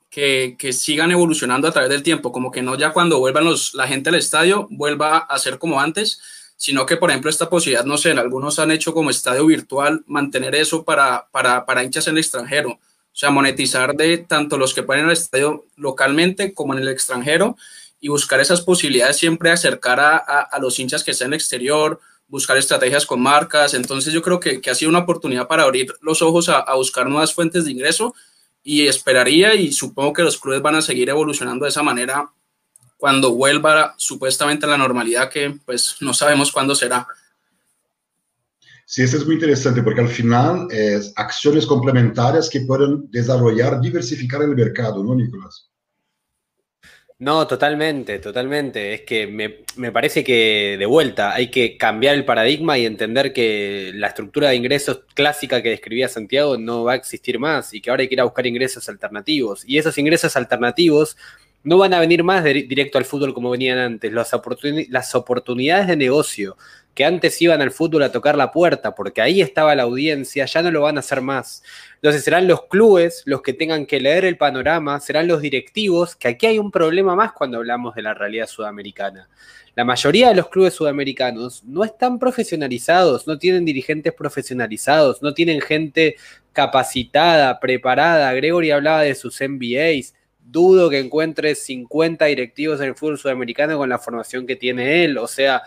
que, 0.10 0.56
que 0.58 0.72
sigan 0.72 1.12
evolucionando 1.12 1.68
a 1.68 1.72
través 1.72 1.90
del 1.90 2.04
tiempo, 2.04 2.32
como 2.32 2.52
que 2.52 2.62
no 2.62 2.78
ya 2.78 2.94
cuando 2.94 3.20
vuelvan 3.20 3.44
los, 3.44 3.74
la 3.74 3.88
gente 3.88 4.10
al 4.10 4.16
estadio 4.16 4.68
vuelva 4.72 5.18
a 5.18 5.38
ser 5.40 5.60
como 5.60 5.82
antes, 5.82 6.22
sino 6.56 6.86
que, 6.86 6.96
por 6.96 7.10
ejemplo, 7.10 7.30
esta 7.30 7.50
posibilidad, 7.50 7.84
no 7.84 7.98
sé, 7.98 8.12
algunos 8.12 8.60
han 8.60 8.72
hecho 8.72 8.94
como 8.94 9.10
estadio 9.10 9.46
virtual, 9.46 10.04
mantener 10.08 10.56
eso 10.56 10.86
para, 10.86 11.28
para, 11.32 11.66
para 11.66 11.84
hinchas 11.84 12.08
en 12.08 12.14
el 12.14 12.20
extranjero, 12.20 12.80
o 13.16 13.18
sea, 13.18 13.30
monetizar 13.30 13.96
de 13.96 14.18
tanto 14.18 14.58
los 14.58 14.74
que 14.74 14.84
ponen 14.84 15.06
el 15.06 15.12
estadio 15.12 15.64
localmente 15.78 16.54
como 16.54 16.74
en 16.74 16.82
el 16.82 16.90
extranjero 16.90 17.56
y 18.02 18.10
buscar 18.10 18.42
esas 18.42 18.60
posibilidades 18.60 19.16
siempre 19.16 19.52
acercar 19.52 20.02
a, 20.02 20.18
a, 20.18 20.60
los 20.60 20.78
hinchas 20.80 21.02
que 21.02 21.12
están 21.12 21.28
en 21.28 21.34
el 21.34 21.38
exterior, 21.40 22.02
buscar 22.28 22.58
estrategias 22.58 23.06
con 23.06 23.22
marcas. 23.22 23.74
Entonces 23.74 24.12
yo 24.12 24.22
creo 24.22 24.42
que, 24.42 24.60
que 24.60 24.70
ha 24.70 24.76
sido 24.76 24.90
una 24.90 25.00
oportunidad 25.00 25.48
para 25.48 25.64
abrir 25.64 25.94
los 26.02 26.22
ojos 26.22 26.50
a, 26.50 26.60
a, 26.60 26.76
buscar 26.76 27.08
nuevas 27.08 27.34
fuentes 27.34 27.64
de 27.64 27.72
ingreso 27.72 28.14
y 28.62 28.86
esperaría 28.86 29.56
y 29.56 29.72
supongo 29.72 30.12
que 30.12 30.24
los 30.24 30.38
clubes 30.38 30.62
van 30.62 30.76
a 30.76 30.82
seguir 30.82 31.08
evolucionando 31.08 31.64
de 31.64 31.70
esa 31.70 31.84
manera 31.84 32.30
cuando 32.98 33.32
vuelva 33.32 33.96
supuestamente 33.96 34.66
a 34.66 34.70
la 34.70 34.78
normalidad 34.78 35.30
que 35.30 35.56
pues 35.66 35.96
no 36.02 36.14
sabemos 36.14 36.52
cuándo 36.52 36.76
será. 36.76 37.08
Sí, 38.88 39.02
esto 39.02 39.18
es 39.18 39.26
muy 39.26 39.36
interesante 39.36 39.82
porque 39.82 40.02
al 40.02 40.08
final 40.08 40.68
es 40.70 41.12
acciones 41.16 41.66
complementarias 41.66 42.50
que 42.50 42.62
pueden 42.62 43.10
desarrollar, 43.10 43.82
diversificar 43.82 44.44
el 44.44 44.56
mercado, 44.56 45.04
¿no, 45.04 45.16
Nicolás? 45.16 45.72
No, 47.18 47.48
totalmente, 47.48 48.20
totalmente. 48.20 48.94
Es 48.94 49.02
que 49.02 49.26
me, 49.26 49.64
me, 49.78 49.92
parece 49.92 50.24
que 50.24 50.76
de 50.78 50.86
vuelta 50.86 51.34
hay 51.34 51.50
que 51.50 51.78
cambiar 51.78 52.14
el 52.14 52.26
paradigma 52.26 52.78
y 52.78 52.86
entender 52.86 53.32
que 53.34 53.92
la 53.96 54.08
estructura 54.08 54.50
de 54.50 54.58
ingresos 54.58 55.02
clásica 55.14 55.64
que 55.64 55.70
describía 55.70 56.10
Santiago 56.10 56.58
no 56.58 56.84
va 56.84 56.92
a 56.92 56.96
existir 56.96 57.40
más 57.40 57.74
y 57.74 57.82
que 57.82 57.90
ahora 57.90 58.02
hay 58.02 58.10
que 58.10 58.16
ir 58.16 58.22
a 58.22 58.26
buscar 58.26 58.46
ingresos 58.46 58.90
alternativos. 58.90 59.64
Y 59.66 59.78
esos 59.78 59.98
ingresos 59.98 60.36
alternativos 60.36 61.18
no 61.66 61.80
van 61.80 61.94
a 61.94 62.00
venir 62.00 62.24
más 62.24 62.44
directo 62.44 62.98
al 62.98 63.06
fútbol 63.06 63.34
como 63.34 63.50
venían 63.50 63.80
antes. 63.80 64.14
Las, 64.14 64.34
oportunidades 65.16 65.88
de 65.88 65.98
negocio 65.98 66.58
que 66.96 67.04
antes 67.06 67.40
iban 67.42 67.62
al 67.62 67.72
fútbol 67.72 68.04
a 68.04 68.12
tocar 68.12 68.38
la 68.38 68.52
puerta, 68.52 68.96
porque 68.96 69.22
ahí 69.22 69.42
estaba 69.42 69.76
la 69.76 69.84
audiencia, 69.84 70.46
ya 70.46 70.62
no 70.62 70.72
lo 70.72 70.82
van 70.82 70.96
a 70.96 71.02
hacer 71.02 71.22
más. 71.22 71.62
Entonces 71.96 72.24
serán 72.24 72.48
los 72.48 72.64
clubes 72.68 73.22
los 73.26 73.42
que 73.42 73.54
tengan 73.54 73.86
que 73.86 74.00
leer 74.00 74.24
el 74.24 74.38
panorama, 74.38 75.00
serán 75.02 75.28
los 75.28 75.42
directivos, 75.42 76.16
que 76.16 76.30
aquí 76.30 76.46
hay 76.46 76.58
un 76.58 76.72
problema 76.72 77.14
más 77.14 77.34
cuando 77.34 77.58
hablamos 77.58 77.96
de 77.96 78.02
la 78.02 78.14
realidad 78.14 78.48
sudamericana. 78.48 79.30
La 79.76 79.84
mayoría 79.84 80.30
de 80.30 80.36
los 80.36 80.48
clubes 80.48 80.74
sudamericanos 80.74 81.66
no 81.66 81.84
están 81.84 82.18
profesionalizados, 82.18 83.28
no 83.28 83.38
tienen 83.38 83.66
dirigentes 83.66 84.14
profesionalizados, 84.14 85.22
no 85.22 85.34
tienen 85.34 85.60
gente 85.60 86.16
capacitada, 86.54 87.60
preparada. 87.60 88.32
Gregory 88.34 88.72
hablaba 88.72 89.02
de 89.02 89.16
sus 89.16 89.42
MBAs 89.42 90.14
dudo 90.46 90.90
que 90.90 91.00
encuentre 91.00 91.56
50 91.56 92.26
directivos 92.26 92.80
en 92.80 92.88
el 92.88 92.96
fútbol 92.96 93.18
sudamericano 93.18 93.78
con 93.78 93.90
la 93.90 94.00
formación 94.00 94.46
que 94.48 94.56
tiene 94.56 95.04
él. 95.04 95.18
O 95.18 95.28
sea, 95.28 95.64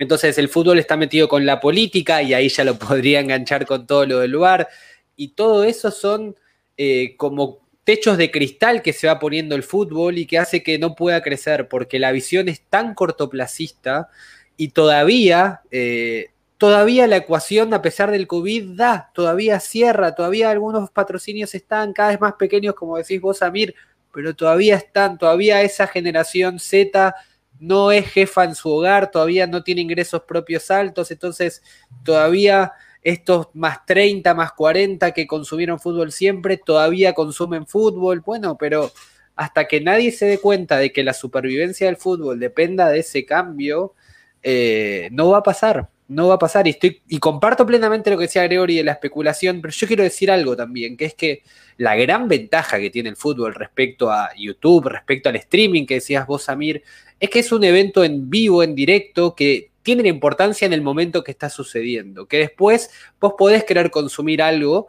entonces 0.00 0.38
el 0.38 0.48
fútbol 0.48 0.78
está 0.78 0.96
metido 0.96 1.28
con 1.28 1.44
la 1.44 1.60
política 1.60 2.22
y 2.22 2.32
ahí 2.32 2.48
ya 2.48 2.64
lo 2.64 2.78
podría 2.78 3.20
enganchar 3.20 3.66
con 3.66 3.86
todo 3.86 4.06
lo 4.06 4.20
del 4.20 4.30
lugar. 4.30 4.68
Y 5.14 5.28
todo 5.28 5.62
eso 5.62 5.90
son 5.90 6.34
eh, 6.78 7.14
como 7.18 7.60
techos 7.84 8.16
de 8.16 8.30
cristal 8.30 8.80
que 8.80 8.94
se 8.94 9.06
va 9.06 9.18
poniendo 9.18 9.54
el 9.54 9.62
fútbol 9.62 10.16
y 10.16 10.24
que 10.24 10.38
hace 10.38 10.62
que 10.62 10.78
no 10.78 10.94
pueda 10.94 11.22
crecer 11.22 11.68
porque 11.68 11.98
la 11.98 12.12
visión 12.12 12.48
es 12.48 12.62
tan 12.62 12.94
cortoplacista 12.94 14.08
y 14.56 14.68
todavía, 14.68 15.60
eh, 15.70 16.30
todavía 16.56 17.06
la 17.06 17.18
ecuación 17.18 17.74
a 17.74 17.82
pesar 17.82 18.10
del 18.10 18.26
COVID 18.26 18.76
da, 18.76 19.10
todavía 19.14 19.60
cierra, 19.60 20.14
todavía 20.14 20.50
algunos 20.50 20.90
patrocinios 20.90 21.54
están 21.54 21.92
cada 21.92 22.10
vez 22.10 22.20
más 22.20 22.34
pequeños, 22.34 22.74
como 22.74 22.96
decís 22.96 23.20
vos, 23.20 23.42
Amir, 23.42 23.74
pero 24.14 24.34
todavía 24.34 24.76
están, 24.76 25.18
todavía 25.18 25.60
esa 25.60 25.86
generación 25.86 26.58
Z 26.58 27.14
no 27.60 27.92
es 27.92 28.06
jefa 28.08 28.44
en 28.44 28.54
su 28.54 28.70
hogar, 28.70 29.10
todavía 29.10 29.46
no 29.46 29.62
tiene 29.62 29.82
ingresos 29.82 30.22
propios 30.22 30.70
altos, 30.70 31.10
entonces 31.10 31.62
todavía 32.04 32.72
estos 33.02 33.48
más 33.54 33.86
30, 33.86 34.34
más 34.34 34.52
40 34.52 35.12
que 35.12 35.26
consumieron 35.26 35.78
fútbol 35.78 36.10
siempre, 36.10 36.56
todavía 36.56 37.12
consumen 37.12 37.66
fútbol, 37.66 38.20
bueno, 38.20 38.56
pero 38.58 38.90
hasta 39.36 39.68
que 39.68 39.80
nadie 39.80 40.10
se 40.10 40.26
dé 40.26 40.38
cuenta 40.38 40.78
de 40.78 40.92
que 40.92 41.04
la 41.04 41.14
supervivencia 41.14 41.86
del 41.86 41.96
fútbol 41.96 42.40
dependa 42.40 42.88
de 42.88 43.00
ese 43.00 43.24
cambio, 43.24 43.94
eh, 44.42 45.08
no 45.12 45.30
va 45.30 45.38
a 45.38 45.42
pasar 45.42 45.88
no 46.10 46.26
va 46.26 46.34
a 46.34 46.38
pasar. 46.38 46.66
Y, 46.66 46.70
estoy, 46.70 47.02
y 47.08 47.18
comparto 47.18 47.64
plenamente 47.64 48.10
lo 48.10 48.18
que 48.18 48.24
decía 48.24 48.42
Gregory 48.42 48.76
de 48.76 48.84
la 48.84 48.92
especulación, 48.92 49.60
pero 49.62 49.72
yo 49.72 49.86
quiero 49.86 50.02
decir 50.02 50.30
algo 50.30 50.56
también, 50.56 50.96
que 50.96 51.04
es 51.06 51.14
que 51.14 51.42
la 51.76 51.94
gran 51.94 52.28
ventaja 52.28 52.78
que 52.78 52.90
tiene 52.90 53.08
el 53.08 53.16
fútbol 53.16 53.54
respecto 53.54 54.10
a 54.10 54.30
YouTube, 54.36 54.88
respecto 54.88 55.28
al 55.28 55.36
streaming 55.36 55.86
que 55.86 55.94
decías 55.94 56.26
vos, 56.26 56.42
Samir, 56.42 56.82
es 57.20 57.30
que 57.30 57.38
es 57.38 57.52
un 57.52 57.62
evento 57.62 58.02
en 58.02 58.30
vivo, 58.30 58.62
en 58.62 58.74
directo, 58.74 59.34
que 59.34 59.70
tiene 59.82 60.08
importancia 60.08 60.66
en 60.66 60.72
el 60.72 60.82
momento 60.82 61.22
que 61.22 61.30
está 61.30 61.50
sucediendo, 61.50 62.26
que 62.26 62.38
después 62.38 62.90
vos 63.20 63.34
podés 63.38 63.64
querer 63.64 63.90
consumir 63.90 64.42
algo, 64.42 64.88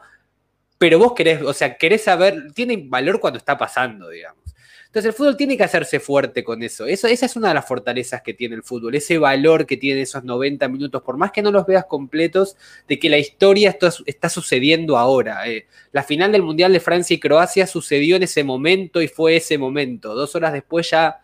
pero 0.78 0.98
vos 0.98 1.14
querés, 1.14 1.42
o 1.44 1.54
sea, 1.54 1.78
querés 1.78 2.04
saber, 2.04 2.52
tiene 2.54 2.84
valor 2.88 3.20
cuando 3.20 3.38
está 3.38 3.58
pasando, 3.58 4.10
digamos. 4.10 4.42
Entonces 4.92 5.08
el 5.08 5.14
fútbol 5.14 5.38
tiene 5.38 5.56
que 5.56 5.64
hacerse 5.64 6.02
fuerte 6.02 6.44
con 6.44 6.62
eso. 6.64 6.86
eso. 6.86 7.08
Esa 7.08 7.26
es 7.26 7.38
una 7.38 7.48
de 7.48 7.54
las 7.54 7.66
fortalezas 7.66 8.22
que 8.22 8.34
tiene 8.34 8.56
el 8.56 8.64
fútbol, 8.64 8.94
ese 8.94 9.18
valor 9.18 9.66
que 9.66 9.78
tiene 9.78 10.02
esos 10.02 10.26
90 10.26 10.68
minutos, 10.68 11.02
por 11.02 11.16
más 11.16 11.32
que 11.32 11.42
no 11.42 11.50
los 11.50 11.66
veas 11.66 11.86
completos, 11.86 12.58
de 12.90 13.00
que 13.00 13.10
la 13.10 13.18
historia 13.18 13.70
está, 13.70 13.90
está 14.06 14.28
sucediendo 14.28 14.98
ahora. 14.98 15.48
Eh. 15.48 15.66
La 15.94 16.04
final 16.04 16.34
del 16.34 16.44
Mundial 16.44 16.74
de 16.74 16.82
Francia 16.82 17.14
y 17.14 17.22
Croacia 17.22 17.68
sucedió 17.68 18.18
en 18.18 18.24
ese 18.24 18.44
momento 18.44 19.02
y 19.02 19.08
fue 19.08 19.38
ese 19.38 19.58
momento. 19.58 20.14
Dos 20.14 20.36
horas 20.36 20.52
después 20.52 20.90
ya 20.90 21.22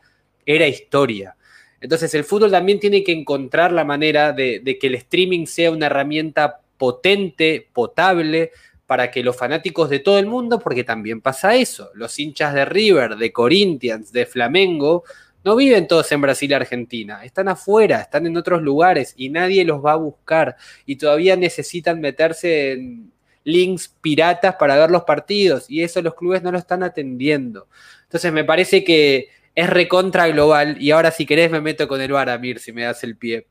era 0.48 0.66
historia. 0.68 1.36
Entonces 1.80 2.14
el 2.16 2.24
fútbol 2.24 2.50
también 2.50 2.80
tiene 2.80 3.04
que 3.04 3.12
encontrar 3.12 3.72
la 3.72 3.84
manera 3.84 4.32
de, 4.32 4.78
que 4.82 4.88
el 4.88 4.96
streaming 4.96 5.46
sea 5.46 5.70
una 5.70 5.86
herramienta 5.86 6.62
potente, 6.78 7.68
potable, 7.72 8.52
para 8.88 9.12
que 9.12 9.22
los 9.22 9.36
fanáticos 9.36 9.90
de 9.90 10.00
todo 10.00 10.18
el 10.18 10.26
mundo, 10.26 10.60
porque 10.60 10.86
también 10.86 11.20
pasa 11.22 11.56
eso, 11.56 11.92
los 11.94 12.18
hinchas 12.18 12.54
de 12.54 12.64
River, 12.64 13.18
de 13.18 13.34
Corinthians, 13.34 14.14
de 14.14 14.26
Flamengo, 14.26 15.04
no 15.44 15.58
viven 15.58 15.88
todos 15.88 16.10
en 16.12 16.22
Brasil 16.22 16.50
y 16.50 16.54
Argentina, 16.54 17.24
están 17.26 17.50
afuera, 17.50 18.02
están 18.02 18.26
en 18.26 18.38
otros 18.38 18.62
lugares 18.62 19.14
y 19.18 19.30
nadie 19.30 19.66
los 19.66 19.86
va 19.86 19.94
a 19.94 19.98
buscar 19.98 20.56
y 20.86 20.96
todavía 20.96 21.36
necesitan 21.36 22.00
meterse 22.00 22.72
en 22.74 23.12
links 23.44 23.94
piratas 24.02 24.56
para 24.56 24.78
ver 24.78 24.90
los 24.90 25.04
partidos 25.04 25.70
y 25.70 25.84
eso 25.84 26.02
los 26.02 26.16
clubes 26.16 26.42
no 26.42 26.52
lo 26.52 26.58
están 26.58 26.84
atendiendo. 26.84 27.68
Entonces 28.04 28.32
me 28.32 28.44
parece 28.44 28.84
que 28.84 29.30
es 29.58 29.68
recontra 29.72 30.28
global 30.28 30.78
y 30.80 30.92
ahora 30.92 31.10
si 31.10 31.26
querés 31.26 31.50
me 31.50 31.60
meto 31.60 31.88
con 31.88 32.00
el 32.00 32.12
Baramir 32.12 32.60
si 32.60 32.72
me 32.72 32.84
das 32.84 33.04
el 33.04 33.18
pie. 33.18 33.48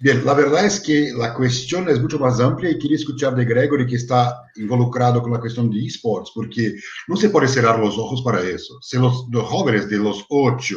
Bien, 0.00 0.24
la 0.24 0.34
verdad 0.34 0.64
es 0.64 0.78
que 0.78 1.12
la 1.16 1.34
cuestión 1.34 1.88
es 1.88 2.00
mucho 2.00 2.20
más 2.20 2.38
amplia 2.38 2.70
y 2.70 2.78
quería 2.78 2.96
escuchar 2.96 3.34
de 3.34 3.44
Gregory 3.44 3.86
que 3.86 3.96
está 3.96 4.40
involucrado 4.54 5.20
con 5.20 5.32
la 5.32 5.40
cuestión 5.40 5.68
de 5.68 5.84
esports, 5.84 6.30
porque 6.32 6.74
no 7.08 7.16
se 7.16 7.28
puede 7.28 7.48
cerrar 7.48 7.80
los 7.80 7.98
ojos 7.98 8.22
para 8.22 8.40
eso. 8.40 8.80
Si 8.82 8.98
los, 8.98 9.26
jóvenes 9.32 9.88
de 9.88 9.98
los 9.98 10.24
8 10.28 10.76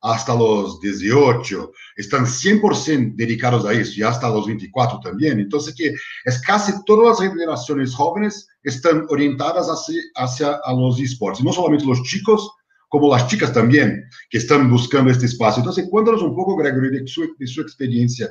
hasta 0.00 0.34
los 0.34 0.80
18 0.80 1.70
están 1.96 2.26
100% 2.26 3.14
dedicados 3.14 3.64
a 3.64 3.72
eso 3.74 3.92
y 3.96 4.02
hasta 4.02 4.28
los 4.28 4.46
24 4.46 4.98
también, 5.00 5.38
entonces 5.38 5.72
que 5.76 5.94
es 6.24 6.40
casi 6.40 6.72
todas 6.84 7.20
las 7.20 7.30
generaciones 7.30 7.94
jóvenes 7.94 8.48
están 8.64 9.06
orientadas 9.08 9.68
hacia, 9.68 10.00
hacia 10.16 10.60
los 10.76 10.98
esports, 11.00 11.44
no 11.44 11.52
solamente 11.52 11.86
los 11.86 12.02
chicos, 12.02 12.50
como 12.88 13.12
las 13.14 13.28
chicas 13.28 13.52
también, 13.52 14.08
que 14.30 14.38
están 14.38 14.70
buscando 14.70 15.10
este 15.10 15.26
espacio. 15.26 15.60
Entonces, 15.60 15.86
cuéntanos 15.90 16.22
un 16.22 16.34
poco, 16.34 16.56
Gregory, 16.56 16.90
de 16.90 17.06
su, 17.06 17.34
de 17.38 17.46
su 17.46 17.60
experiencia 17.60 18.28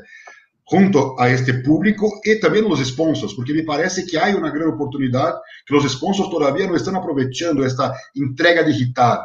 junto 0.70 1.16
a 1.18 1.30
este 1.30 1.54
público 1.56 2.20
y 2.26 2.40
también 2.42 2.68
los 2.68 2.84
sponsors, 2.84 3.34
porque 3.34 3.54
me 3.54 3.64
parece 3.64 4.06
que 4.06 4.20
hay 4.20 4.34
una 4.34 4.52
gran 4.52 4.68
oportunidad 4.68 5.36
que 5.66 5.74
los 5.74 5.90
sponsors 5.90 6.30
todavía 6.30 6.68
no 6.68 6.76
están 6.76 6.98
aprovechando 6.98 7.66
esta 7.66 7.94
entrega 8.16 8.64
digital, 8.64 9.20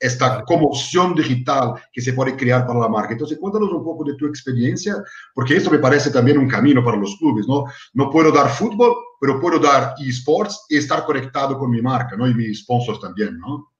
esta 0.00 0.42
conmoción 0.44 1.14
digital 1.14 1.74
que 1.92 2.00
se 2.00 2.14
puede 2.14 2.36
crear 2.36 2.66
para 2.66 2.80
la 2.80 2.88
marca. 2.88 3.12
Entonces, 3.12 3.38
cuéntanos 3.38 3.70
un 3.70 3.84
poco 3.84 4.02
de 4.04 4.14
tu 4.14 4.26
experiencia, 4.26 4.96
porque 5.34 5.56
esto 5.56 5.70
me 5.70 5.78
parece 5.78 6.10
también 6.10 6.36
un 6.36 6.48
camino 6.48 6.82
para 6.84 6.96
los 6.96 7.16
clubes, 7.16 7.46
¿no? 7.46 7.64
No 7.94 8.10
puedo 8.10 8.32
dar 8.32 8.48
fútbol, 8.48 8.96
pero 9.20 9.40
puedo 9.40 9.60
dar 9.60 9.94
esports 10.04 10.66
y 10.68 10.78
estar 10.78 11.04
conectado 11.04 11.56
con 11.58 11.70
mi 11.70 11.80
marca, 11.80 12.16
¿no? 12.16 12.26
Y 12.26 12.34
mis 12.34 12.62
sponsors 12.62 13.00
también, 13.00 13.38
¿no? 13.38 13.70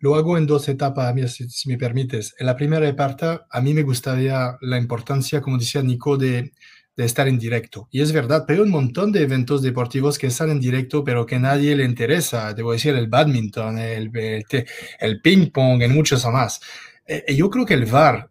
Lo 0.00 0.16
hago 0.16 0.36
en 0.36 0.46
dos 0.46 0.68
etapas, 0.68 1.14
si, 1.32 1.48
si, 1.48 1.68
me 1.68 1.78
permites. 1.78 2.34
En 2.38 2.46
la 2.46 2.56
primera 2.56 2.94
parte, 2.96 3.40
a 3.48 3.60
mí 3.60 3.74
me 3.74 3.82
gustaría 3.82 4.56
la 4.60 4.78
importancia, 4.78 5.40
como 5.40 5.58
decía 5.58 5.82
Nico, 5.82 6.16
de, 6.16 6.52
de, 6.96 7.04
estar 7.04 7.28
en 7.28 7.38
directo. 7.38 7.88
Y 7.90 8.00
es 8.00 8.12
verdad, 8.12 8.44
pero 8.46 8.62
hay 8.62 8.66
un 8.66 8.72
montón 8.72 9.12
de 9.12 9.22
eventos 9.22 9.62
deportivos 9.62 10.18
que 10.18 10.26
están 10.26 10.50
en 10.50 10.60
directo, 10.60 11.04
pero 11.04 11.26
que 11.26 11.38
nadie 11.38 11.76
le 11.76 11.84
interesa. 11.84 12.52
Debo 12.52 12.72
decir, 12.72 12.94
el 12.94 13.08
badminton, 13.08 13.78
el, 13.78 14.10
el, 14.16 14.44
el 15.00 15.20
ping-pong, 15.20 15.82
y 15.82 15.88
muchos 15.88 16.24
más. 16.26 16.60
Eh, 17.06 17.34
yo 17.34 17.50
creo 17.50 17.66
que 17.66 17.74
el 17.74 17.86
VAR, 17.86 18.30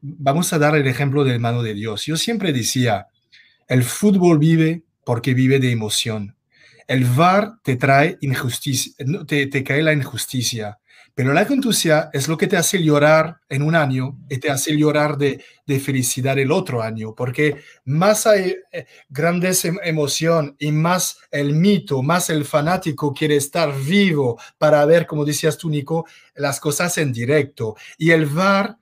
vamos 0.00 0.52
a 0.52 0.58
dar 0.58 0.76
el 0.76 0.86
ejemplo 0.86 1.24
del 1.24 1.40
mano 1.40 1.62
de 1.62 1.74
Dios. 1.74 2.06
Yo 2.06 2.16
siempre 2.16 2.52
decía, 2.52 3.08
el 3.68 3.82
fútbol 3.82 4.38
vive 4.38 4.84
porque 5.04 5.34
vive 5.34 5.58
de 5.58 5.72
emoción 5.72 6.36
el 6.92 7.06
VAR 7.06 7.54
te 7.62 7.76
trae 7.76 8.18
injusticia, 8.20 8.92
te, 9.26 9.64
cae 9.64 9.82
la 9.82 9.94
injusticia, 9.94 10.78
pero 11.14 11.32
la 11.32 11.46
justicia 11.46 12.10
es 12.12 12.28
lo 12.28 12.36
que 12.36 12.46
te 12.46 12.58
hace 12.58 12.82
llorar 12.82 13.40
en 13.48 13.62
un 13.62 13.74
año 13.74 14.18
y 14.28 14.36
te 14.36 14.50
hace 14.50 14.76
llorar 14.76 15.16
de, 15.16 15.42
de 15.66 15.80
felicidad 15.80 16.38
el 16.38 16.52
otro 16.52 16.82
año, 16.82 17.14
porque 17.14 17.62
más 17.86 18.26
hay 18.26 18.56
eh, 18.70 18.84
grandes 19.08 19.64
em, 19.64 19.78
emoción 19.82 20.54
y 20.58 20.70
más 20.70 21.16
el 21.30 21.54
mito, 21.54 22.02
más 22.02 22.28
el 22.28 22.44
fanático 22.44 23.14
quiere 23.14 23.36
estar 23.36 23.74
vivo 23.74 24.38
para 24.58 24.84
ver, 24.84 25.06
como 25.06 25.24
decías 25.24 25.56
tú, 25.56 25.70
Nico, 25.70 26.06
las 26.34 26.60
cosas 26.60 26.98
en 26.98 27.10
directo. 27.10 27.74
Y 27.96 28.10
el 28.10 28.26
VAR 28.26 28.76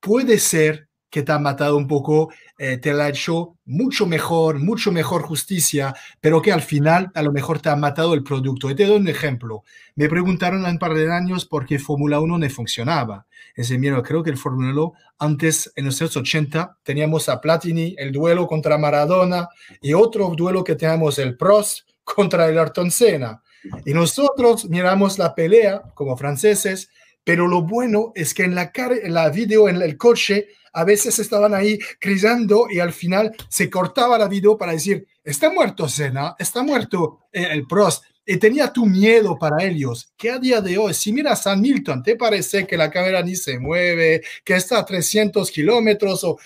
puede 0.00 0.40
ser 0.40 0.88
que 1.12 1.22
te 1.22 1.30
ha 1.30 1.38
matado 1.38 1.76
un 1.76 1.86
poco, 1.86 2.32
eh, 2.56 2.78
te 2.78 2.94
la 2.94 3.04
ha 3.04 3.08
hecho 3.10 3.58
mucho 3.66 4.06
mejor, 4.06 4.58
mucho 4.58 4.90
mejor 4.90 5.20
justicia, 5.20 5.94
pero 6.22 6.40
que 6.40 6.52
al 6.52 6.62
final 6.62 7.10
a 7.14 7.20
lo 7.20 7.32
mejor 7.32 7.60
te 7.60 7.68
ha 7.68 7.76
matado 7.76 8.14
el 8.14 8.24
producto. 8.24 8.70
Y 8.70 8.74
te 8.74 8.86
doy 8.86 8.96
un 8.96 9.08
ejemplo. 9.08 9.62
Me 9.94 10.08
preguntaron 10.08 10.64
hace 10.64 10.72
un 10.72 10.78
par 10.78 10.94
de 10.94 11.12
años 11.12 11.44
por 11.44 11.66
qué 11.66 11.78
Fórmula 11.78 12.18
1 12.18 12.38
no 12.38 12.50
funcionaba. 12.50 13.26
Ese 13.54 13.76
mira, 13.76 14.02
creo 14.02 14.22
que 14.22 14.30
el 14.30 14.38
Fórmula 14.38 14.70
1 14.70 14.92
antes, 15.18 15.70
en 15.76 15.84
los 15.84 16.00
años 16.00 16.16
80, 16.16 16.78
teníamos 16.82 17.28
a 17.28 17.42
Platini, 17.42 17.94
el 17.98 18.10
duelo 18.10 18.46
contra 18.46 18.78
Maradona, 18.78 19.48
y 19.82 19.92
otro 19.92 20.32
duelo 20.34 20.64
que 20.64 20.76
teníamos 20.76 21.18
el 21.18 21.36
Prost 21.36 21.80
contra 22.04 22.48
el 22.48 22.58
Ayrton 22.58 22.90
Senna. 22.90 23.42
Y 23.84 23.92
nosotros 23.92 24.64
miramos 24.64 25.18
la 25.18 25.34
pelea 25.34 25.82
como 25.94 26.16
franceses, 26.16 26.88
pero 27.22 27.46
lo 27.46 27.60
bueno 27.60 28.12
es 28.14 28.32
que 28.32 28.44
en 28.44 28.54
la, 28.54 28.72
en 28.74 29.12
la 29.12 29.28
video, 29.28 29.68
en 29.68 29.82
el 29.82 29.98
coche, 29.98 30.48
a 30.72 30.84
veces 30.84 31.18
estaban 31.18 31.54
ahí 31.54 31.78
gritando 32.00 32.66
y 32.70 32.80
al 32.80 32.92
final 32.92 33.34
se 33.48 33.68
cortaba 33.68 34.18
la 34.18 34.28
video 34.28 34.56
para 34.56 34.72
decir, 34.72 35.06
está 35.22 35.50
muerto 35.50 35.88
Senna, 35.88 36.34
está 36.38 36.62
muerto 36.62 37.20
eh, 37.32 37.48
el 37.50 37.66
Prost. 37.66 38.04
Y 38.24 38.36
tenía 38.36 38.72
tu 38.72 38.86
miedo 38.86 39.36
para 39.36 39.64
ellos, 39.64 40.12
que 40.16 40.30
a 40.30 40.38
día 40.38 40.60
de 40.60 40.78
hoy, 40.78 40.94
si 40.94 41.12
miras 41.12 41.44
a 41.48 41.56
Milton, 41.56 42.04
te 42.04 42.14
parece 42.14 42.64
que 42.68 42.76
la 42.76 42.88
cámara 42.88 43.20
ni 43.20 43.34
se 43.34 43.58
mueve, 43.58 44.22
que 44.44 44.54
está 44.54 44.78
a 44.78 44.84
300 44.84 45.50
kilómetros 45.50 46.22
o 46.22 46.38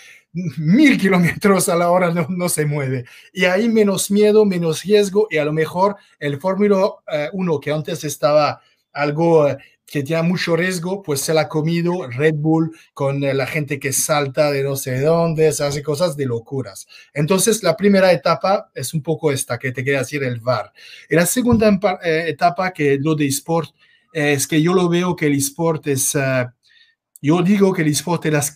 mil 0.58 0.98
kilómetros 0.98 1.68
a 1.68 1.76
la 1.76 1.90
hora 1.90 2.10
no, 2.10 2.26
no, 2.30 2.48
se 2.48 2.64
mueve. 2.64 3.04
Y 3.32 3.44
ahí 3.44 3.68
menos 3.68 4.10
miedo, 4.10 4.46
menos 4.46 4.82
riesgo 4.82 5.28
y 5.30 5.36
a 5.36 5.44
lo 5.44 5.52
mejor 5.52 5.96
el 6.18 6.40
Fórmula 6.40 6.92
1 7.32 7.60
que 7.60 7.72
antes 7.72 8.04
estaba 8.04 8.60
algo 8.92 9.48
eh, 9.48 9.58
que 9.86 10.02
tiene 10.02 10.22
mucho 10.22 10.56
riesgo, 10.56 11.02
pues 11.02 11.20
se 11.20 11.32
la 11.32 11.42
ha 11.42 11.48
comido 11.48 12.08
Red 12.08 12.34
Bull 12.34 12.76
con 12.92 13.22
eh, 13.22 13.32
la 13.32 13.46
gente 13.46 13.78
que 13.78 13.92
salta 13.92 14.50
de 14.50 14.64
no 14.64 14.74
sé 14.74 15.00
dónde, 15.00 15.52
se 15.52 15.64
hace 15.64 15.82
cosas 15.82 16.16
de 16.16 16.26
locuras. 16.26 16.88
Entonces, 17.14 17.62
la 17.62 17.76
primera 17.76 18.12
etapa 18.12 18.70
es 18.74 18.92
un 18.94 19.02
poco 19.02 19.30
esta 19.30 19.58
que 19.58 19.70
te 19.70 19.84
quería 19.84 20.00
decir 20.00 20.24
el 20.24 20.40
VAR. 20.40 20.72
Y 21.08 21.14
la 21.14 21.24
segunda 21.24 21.68
eh, 22.02 22.24
etapa, 22.28 22.72
que 22.72 22.98
lo 23.00 23.14
de 23.14 23.26
eSport, 23.26 23.70
es 24.12 24.46
que 24.46 24.62
yo 24.62 24.72
lo 24.72 24.88
veo 24.88 25.14
que 25.14 25.26
el 25.26 25.34
eSport 25.34 25.86
es 25.88 26.14
uh, 26.14 26.48
yo 27.26 27.42
digo 27.42 27.72
que 27.72 27.82
el 27.82 27.88
eSport 27.88 28.24
es 28.26 28.52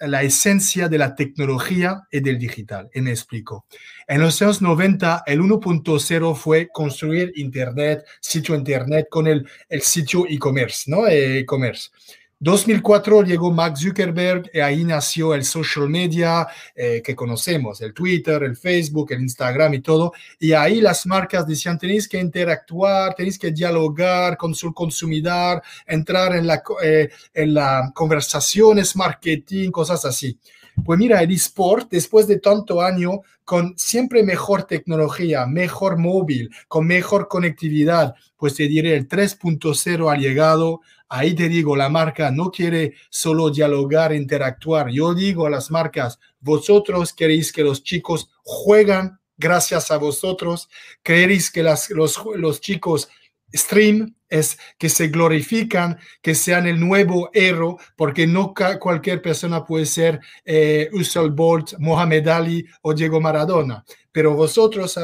la, 0.00 0.22
esencia 0.22 0.88
de 0.88 0.96
la 0.96 1.14
tecnología 1.14 2.04
y 2.10 2.20
del 2.20 2.38
digital. 2.38 2.88
Y 2.94 3.02
me 3.02 3.10
explico. 3.10 3.66
En 4.08 4.22
los 4.22 4.40
años 4.40 4.62
90, 4.62 5.24
el 5.26 5.42
1.0 5.42 6.34
fue 6.34 6.68
construir 6.72 7.32
Internet, 7.36 8.02
sitio 8.18 8.54
Internet 8.54 9.08
con 9.10 9.26
el, 9.26 9.46
el 9.68 9.82
sitio 9.82 10.24
e-commerce, 10.26 10.90
¿no? 10.90 11.06
E-commerce. 11.06 11.90
2004 12.42 13.22
llegó 13.22 13.52
Mark 13.52 13.78
Zuckerberg 13.78 14.50
y 14.52 14.58
ahí 14.58 14.82
nació 14.82 15.32
el 15.32 15.44
social 15.44 15.88
media 15.88 16.44
eh, 16.74 17.00
que 17.00 17.14
conocemos, 17.14 17.80
el 17.82 17.94
Twitter, 17.94 18.42
el 18.42 18.56
Facebook, 18.56 19.12
el 19.12 19.20
Instagram 19.20 19.74
y 19.74 19.80
todo. 19.80 20.12
Y 20.40 20.52
ahí 20.52 20.80
las 20.80 21.06
marcas 21.06 21.46
decían, 21.46 21.78
tenéis 21.78 22.08
que 22.08 22.18
interactuar, 22.18 23.14
tenéis 23.14 23.38
que 23.38 23.52
dialogar 23.52 24.36
con 24.36 24.56
su 24.56 24.74
consumidor, 24.74 25.62
entrar 25.86 26.34
en 26.34 26.48
la, 26.48 26.60
eh, 26.82 27.10
conversaciones, 27.94 28.96
marketing, 28.96 29.70
cosas 29.70 30.04
así. 30.04 30.36
Pues 30.84 30.98
mira, 30.98 31.22
el 31.22 31.30
eSport, 31.30 31.88
después 31.90 32.26
de 32.26 32.38
tanto 32.38 32.82
año, 32.82 33.20
con 33.44 33.74
siempre 33.76 34.22
mejor 34.22 34.64
tecnología, 34.64 35.46
mejor 35.46 35.96
móvil, 35.96 36.50
con 36.68 36.86
mejor 36.86 37.28
conectividad, 37.28 38.14
pues 38.36 38.54
te 38.54 38.66
diré, 38.66 38.96
el 38.96 39.08
3.0 39.08 40.12
ha 40.12 40.16
llegado. 40.16 40.80
Ahí 41.08 41.34
te 41.34 41.48
digo, 41.48 41.76
la 41.76 41.88
marca 41.88 42.30
no 42.30 42.50
quiere 42.50 42.94
solo 43.10 43.50
dialogar, 43.50 44.12
interactuar. 44.12 44.90
Yo 44.90 45.14
digo 45.14 45.46
a 45.46 45.50
las 45.50 45.70
marcas, 45.70 46.18
vosotros 46.40 47.12
queréis 47.12 47.52
que 47.52 47.62
los 47.62 47.82
chicos 47.84 48.30
juegan 48.42 49.20
gracias 49.36 49.90
a 49.90 49.98
vosotros, 49.98 50.68
queréis 51.02 51.50
que 51.50 51.62
las, 51.62 51.90
los, 51.90 52.20
los 52.36 52.60
chicos 52.60 53.08
stream 53.54 54.14
es 54.32 54.58
que 54.78 54.88
se 54.88 55.08
glorifican, 55.08 55.98
que 56.22 56.34
sean 56.34 56.66
el 56.66 56.80
nuevo 56.80 57.30
héroe, 57.34 57.76
porque 57.96 58.26
no 58.26 58.54
cualquier 58.80 59.20
persona 59.20 59.64
puede 59.64 59.84
ser 59.84 60.20
eh, 60.44 60.88
Usain 60.94 61.36
Bolt, 61.36 61.74
Mohamed 61.78 62.26
Ali 62.28 62.64
o 62.80 62.94
Diego 62.94 63.20
Maradona. 63.20 63.84
Pero 64.10 64.34
vosotros, 64.34 64.98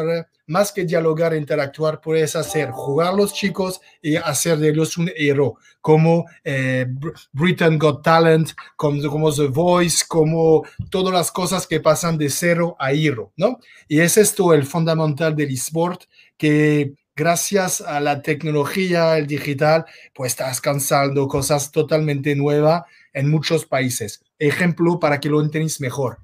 más 0.47 0.73
que 0.73 0.85
dialogar, 0.85 1.35
interactuar, 1.35 2.01
puedes 2.01 2.37
hacer 2.37 2.71
jugar 2.71 3.13
los 3.15 3.35
chicos 3.35 3.81
y 4.01 4.17
hacer 4.17 4.57
de 4.59 4.71
ellos 4.71 4.97
un 4.97 5.11
héroe, 5.15 5.53
como 5.83 6.25
eh, 6.43 6.87
Britain 7.33 7.79
Got 7.79 8.03
Talent, 8.03 8.51
como, 8.77 9.11
como 9.11 9.33
The 9.33 9.49
Voice, 9.49 10.05
como 10.09 10.63
todas 10.91 11.13
las 11.13 11.31
cosas 11.31 11.67
que 11.67 11.81
pasan 11.81 12.17
de 12.17 12.31
cero 12.31 12.77
a 12.79 12.93
hero, 12.93 13.33
¿no? 13.37 13.59
Y 13.89 14.01
es 14.01 14.17
esto 14.17 14.55
el 14.55 14.65
fundamental 14.65 15.37
del 15.37 15.51
eSport, 15.51 16.05
que 16.39 16.95
gracias 17.19 17.81
a 17.81 17.99
la 17.99 18.23
tecnología, 18.23 19.19
el 19.19 19.27
digital, 19.27 19.85
pues 20.15 20.33
estás 20.33 20.61
cansando 20.61 21.27
cosas 21.27 21.73
totalmente 21.73 22.37
nuevas 22.37 22.85
en 23.13 23.29
muchos 23.29 23.67
países. 23.67 24.23
ejemplo 24.39 25.01
para 25.01 25.19
que 25.19 25.29
lo 25.29 25.41
entendáis 25.41 25.81
mejor. 25.81 26.19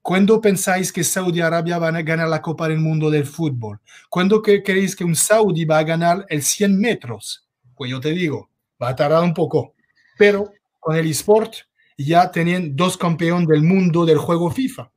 ¿Cuándo 0.00 0.40
pensáis 0.40 0.90
que 0.90 1.04
Saudi 1.04 1.42
Arabia 1.42 1.78
va 1.78 1.88
a 1.88 2.02
ganar 2.02 2.28
la 2.28 2.40
Copa 2.40 2.66
del 2.66 2.78
Mundo 2.78 3.10
del 3.10 3.26
fútbol? 3.26 3.78
¿Cuándo 4.08 4.40
creéis 4.40 4.96
que 4.96 5.04
un 5.04 5.14
Saudi 5.14 5.66
va 5.66 5.80
a 5.80 5.84
ganar 5.84 6.24
el 6.30 6.42
100 6.42 6.80
metros? 6.80 7.46
Pues 7.76 7.90
yo 7.90 8.00
te 8.00 8.12
digo, 8.12 8.48
va 8.82 8.88
a 8.88 8.96
tardar 8.96 9.22
un 9.22 9.34
poco. 9.34 9.74
Pero 10.16 10.50
con 10.80 10.96
el 10.96 11.10
eSport 11.10 11.52
ya 11.98 12.30
tenían 12.30 12.74
dos 12.74 12.96
campeones 12.96 13.48
del 13.48 13.62
mundo 13.62 14.06
del 14.06 14.16
juego 14.16 14.50
FIFA. 14.50 14.90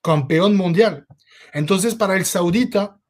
Campeón 0.00 0.56
mundial. 0.56 1.04
Entonces, 1.52 1.96
para 1.96 2.14
el 2.16 2.24
saudita, 2.24 3.00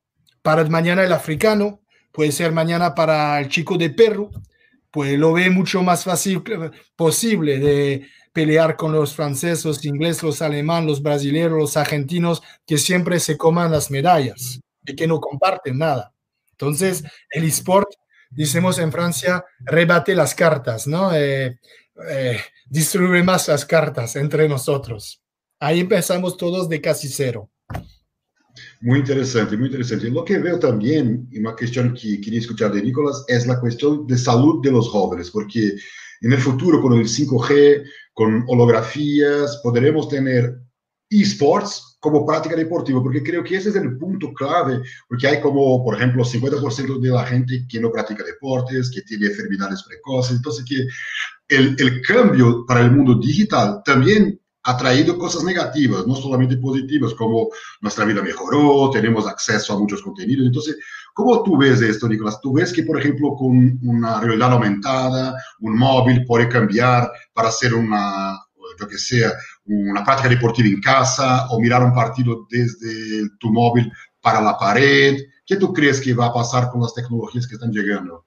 para 0.46 0.62
mañana 0.66 1.02
el 1.02 1.12
africano, 1.12 1.80
puede 2.12 2.30
ser 2.30 2.52
mañana 2.52 2.94
para 2.94 3.40
el 3.40 3.48
chico 3.48 3.76
de 3.76 3.90
Perú, 3.90 4.30
pues 4.92 5.18
lo 5.18 5.32
ve 5.32 5.50
mucho 5.50 5.82
más 5.82 6.04
fácil 6.04 6.40
posible 6.94 7.58
de 7.58 8.06
pelear 8.32 8.76
con 8.76 8.92
los 8.92 9.12
franceses, 9.12 9.64
los 9.64 9.84
ingleses, 9.84 10.22
los 10.22 10.42
alemanes, 10.42 10.86
los 10.88 11.02
brasileños, 11.02 11.50
los 11.50 11.76
argentinos, 11.76 12.44
que 12.64 12.78
siempre 12.78 13.18
se 13.18 13.36
coman 13.36 13.72
las 13.72 13.90
medallas 13.90 14.60
y 14.84 14.94
que 14.94 15.08
no 15.08 15.18
comparten 15.18 15.78
nada. 15.78 16.14
Entonces, 16.52 17.02
el 17.32 17.42
eSport, 17.42 17.88
decimos 18.30 18.78
en 18.78 18.92
Francia, 18.92 19.44
rebate 19.58 20.14
las 20.14 20.32
cartas, 20.32 20.86
¿no? 20.86 21.12
Eh, 21.12 21.58
eh, 22.08 22.40
distribuye 22.66 23.24
más 23.24 23.48
las 23.48 23.64
cartas 23.64 24.14
entre 24.14 24.48
nosotros. 24.48 25.20
Ahí 25.58 25.80
empezamos 25.80 26.36
todos 26.36 26.68
de 26.68 26.80
casi 26.80 27.08
cero. 27.08 27.50
Muy 28.80 28.98
interesante, 28.98 29.56
muy 29.56 29.66
interesante. 29.66 30.10
Lo 30.10 30.24
que 30.24 30.38
veo 30.38 30.58
también, 30.58 31.28
y 31.30 31.38
una 31.38 31.54
cuestión 31.54 31.94
que 31.94 32.20
quería 32.20 32.40
escuchar 32.40 32.72
de 32.72 32.82
Nicolás, 32.82 33.24
es 33.28 33.46
la 33.46 33.58
cuestión 33.58 34.06
de 34.06 34.18
salud 34.18 34.62
de 34.62 34.70
los 34.70 34.88
jóvenes, 34.88 35.30
porque 35.30 35.72
en 36.20 36.32
el 36.32 36.38
futuro 36.38 36.80
con 36.80 36.92
el 36.94 37.06
5G, 37.06 37.84
con 38.12 38.44
holografías, 38.48 39.60
podremos 39.62 40.08
tener 40.08 40.58
esports 41.08 41.96
como 42.00 42.26
práctica 42.26 42.56
deportiva, 42.56 43.02
porque 43.02 43.22
creo 43.22 43.42
que 43.42 43.56
ese 43.56 43.70
es 43.70 43.76
el 43.76 43.96
punto 43.96 44.32
clave, 44.32 44.82
porque 45.08 45.26
hay 45.26 45.40
como, 45.40 45.82
por 45.82 45.96
ejemplo, 45.96 46.24
50% 46.24 47.00
de 47.00 47.08
la 47.08 47.24
gente 47.24 47.66
que 47.68 47.80
no 47.80 47.90
practica 47.90 48.24
deportes, 48.24 48.90
que 48.90 49.02
tiene 49.02 49.26
enfermedades 49.26 49.82
precoces, 49.84 50.36
entonces 50.36 50.64
que 50.64 50.86
el, 51.48 51.76
el 51.78 52.02
cambio 52.02 52.64
para 52.66 52.82
el 52.82 52.92
mundo 52.92 53.18
digital 53.18 53.80
también 53.84 54.40
ha 54.66 54.76
traído 54.76 55.16
cosas 55.16 55.44
negativas, 55.44 56.06
no 56.06 56.16
solamente 56.16 56.56
positivas, 56.56 57.14
como 57.14 57.48
nuestra 57.80 58.04
vida 58.04 58.20
mejoró, 58.20 58.90
tenemos 58.90 59.26
acceso 59.28 59.72
a 59.72 59.78
muchos 59.78 60.02
contenidos. 60.02 60.46
Entonces, 60.46 60.76
¿cómo 61.14 61.42
tú 61.44 61.56
ves 61.56 61.80
esto, 61.80 62.08
Nicolás? 62.08 62.40
¿Tú 62.40 62.52
ves 62.52 62.72
que, 62.72 62.82
por 62.82 62.98
ejemplo, 62.98 63.36
con 63.36 63.78
una 63.82 64.20
realidad 64.20 64.52
aumentada, 64.52 65.36
un 65.60 65.78
móvil 65.78 66.24
puede 66.26 66.48
cambiar 66.48 67.08
para 67.32 67.48
hacer 67.48 67.74
una, 67.74 68.36
lo 68.78 68.88
que 68.88 68.98
sea, 68.98 69.32
una 69.66 70.02
práctica 70.02 70.30
deportiva 70.30 70.68
en 70.68 70.80
casa 70.80 71.46
o 71.50 71.60
mirar 71.60 71.84
un 71.84 71.94
partido 71.94 72.46
desde 72.50 73.28
tu 73.38 73.52
móvil 73.52 73.90
para 74.20 74.40
la 74.40 74.58
pared? 74.58 75.16
¿Qué 75.46 75.54
tú 75.54 75.72
crees 75.72 76.00
que 76.00 76.12
va 76.12 76.26
a 76.26 76.34
pasar 76.34 76.70
con 76.70 76.80
las 76.82 76.92
tecnologías 76.92 77.46
que 77.46 77.54
están 77.54 77.70
llegando? 77.70 78.25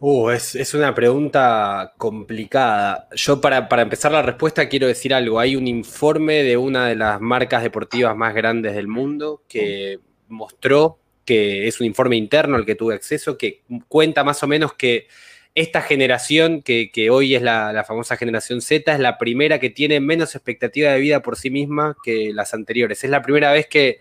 Uh, 0.00 0.30
es, 0.30 0.74
una 0.74 0.94
pregunta 0.94 1.94
complicada. 1.96 3.08
Yo 3.16 3.40
para, 3.40 3.68
para, 3.68 3.82
empezar 3.82 4.12
la 4.12 4.22
respuesta 4.22 4.68
quiero 4.68 4.86
decir 4.86 5.12
algo. 5.12 5.40
Hay 5.40 5.56
un 5.56 5.66
informe 5.66 6.44
de 6.44 6.56
una 6.56 6.86
de 6.86 6.94
las 6.94 7.20
marcas 7.20 7.64
deportivas 7.64 8.16
más 8.16 8.32
grandes 8.32 8.74
del 8.76 8.86
mundo 8.86 9.42
que 9.48 9.98
mostró 10.28 11.00
que 11.24 11.66
es 11.66 11.80
un 11.80 11.86
informe 11.86 12.16
interno 12.16 12.56
al 12.56 12.64
que 12.64 12.76
tuve 12.76 12.94
acceso, 12.94 13.36
que 13.36 13.62
cuenta 13.88 14.24
más 14.24 14.42
o 14.42 14.46
menos 14.46 14.72
que 14.74 15.08
esta 15.54 15.82
generación, 15.82 16.62
que, 16.62 17.08
hoy 17.10 17.34
es 17.34 17.42
la, 17.42 17.84
famosa 17.86 18.16
generación 18.16 18.60
Z, 18.62 18.92
es 18.92 19.00
la 19.00 19.18
primera 19.18 19.58
que 19.58 19.70
tiene 19.70 19.98
menos 20.00 20.36
expectativa 20.36 20.92
de 20.92 21.00
vida 21.00 21.22
por 21.22 21.36
sí 21.36 21.50
misma 21.50 21.96
que 22.04 22.32
las 22.32 22.54
anteriores. 22.54 23.02
Es 23.02 23.10
la 23.10 23.22
primera 23.22 23.52
vez 23.52 23.66
que, 23.66 24.00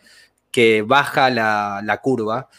baja 0.86 1.30
la 1.32 2.00
curva. 2.04 2.50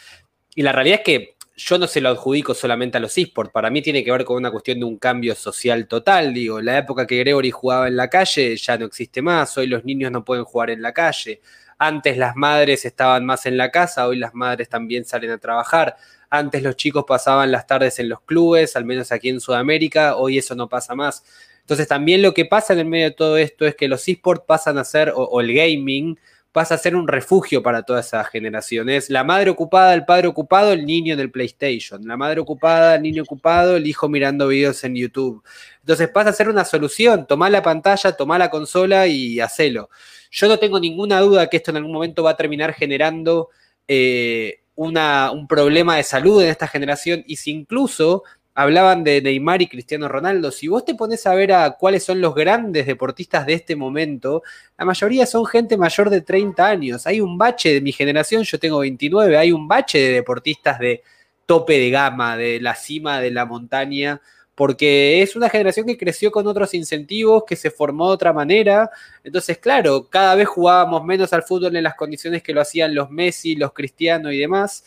Y 0.55 0.61
la 0.61 0.71
realidad 0.71 0.99
es 0.99 1.05
que 1.05 1.38
yo 1.59 1.77
no 1.77 1.87
se 1.87 1.99
lo 1.99 2.09
adjudico 2.09 2.53
solamente 2.53 2.97
a 2.97 3.01
los 3.01 3.17
esports, 3.17 3.51
para 3.51 3.69
mí 3.69 3.81
tiene 3.81 4.03
que 4.03 4.11
ver 4.11 4.23
con 4.23 4.37
una 4.37 4.49
cuestión 4.49 4.79
de 4.79 4.85
un 4.85 4.97
cambio 4.97 5.35
social 5.35 5.87
total, 5.87 6.33
digo, 6.33 6.61
la 6.61 6.77
época 6.77 7.05
que 7.05 7.17
Gregory 7.17 7.51
jugaba 7.51 7.87
en 7.87 7.97
la 7.97 8.09
calle 8.09 8.55
ya 8.55 8.77
no 8.77 8.85
existe 8.85 9.21
más, 9.21 9.57
hoy 9.57 9.67
los 9.67 9.83
niños 9.83 10.11
no 10.11 10.23
pueden 10.23 10.45
jugar 10.45 10.69
en 10.69 10.81
la 10.81 10.93
calle, 10.93 11.41
antes 11.77 12.17
las 12.17 12.35
madres 12.35 12.85
estaban 12.85 13.25
más 13.25 13.45
en 13.45 13.57
la 13.57 13.71
casa, 13.71 14.07
hoy 14.07 14.17
las 14.17 14.33
madres 14.33 14.69
también 14.69 15.03
salen 15.03 15.31
a 15.31 15.37
trabajar, 15.37 15.97
antes 16.29 16.63
los 16.63 16.75
chicos 16.77 17.03
pasaban 17.07 17.51
las 17.51 17.67
tardes 17.67 17.99
en 17.99 18.07
los 18.07 18.21
clubes, 18.21 18.75
al 18.75 18.85
menos 18.85 19.11
aquí 19.11 19.29
en 19.29 19.41
Sudamérica, 19.41 20.15
hoy 20.15 20.37
eso 20.37 20.55
no 20.55 20.69
pasa 20.69 20.95
más. 20.95 21.23
Entonces 21.61 21.87
también 21.87 22.21
lo 22.21 22.33
que 22.33 22.45
pasa 22.45 22.73
en 22.73 22.79
el 22.79 22.85
medio 22.85 23.05
de 23.05 23.15
todo 23.15 23.37
esto 23.37 23.65
es 23.65 23.75
que 23.75 23.87
los 23.87 24.07
esports 24.07 24.43
pasan 24.45 24.77
a 24.77 24.83
ser, 24.83 25.11
o 25.15 25.41
el 25.41 25.53
gaming, 25.53 26.19
pasa 26.51 26.75
a 26.75 26.77
ser 26.77 26.95
un 26.95 27.07
refugio 27.07 27.61
para 27.61 27.83
toda 27.83 27.99
esa 27.99 28.23
generación. 28.23 28.89
Es 28.89 29.09
la 29.09 29.23
madre 29.23 29.49
ocupada, 29.51 29.93
el 29.93 30.05
padre 30.05 30.27
ocupado, 30.27 30.71
el 30.73 30.85
niño 30.85 31.13
en 31.13 31.19
el 31.19 31.31
PlayStation. 31.31 32.05
La 32.05 32.17
madre 32.17 32.39
ocupada, 32.39 32.95
el 32.95 33.03
niño 33.03 33.23
ocupado, 33.23 33.75
el 33.75 33.85
hijo 33.87 34.09
mirando 34.09 34.47
videos 34.47 34.83
en 34.83 34.95
YouTube. 34.95 35.43
Entonces 35.81 36.09
pasa 36.09 36.29
a 36.31 36.33
ser 36.33 36.49
una 36.49 36.65
solución. 36.65 37.27
Tomá 37.27 37.49
la 37.49 37.61
pantalla, 37.61 38.11
tomá 38.13 38.37
la 38.37 38.49
consola 38.49 39.07
y 39.07 39.39
hacelo. 39.39 39.89
Yo 40.31 40.47
no 40.47 40.57
tengo 40.57 40.79
ninguna 40.79 41.19
duda 41.21 41.47
que 41.47 41.57
esto 41.57 41.71
en 41.71 41.77
algún 41.77 41.93
momento 41.93 42.23
va 42.23 42.31
a 42.31 42.37
terminar 42.37 42.73
generando 42.73 43.49
eh, 43.87 44.61
un 44.75 45.47
problema 45.47 45.97
de 45.97 46.03
salud 46.03 46.41
en 46.41 46.49
esta 46.49 46.67
generación 46.67 47.23
y 47.27 47.35
si 47.35 47.51
incluso 47.51 48.23
hablaban 48.59 49.05
de 49.05 49.21
Neymar 49.21 49.61
y 49.61 49.67
Cristiano 49.67 50.09
Ronaldo. 50.09 50.51
Si 50.51 50.67
vos 50.67 50.83
te 50.83 50.93
pones 50.93 51.25
a 51.25 51.33
ver 51.33 51.53
a 51.53 51.71
cuáles 51.77 52.03
son 52.03 52.19
los 52.19 52.35
grandes 52.35 52.85
deportistas 52.85 53.45
de 53.45 53.53
este 53.53 53.77
momento, 53.77 54.43
la 54.77 54.83
mayoría 54.83 55.25
son 55.25 55.45
gente 55.45 55.77
mayor 55.77 56.09
de 56.09 56.19
30 56.19 56.67
años. 56.67 57.07
Hay 57.07 57.21
un 57.21 57.37
bache 57.37 57.75
de 57.75 57.79
mi 57.79 57.93
generación, 57.93 58.43
yo 58.43 58.59
tengo 58.59 58.79
29, 58.79 59.37
hay 59.37 59.53
un 59.53 59.65
bache 59.65 59.99
de 59.99 60.11
deportistas 60.11 60.77
de 60.77 61.03
tope 61.45 61.79
de 61.79 61.89
gama, 61.89 62.35
de 62.35 62.59
la 62.59 62.75
cima 62.75 63.21
de 63.21 63.31
la 63.31 63.45
montaña, 63.45 64.19
porque 64.55 65.21
es 65.21 65.37
una 65.37 65.47
generación 65.47 65.85
que 65.85 65.97
creció 65.97 66.29
con 66.29 66.45
otros 66.45 66.73
incentivos, 66.73 67.45
que 67.47 67.55
se 67.55 67.71
formó 67.71 68.09
de 68.09 68.15
otra 68.15 68.33
manera. 68.33 68.89
Entonces, 69.23 69.57
claro, 69.59 70.09
cada 70.09 70.35
vez 70.35 70.49
jugábamos 70.49 71.05
menos 71.05 71.31
al 71.31 71.43
fútbol 71.43 71.77
en 71.77 71.83
las 71.83 71.95
condiciones 71.95 72.43
que 72.43 72.53
lo 72.53 72.59
hacían 72.59 72.93
los 72.93 73.09
Messi, 73.09 73.55
los 73.55 73.71
Cristiano 73.71 74.33
y 74.33 74.37
demás. 74.37 74.83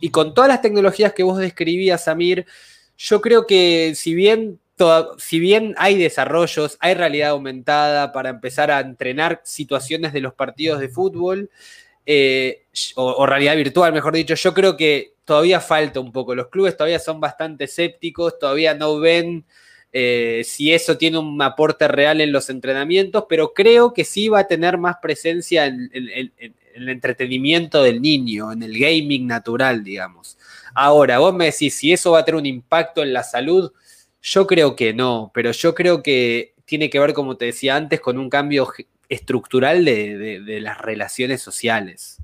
Y 0.00 0.08
con 0.08 0.32
todas 0.32 0.48
las 0.48 0.62
tecnologías 0.62 1.12
que 1.12 1.22
vos 1.22 1.36
describías, 1.36 2.04
Samir, 2.04 2.46
yo 2.96 3.20
creo 3.20 3.46
que 3.46 3.94
si 3.94 4.14
bien, 4.14 4.60
si 5.18 5.38
bien 5.38 5.74
hay 5.78 5.96
desarrollos, 5.96 6.76
hay 6.80 6.94
realidad 6.94 7.30
aumentada 7.30 8.12
para 8.12 8.30
empezar 8.30 8.70
a 8.70 8.80
entrenar 8.80 9.40
situaciones 9.44 10.12
de 10.12 10.20
los 10.20 10.34
partidos 10.34 10.80
de 10.80 10.88
fútbol, 10.88 11.50
eh, 12.04 12.64
o, 12.96 13.26
realidad 13.26 13.56
virtual, 13.56 13.92
mejor 13.92 14.14
dicho, 14.14 14.34
yo 14.34 14.54
creo 14.54 14.76
que 14.76 15.14
todavía 15.24 15.60
falta 15.60 16.00
un 16.00 16.12
poco. 16.12 16.34
Los 16.34 16.48
clubes 16.48 16.76
todavía 16.76 16.98
son 16.98 17.20
bastante 17.20 17.64
escépticos, 17.64 18.38
todavía 18.38 18.74
no 18.74 18.98
ven 18.98 19.44
eh, 19.92 20.42
si 20.44 20.72
eso 20.72 20.96
tiene 20.96 21.18
un 21.18 21.40
aporte 21.42 21.86
real 21.86 22.20
en 22.20 22.32
los 22.32 22.50
entrenamientos, 22.50 23.26
pero 23.28 23.52
creo 23.52 23.92
que 23.92 24.04
sí 24.04 24.28
va 24.28 24.40
a 24.40 24.46
tener 24.48 24.78
más 24.78 24.96
presencia 25.00 25.66
en 25.66 25.90
el 26.74 26.88
entretenimiento 26.88 27.82
del 27.82 28.00
niño, 28.00 28.52
en 28.52 28.62
el 28.62 28.78
gaming 28.78 29.26
natural, 29.26 29.84
digamos. 29.84 30.38
Ahora, 30.74 31.18
vos 31.18 31.34
me 31.34 31.46
decís 31.46 31.74
si 31.74 31.92
eso 31.92 32.12
va 32.12 32.20
a 32.20 32.24
tener 32.24 32.40
un 32.40 32.46
impacto 32.46 33.02
en 33.02 33.12
la 33.12 33.22
salud, 33.22 33.72
yo 34.22 34.46
creo 34.46 34.76
que 34.76 34.94
no, 34.94 35.30
pero 35.34 35.52
yo 35.52 35.74
creo 35.74 36.02
que 36.02 36.54
tiene 36.64 36.88
que 36.88 37.00
ver, 37.00 37.12
como 37.12 37.36
te 37.36 37.46
decía 37.46 37.76
antes, 37.76 38.00
con 38.00 38.18
un 38.18 38.30
cambio 38.30 38.68
estructural 39.08 39.84
de, 39.84 40.58
las 40.60 40.78
relaciones 40.78 41.42
sociales. 41.42 42.18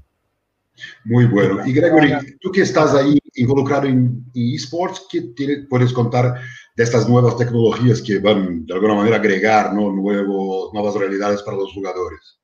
Muy 1.05 1.27
bueno. 1.27 1.67
Y 1.67 1.73
Gregory, 1.73 2.39
tú 2.41 2.53
que 2.53 2.63
estás 2.63 2.95
ahí 2.95 3.19
involucrado 3.35 3.87
en, 3.87 4.25
esports, 4.35 5.07
¿qué 5.11 5.33
puedes 5.69 5.93
contar 5.93 6.41
de 6.77 6.85
estas 6.85 7.09
nuevas 7.09 7.37
tecnologías 7.37 8.01
que 8.01 8.21
van 8.21 8.65
de 8.65 8.75
alguna 8.75 8.95
manera 8.95 9.17
a 9.17 9.19
agregar 9.19 9.75
¿no? 9.75 9.93
nuevas 9.93 10.95
realidades 10.95 11.43
para 11.43 11.57
los 11.57 11.73
jugadores? 11.73 12.38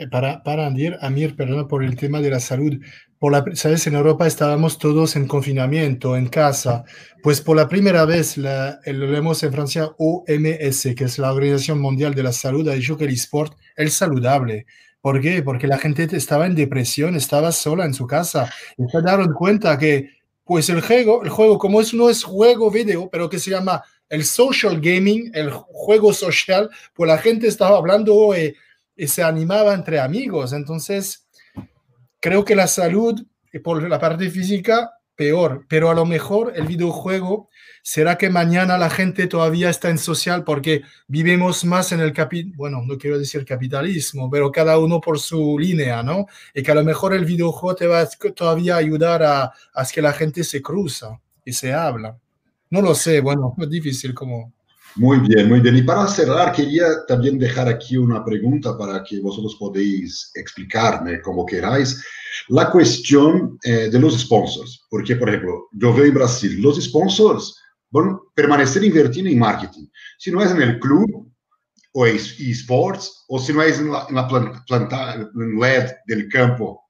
Eh, 0.00 0.08
para, 0.08 0.42
para 0.42 0.66
Amir, 0.66 0.96
Amir, 1.02 1.36
perdona 1.36 1.68
por 1.68 1.84
el 1.84 1.94
tema 1.94 2.22
de 2.22 2.30
la 2.30 2.40
salud. 2.40 2.80
Por 3.18 3.32
la, 3.32 3.44
Sabes, 3.52 3.86
en 3.86 3.94
Europa 3.94 4.26
estábamos 4.26 4.78
todos 4.78 5.14
en 5.14 5.28
confinamiento, 5.28 6.16
en 6.16 6.26
casa. 6.28 6.84
Pues 7.22 7.42
por 7.42 7.54
la 7.54 7.68
primera 7.68 8.06
vez, 8.06 8.38
la, 8.38 8.80
lo 8.86 9.06
leemos 9.06 9.42
en 9.42 9.52
Francia, 9.52 9.90
OMS, 9.98 10.94
que 10.96 11.04
es 11.04 11.18
la 11.18 11.34
Organización 11.34 11.80
Mundial 11.80 12.14
de 12.14 12.22
la 12.22 12.32
Salud, 12.32 12.66
ha 12.68 12.72
dicho 12.72 12.96
que 12.96 13.04
el 13.04 13.10
sport 13.10 13.58
es 13.76 13.92
saludable. 13.92 14.64
¿Por 15.02 15.20
qué? 15.20 15.42
Porque 15.42 15.66
la 15.66 15.76
gente 15.76 16.08
estaba 16.16 16.46
en 16.46 16.54
depresión, 16.54 17.14
estaba 17.14 17.52
sola 17.52 17.84
en 17.84 17.92
su 17.92 18.06
casa. 18.06 18.50
Y 18.78 18.88
se 18.90 19.02
dieron 19.02 19.34
cuenta 19.34 19.76
que, 19.76 20.08
pues 20.44 20.70
el 20.70 20.80
juego, 20.80 21.22
el 21.22 21.28
juego, 21.28 21.58
como 21.58 21.82
es, 21.82 21.92
no 21.92 22.08
es 22.08 22.24
juego 22.24 22.70
video, 22.70 23.10
pero 23.10 23.28
que 23.28 23.38
se 23.38 23.50
llama 23.50 23.84
el 24.08 24.24
social 24.24 24.80
gaming, 24.80 25.30
el 25.34 25.50
juego 25.50 26.14
social, 26.14 26.70
pues 26.94 27.06
la 27.06 27.18
gente 27.18 27.48
estaba 27.48 27.76
hablando. 27.76 28.34
Eh, 28.34 28.54
y 29.00 29.08
se 29.08 29.22
animaba 29.22 29.74
entre 29.74 29.98
amigos. 29.98 30.52
Entonces, 30.52 31.26
creo 32.20 32.44
que 32.44 32.54
la 32.54 32.66
salud, 32.66 33.20
por 33.64 33.88
la 33.88 33.98
parte 33.98 34.30
física, 34.30 34.92
peor, 35.16 35.66
pero 35.68 35.90
a 35.90 35.94
lo 35.94 36.06
mejor 36.06 36.52
el 36.54 36.66
videojuego 36.66 37.50
¿Será 37.82 38.18
que 38.18 38.28
mañana 38.28 38.76
la 38.76 38.90
gente 38.90 39.26
todavía 39.26 39.70
está 39.70 39.88
en 39.88 39.98
social 39.98 40.44
porque 40.44 40.82
vivimos 41.08 41.64
más 41.64 41.92
en 41.92 42.00
el 42.00 42.12
capital, 42.12 42.52
bueno, 42.56 42.82
no 42.84 42.98
quiero 42.98 43.18
decir 43.18 43.44
capitalismo, 43.44 44.30
pero 44.30 44.52
cada 44.52 44.78
uno 44.78 45.00
por 45.00 45.18
su 45.18 45.58
línea, 45.58 46.02
¿no? 46.02 46.26
Y 46.54 46.62
que 46.62 46.70
a 46.70 46.74
lo 46.74 46.84
mejor 46.84 47.14
el 47.14 47.24
videojuego 47.24 47.74
te 47.74 47.86
va 47.86 48.00
a 48.00 48.08
todavía 48.34 48.76
ayudar 48.76 49.22
a, 49.22 49.52
a 49.72 49.86
que 49.86 50.02
la 50.02 50.12
gente 50.12 50.44
se 50.44 50.60
cruza 50.60 51.18
y 51.44 51.52
se 51.52 51.72
habla. 51.72 52.18
No 52.68 52.82
lo 52.82 52.94
sé, 52.94 53.20
bueno, 53.20 53.54
es 53.58 53.70
difícil 53.70 54.14
como... 54.14 54.52
Muy 54.96 55.20
bien, 55.20 55.48
muy 55.48 55.60
bien. 55.60 55.76
Y 55.76 55.82
para 55.82 56.06
cerrar, 56.08 56.52
quería 56.52 56.84
también 57.06 57.38
dejar 57.38 57.68
aquí 57.68 57.96
una 57.96 58.24
pregunta 58.24 58.76
para 58.76 59.02
que 59.04 59.20
vosotros 59.20 59.56
podéis 59.56 60.32
explicarme 60.34 61.20
como 61.20 61.46
queráis. 61.46 62.04
La 62.48 62.70
cuestión 62.70 63.58
eh, 63.62 63.88
de 63.90 63.98
los 63.98 64.18
sponsors, 64.18 64.86
porque, 64.90 65.16
por 65.16 65.28
ejemplo, 65.28 65.68
yo 65.72 65.94
veo 65.94 66.06
en 66.06 66.14
Brasil, 66.14 66.60
los 66.60 66.82
sponsors 66.82 67.56
van 67.90 68.10
a 68.10 68.18
permanecer 68.34 68.82
invirtiendo 68.84 69.30
en 69.30 69.38
marketing. 69.38 69.86
Si 70.18 70.30
no 70.30 70.42
es 70.42 70.50
en 70.50 70.62
el 70.62 70.78
club 70.80 71.30
o 71.92 72.06
esports, 72.06 73.24
o 73.28 73.38
si 73.38 73.52
no 73.52 73.62
es 73.62 73.78
en 73.78 73.92
la, 73.92 74.06
en 74.08 74.14
la 74.14 74.28
planta, 74.28 75.14
en 75.14 75.60
LED 75.60 75.90
del 76.06 76.28
campo, 76.28 76.84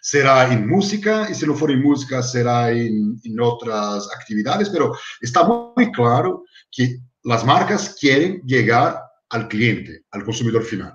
será 0.00 0.52
en 0.52 0.68
música, 0.68 1.28
y 1.30 1.34
si 1.34 1.46
no 1.46 1.54
fuera 1.54 1.74
en 1.74 1.82
música, 1.82 2.22
será 2.22 2.70
en, 2.70 3.20
en 3.22 3.40
otras 3.40 4.08
actividades, 4.16 4.68
pero 4.68 4.92
está 5.20 5.44
muy 5.44 5.92
claro 5.92 6.44
que 6.72 6.98
las 7.24 7.44
marcas 7.44 7.96
quieren 8.00 8.42
llegar 8.46 9.00
al 9.30 9.48
cliente, 9.48 10.04
al 10.10 10.24
consumidor 10.24 10.62
final. 10.64 10.94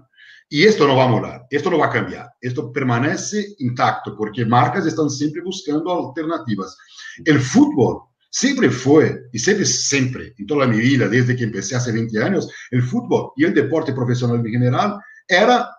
Y 0.49 0.63
esto 0.63 0.87
no 0.87 0.95
va 0.95 1.05
a 1.05 1.09
molar, 1.09 1.45
esto 1.49 1.69
no 1.69 1.77
va 1.77 1.87
a 1.87 1.91
cambiar, 1.91 2.29
esto 2.39 2.71
permanece 2.71 3.55
intacto 3.59 4.15
porque 4.15 4.45
marcas 4.45 4.85
están 4.85 5.09
siempre 5.09 5.41
buscando 5.41 6.07
alternativas. 6.07 6.77
El 7.25 7.39
fútbol 7.41 8.03
siempre 8.29 8.69
fue, 8.69 9.23
y 9.33 9.39
siempre, 9.39 9.65
siempre, 9.65 10.33
en 10.37 10.47
toda 10.47 10.67
mi 10.67 10.77
vida, 10.77 11.09
desde 11.09 11.35
que 11.35 11.43
empecé 11.43 11.75
hace 11.75 11.91
20 11.91 12.23
años, 12.23 12.49
el 12.71 12.81
fútbol 12.81 13.31
y 13.35 13.43
el 13.43 13.53
deporte 13.53 13.91
profesional 13.93 14.37
en 14.37 14.51
general 14.51 14.99
era 15.27 15.69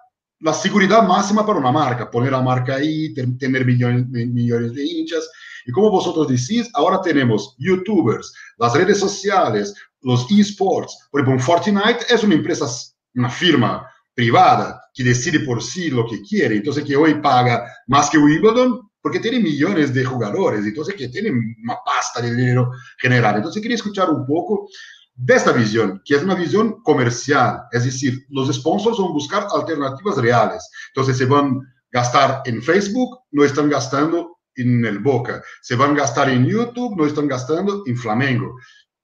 la 0.41 0.53
seguridad 0.53 1.03
máxima 1.03 1.47
para 1.47 1.59
una 1.59 1.73
marca, 1.73 2.11
poner 2.11 2.33
la 2.33 2.43
marca 2.43 2.77
ahí, 2.77 3.15
tener 3.15 3.65
millones, 3.65 4.07
millones 4.09 4.75
de 4.75 4.85
hinchas. 4.85 5.29
Y 5.67 5.73
como 5.73 5.91
vosotros 5.91 6.29
decís, 6.29 6.71
ahora 6.75 7.01
tenemos 7.03 7.57
youtubers, 7.59 8.33
las 8.59 8.75
redes 8.75 8.99
sociales, 8.99 9.75
los 10.03 10.31
esports. 10.31 11.09
Por 11.11 11.21
ejemplo, 11.21 11.43
Fortnite 11.43 12.07
es 12.09 12.23
una 12.23 12.35
empresa, 12.35 12.67
una 13.15 13.31
firma 13.31 13.89
privada 14.15 14.81
que 14.93 15.05
decide 15.05 15.41
por 15.41 15.63
sí 15.63 15.91
lo 15.91 16.07
que 16.07 16.21
quiere, 16.23 16.57
entonces 16.57 16.85
que 16.85 16.97
hoy 16.97 17.15
paga 17.21 17.71
más 17.87 18.11
que 18.11 18.19
Wimbledon 18.19 18.89
porque 19.01 19.21
tiene 19.21 19.39
millones 19.39 19.95
de 19.95 20.05
jugadores, 20.05 20.67
entonces 20.67 20.95
que 20.95 21.09
tiene 21.09 21.31
una 21.31 21.77
pasta 21.85 22.21
de 22.21 22.35
dinero 22.35 22.73
general. 22.99 23.37
Entonces 23.37 23.63
quería 23.63 23.77
escuchar 23.77 24.11
un 24.11 24.27
poco 24.27 24.69
de 25.15 25.35
esta 25.35 25.53
visión, 25.53 26.01
que 26.05 26.15
es 26.15 26.23
una 26.23 26.35
visión 26.35 26.83
comercial, 26.83 27.63
es 27.73 27.85
decir, 27.85 28.25
los 28.31 28.55
sponsors 28.55 28.99
van 28.99 29.09
a 29.09 29.13
buscar 29.13 29.47
alternativas 29.53 30.17
reales. 30.17 30.69
Entonces 30.89 31.17
se 31.17 31.25
van 31.25 31.47
a 31.47 31.61
gastar 31.91 32.43
en 32.45 32.63
Facebook, 32.63 33.21
no 33.33 33.45
están 33.45 33.69
gastando 33.69 34.39
en 34.55 34.85
el 34.85 34.99
Boca, 34.99 35.43
se 35.63 35.77
van 35.77 35.93
a 35.93 36.01
gastar 36.01 36.29
en 36.31 36.47
YouTube, 36.47 36.97
no 36.97 37.07
están 37.07 37.29
gastando 37.29 37.83
en 37.87 37.97
Flamengo. 37.97 38.57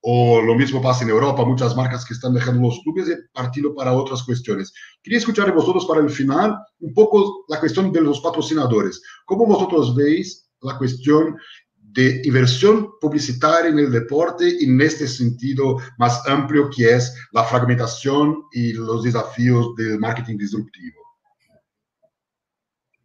O 0.07 0.43
lo 0.43 0.55
mismo 0.55 0.83
pasa 0.83 1.03
en 1.03 1.09
Europa, 1.09 1.47
muchas 1.47 1.75
marcas 1.75 2.05
que 2.05 2.13
están 2.13 2.35
dejando 2.35 2.69
los 2.69 2.79
clubes 2.81 3.07
de 3.07 3.17
partido 3.33 3.75
para 3.75 3.95
otras 3.95 4.23
cuestiones. 4.23 4.71
Quería 5.03 5.19
escuchar 5.19 5.47
de 5.47 5.53
vosotros 5.53 5.87
para 5.87 6.03
el 6.03 6.11
final 6.11 6.59
un 6.81 6.93
poco 6.93 7.47
la 7.49 7.59
cuestión 7.59 7.91
de 7.91 8.03
los 8.03 8.21
patrocinadores. 8.21 9.01
¿Cómo 9.25 9.47
vosotros 9.47 9.95
veis 9.97 10.51
la 10.61 10.77
cuestión 10.77 11.39
de 11.79 12.21
inversión 12.23 12.91
publicitaria 13.01 13.71
en 13.71 13.79
el 13.79 13.91
deporte 13.91 14.63
en 14.63 14.79
este 14.83 15.09
sentido 15.09 15.79
más 15.97 16.21
amplio 16.29 16.69
que 16.69 16.97
es 16.97 17.17
la 17.33 17.45
fragmentación 17.45 18.43
y 18.53 18.75
los 18.75 19.05
desafíos 19.05 19.75
del 19.77 19.99
marketing 19.99 20.37
disruptivo? 20.37 21.01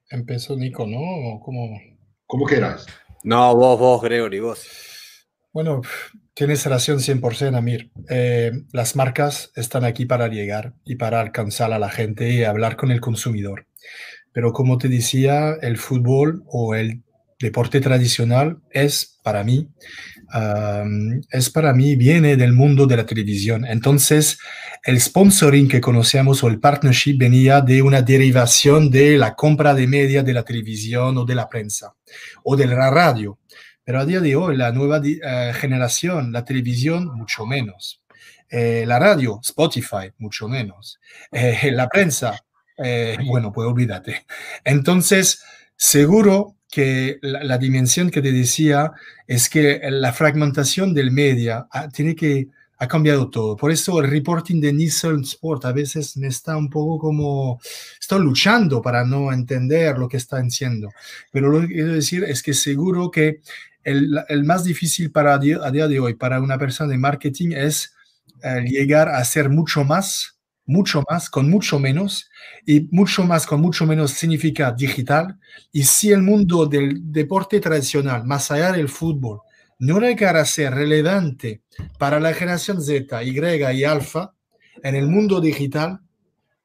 Empezó 0.10 0.58
Nico, 0.58 0.86
¿no? 0.86 1.40
¿Cómo? 1.40 1.80
Como 2.26 2.46
quieras. 2.46 2.88
No, 3.24 3.56
vos, 3.56 3.80
vos, 3.80 4.02
Gregory, 4.02 4.42
vos. 4.42 4.68
Bueno, 5.54 5.82
tienes 6.40 6.66
razón 6.66 7.00
100%, 7.00 7.58
Amir. 7.58 7.92
Eh, 8.10 8.54
las 8.72 8.96
marcas 8.96 9.52
están 9.58 9.84
aquí 9.84 10.06
para 10.06 10.30
llegar 10.30 10.74
y 10.86 10.96
para 10.96 11.20
alcanzar 11.20 11.74
a 11.74 11.80
la 11.80 11.90
gente 11.90 12.30
y 12.30 12.46
hablar 12.46 12.78
con 12.78 12.92
el 12.92 13.02
consumidor. 13.02 13.68
Pero 14.32 14.54
como 14.54 14.78
te 14.78 14.88
decía, 14.88 15.56
el 15.62 15.76
fútbol 15.76 16.44
o 16.48 16.76
el 16.76 17.04
deporte 17.42 17.82
tradicional 17.82 18.62
es 18.72 19.20
para 19.22 19.44
mí, 19.44 19.68
es 21.30 21.50
para 21.50 21.74
mí, 21.74 21.98
viene 21.98 22.38
del 22.38 22.54
mundo 22.54 22.88
de 22.88 22.96
la 22.96 23.06
televisión. 23.06 23.66
Entonces, 23.66 24.38
el 24.86 25.02
sponsoring 25.02 25.68
que 25.68 25.82
conocemos 25.82 26.42
o 26.42 26.48
el 26.48 26.62
partnership 26.62 27.18
venía 27.18 27.60
de 27.60 27.82
una 27.82 28.02
derivación 28.02 28.90
de 28.90 29.18
la 29.18 29.36
compra 29.36 29.74
de 29.74 29.88
media 29.88 30.24
de 30.24 30.34
la 30.34 30.44
televisión 30.44 31.18
o 31.18 31.26
de 31.26 31.36
la 31.36 31.50
prensa 31.50 31.96
o 32.46 32.56
de 32.56 32.66
la 32.66 32.90
radio. 32.90 33.40
Pero 33.90 34.02
a 34.02 34.06
día 34.06 34.20
de 34.20 34.36
hoy, 34.36 34.56
la 34.56 34.72
nueva 34.72 35.02
eh, 35.04 35.52
generación, 35.56 36.32
la 36.32 36.46
televisión, 36.46 37.08
mucho 37.18 37.48
menos. 37.48 38.04
Eh, 38.48 38.84
la 38.86 39.00
radio, 39.00 39.40
Spotify, 39.44 40.12
mucho 40.20 40.48
menos. 40.48 41.00
Eh, 41.32 41.72
la 41.72 41.90
prensa, 41.90 42.40
bueno, 43.26 43.52
pues 43.52 43.68
olvídate. 43.68 44.28
Entonces, 44.64 45.42
seguro 45.76 46.56
que 46.70 47.18
la, 47.24 47.58
dimensión 47.58 48.12
que 48.12 48.22
te 48.22 48.32
decía 48.32 48.92
es 49.26 49.50
que 49.50 49.82
la 49.90 50.14
fragmentación 50.14 50.94
del 50.94 51.10
media 51.10 51.66
ah, 51.72 51.90
tiene 51.90 52.16
que 52.16 52.50
ha 52.80 52.88
cambiado 52.88 53.30
todo. 53.30 53.58
Por 53.58 53.72
eso 53.72 54.00
el 54.02 54.10
reporting 54.10 54.62
de 54.62 54.72
Nielsen 54.72 55.22
Sport 55.22 55.66
a 55.66 55.74
veces 55.74 56.16
me 56.16 56.28
está 56.28 56.56
un 56.56 56.70
poco 56.70 56.98
como, 56.98 57.60
estoy 58.00 58.22
luchando 58.22 58.82
para 58.82 59.04
no 59.04 59.34
entender 59.34 59.98
lo 59.98 60.08
que 60.08 60.18
están 60.18 60.48
haciendo. 60.48 60.90
Pero 61.32 61.50
lo 61.50 61.62
que 61.62 61.74
quiero 61.74 61.94
decir 61.94 62.24
es 62.24 62.42
que 62.42 62.54
seguro 62.54 63.12
que 63.12 63.42
el, 63.84 64.44
más 64.44 64.64
difícil 64.64 65.12
para 65.12 65.34
a 65.34 65.40
día, 65.40 65.88
de 65.88 66.00
hoy 66.00 66.14
para 66.16 66.42
una 66.42 66.58
persona 66.58 66.92
de 66.92 66.98
marketing 66.98 67.52
es 67.52 67.94
eh, 68.44 68.64
llegar 68.68 69.10
a 69.10 69.18
hacer 69.18 69.50
mucho 69.50 69.84
más, 69.84 70.40
mucho 70.66 71.04
más 71.10 71.30
con 71.30 71.50
mucho 71.50 71.80
menos 71.80 72.30
y 72.66 72.88
mucho 72.92 73.24
más 73.24 73.46
con 73.46 73.62
mucho 73.62 73.86
menos 73.86 74.12
significa 74.12 74.72
digital. 74.72 75.40
Y 75.72 75.84
si 75.84 76.12
el 76.12 76.22
mundo 76.22 76.66
del 76.66 77.12
deporte 77.12 77.60
tradicional, 77.60 78.26
más 78.26 78.52
allá 78.52 78.72
del 78.72 78.90
fútbol, 78.90 79.42
no 79.80 80.00
llegara 80.00 80.42
a 80.42 80.46
ser 80.46 80.74
relevante 80.74 81.62
para 81.98 82.20
la 82.20 82.34
generación 82.34 82.82
Z, 82.82 83.24
Y 83.24 83.40
y 83.74 83.84
Alfa 83.86 84.34
en 84.84 84.96
el 84.96 85.08
mundo 85.08 85.40
digital, 85.40 86.02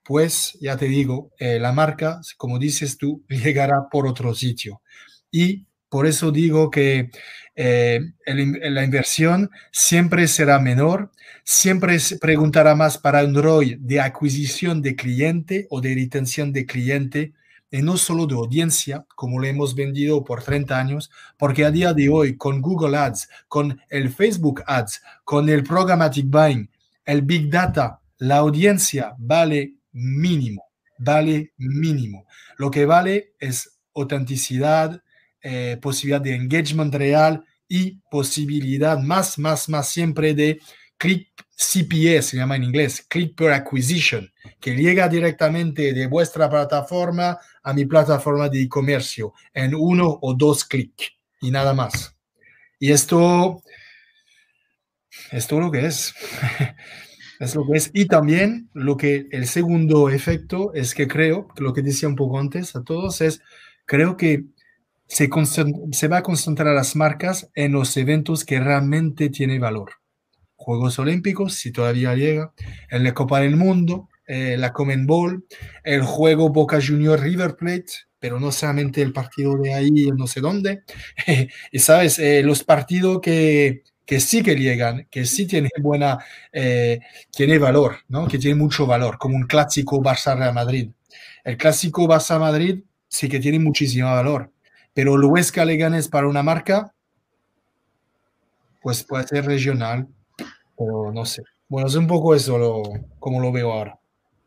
pues 0.04 0.58
ya 0.60 0.76
te 0.76 0.86
digo, 0.86 1.30
eh, 1.38 1.58
la 1.58 1.72
marca, 1.72 2.20
como 2.36 2.58
dices 2.58 2.98
tú, 2.98 3.24
llegará 3.28 3.88
por 3.90 4.06
otro 4.06 4.34
sitio. 4.34 4.82
Y 5.30 5.66
por 5.94 6.08
eso 6.08 6.32
digo 6.32 6.72
que 6.72 7.12
eh, 7.54 8.00
la 8.26 8.82
inversión 8.82 9.48
siempre 9.70 10.26
será 10.26 10.58
menor, 10.58 11.12
siempre 11.44 12.00
se 12.00 12.18
preguntará 12.18 12.74
más 12.74 12.98
para 12.98 13.22
un 13.22 13.32
de 13.78 14.00
adquisición 14.00 14.82
de 14.82 14.96
cliente 14.96 15.68
o 15.70 15.80
de 15.80 15.94
retención 15.94 16.52
de 16.52 16.66
cliente, 16.66 17.32
y 17.70 17.80
no 17.80 17.96
solo 17.96 18.26
de 18.26 18.34
audiencia, 18.34 19.06
como 19.14 19.38
lo 19.38 19.46
hemos 19.46 19.76
vendido 19.76 20.24
por 20.24 20.42
30 20.42 20.76
años, 20.76 21.12
porque 21.38 21.64
a 21.64 21.70
día 21.70 21.92
de 21.94 22.08
hoy 22.08 22.36
con 22.36 22.60
Google 22.60 22.96
Ads, 22.96 23.28
con 23.46 23.80
el 23.88 24.10
Facebook 24.10 24.64
Ads, 24.66 25.00
con 25.22 25.48
el 25.48 25.62
Programmatic 25.62 26.26
Buying, 26.26 26.68
el 27.04 27.22
Big 27.22 27.48
Data, 27.48 28.00
la 28.18 28.38
audiencia 28.38 29.14
vale 29.16 29.74
mínimo, 29.92 30.64
vale 30.98 31.52
mínimo. 31.56 32.26
Lo 32.56 32.68
que 32.68 32.84
vale 32.84 33.34
es 33.38 33.78
autenticidad, 33.94 35.00
eh, 35.46 35.76
posibilidad 35.80 36.22
de 36.22 36.34
engagement 36.34 36.94
real 36.94 37.44
y 37.68 38.00
posibilidad 38.10 38.98
más, 38.98 39.38
más, 39.38 39.68
más 39.68 39.90
siempre 39.90 40.32
de 40.32 40.58
click 40.96 41.28
CPS, 41.54 42.30
se 42.30 42.36
llama 42.38 42.56
en 42.56 42.64
inglés, 42.64 43.04
click 43.06 43.36
per 43.36 43.52
acquisition, 43.52 44.32
que 44.58 44.74
llega 44.74 45.06
directamente 45.06 45.92
de 45.92 46.06
vuestra 46.06 46.48
plataforma 46.48 47.38
a 47.62 47.72
mi 47.74 47.84
plataforma 47.84 48.48
de 48.48 48.62
e-comercio 48.62 49.34
en 49.52 49.74
uno 49.74 50.18
o 50.22 50.32
dos 50.32 50.64
clics 50.64 51.12
y 51.42 51.50
nada 51.50 51.74
más. 51.74 52.16
Y 52.78 52.90
esto, 52.90 53.62
esto 55.30 55.60
lo 55.60 55.70
que 55.70 55.84
es. 55.84 56.14
es 57.40 57.54
lo 57.54 57.66
que 57.66 57.76
es. 57.76 57.90
Y 57.92 58.06
también 58.06 58.70
lo 58.72 58.96
que 58.96 59.26
el 59.30 59.46
segundo 59.46 60.08
efecto 60.08 60.72
es 60.72 60.94
que 60.94 61.06
creo, 61.06 61.48
lo 61.58 61.74
que 61.74 61.82
decía 61.82 62.08
un 62.08 62.16
poco 62.16 62.38
antes 62.38 62.74
a 62.76 62.82
todos, 62.82 63.20
es 63.20 63.42
creo 63.86 64.16
que 64.16 64.44
se, 65.06 66.08
va 66.08 66.18
a 66.18 66.22
concentrar 66.22 66.74
las 66.74 66.96
marcas 66.96 67.50
en 67.54 67.72
los 67.72 67.96
eventos 67.96 68.44
que 68.44 68.60
realmente 68.60 69.30
tienen 69.30 69.60
valor. 69.60 69.92
Juegos 70.56 70.98
Olímpicos, 70.98 71.54
si 71.54 71.72
todavía 71.72 72.14
llega, 72.14 72.52
en 72.90 73.04
la 73.04 73.12
Copa 73.12 73.40
del 73.40 73.56
Mundo, 73.56 74.08
eh, 74.26 74.56
la 74.58 74.72
Common 74.72 75.06
Bowl, 75.06 75.46
el 75.82 76.02
juego 76.02 76.48
Boca 76.48 76.80
Junior 76.84 77.20
River 77.20 77.56
Plate, 77.56 77.92
pero 78.18 78.40
no 78.40 78.50
solamente 78.50 79.02
el 79.02 79.12
partido 79.12 79.58
de 79.58 79.74
ahí, 79.74 79.90
no 80.16 80.26
sé 80.26 80.40
dónde. 80.40 80.84
y 81.72 81.78
sabes, 81.78 82.18
eh, 82.18 82.42
los 82.42 82.64
partidos 82.64 83.20
que, 83.20 83.82
que 84.06 84.20
sí 84.20 84.42
que 84.42 84.56
llegan, 84.56 85.06
que 85.10 85.26
sí 85.26 85.46
tiene 85.46 85.68
buena, 85.80 86.18
eh, 86.52 87.00
tiene 87.30 87.58
valor, 87.58 87.98
¿no? 88.08 88.26
Que 88.26 88.38
tiene 88.38 88.54
mucho 88.58 88.86
valor, 88.86 89.18
como 89.18 89.36
un 89.36 89.46
clásico 89.46 90.02
Barça-Real 90.02 90.54
Madrid. 90.54 90.90
El 91.44 91.56
clásico 91.56 92.06
Barça-Madrid 92.08 92.82
sí 93.08 93.28
que 93.28 93.40
tiene 93.40 93.58
muchísimo 93.58 94.08
valor, 94.10 94.50
pero 94.94 95.16
el 95.16 95.24
Huesca 95.24 95.64
Leganés 95.64 96.08
para 96.08 96.28
una 96.28 96.42
marca, 96.42 96.94
pues 98.82 99.02
puede 99.02 99.26
ser 99.26 99.44
regional, 99.44 100.06
pero 100.78 101.12
no 101.12 101.26
sé. 101.26 101.42
Bueno, 101.68 101.88
es 101.88 101.94
un 101.96 102.06
poco 102.06 102.34
eso 102.34 102.56
lo, 102.58 102.82
como 103.18 103.40
lo 103.40 103.50
veo 103.50 103.72
ahora. 103.72 103.98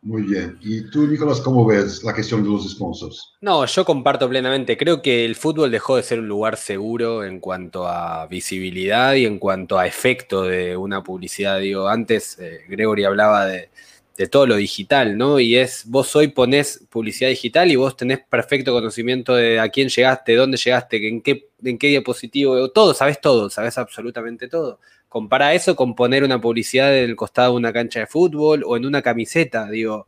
Muy 0.04 0.22
bien. 0.22 0.58
¿Y 0.62 0.90
tú, 0.90 1.08
Nicolás, 1.08 1.42
cómo 1.42 1.66
ves 1.66 2.04
la 2.04 2.14
cuestión 2.14 2.44
de 2.44 2.50
los 2.50 2.70
sponsors? 2.72 3.34
No, 3.42 3.66
yo 3.66 3.84
comparto 3.84 4.30
plenamente. 4.30 4.78
Creo 4.78 5.02
que 5.02 5.26
el 5.26 5.36
fútbol 5.36 5.72
dejó 5.72 5.98
de 5.98 6.04
ser 6.04 6.20
un 6.20 6.28
lugar 6.28 6.56
seguro 6.56 7.26
en 7.26 7.40
cuanto 7.40 7.88
a 7.88 8.26
visibilidad 8.28 9.16
y 9.16 9.26
en 9.26 9.40
cuanto 9.40 9.78
a 9.78 9.88
efecto 9.88 10.44
de 10.44 10.78
una 10.78 11.04
publicidad. 11.04 11.60
Digo, 11.60 11.90
antes 11.90 12.38
eh, 12.40 12.60
Gregory 12.70 13.04
hablaba 13.04 13.48
de, 13.48 13.70
de, 14.18 14.28
todo 14.28 14.48
lo 14.48 14.56
digital, 14.56 15.18
¿no? 15.18 15.40
Y 15.40 15.58
es, 15.58 15.84
vos 15.86 16.16
hoy 16.16 16.30
ponés 16.30 16.86
publicidad 16.90 17.30
digital 17.30 17.72
y 17.72 17.76
vos 17.76 17.96
tenés 17.96 18.20
perfecto 18.20 18.74
conocimiento 18.74 19.36
de 19.36 19.60
a 19.60 19.70
quién 19.70 19.90
llegaste, 19.90 20.36
dónde 20.36 20.58
llegaste, 20.58 21.08
en 21.08 21.22
qué, 21.22 21.50
en 21.64 21.78
qué 21.78 21.88
diapositivo, 21.88 22.70
todo, 22.72 22.94
sabes 22.94 23.22
todo, 23.22 23.50
sabes 23.50 23.78
absolutamente 23.78 24.48
todo. 24.48 24.80
Compara 25.08 25.54
eso 25.54 25.76
con 25.76 25.96
poner 25.96 26.24
una 26.24 26.42
publicidad 26.42 26.96
en 26.98 27.10
el 27.10 27.16
costado 27.16 27.54
de 27.54 27.58
una 27.58 27.74
cancha 27.74 28.02
de 28.02 28.08
fútbol 28.08 28.64
o 28.66 28.76
en 28.76 28.86
una 28.86 29.02
camiseta. 29.02 29.70
Digo, 29.70 30.08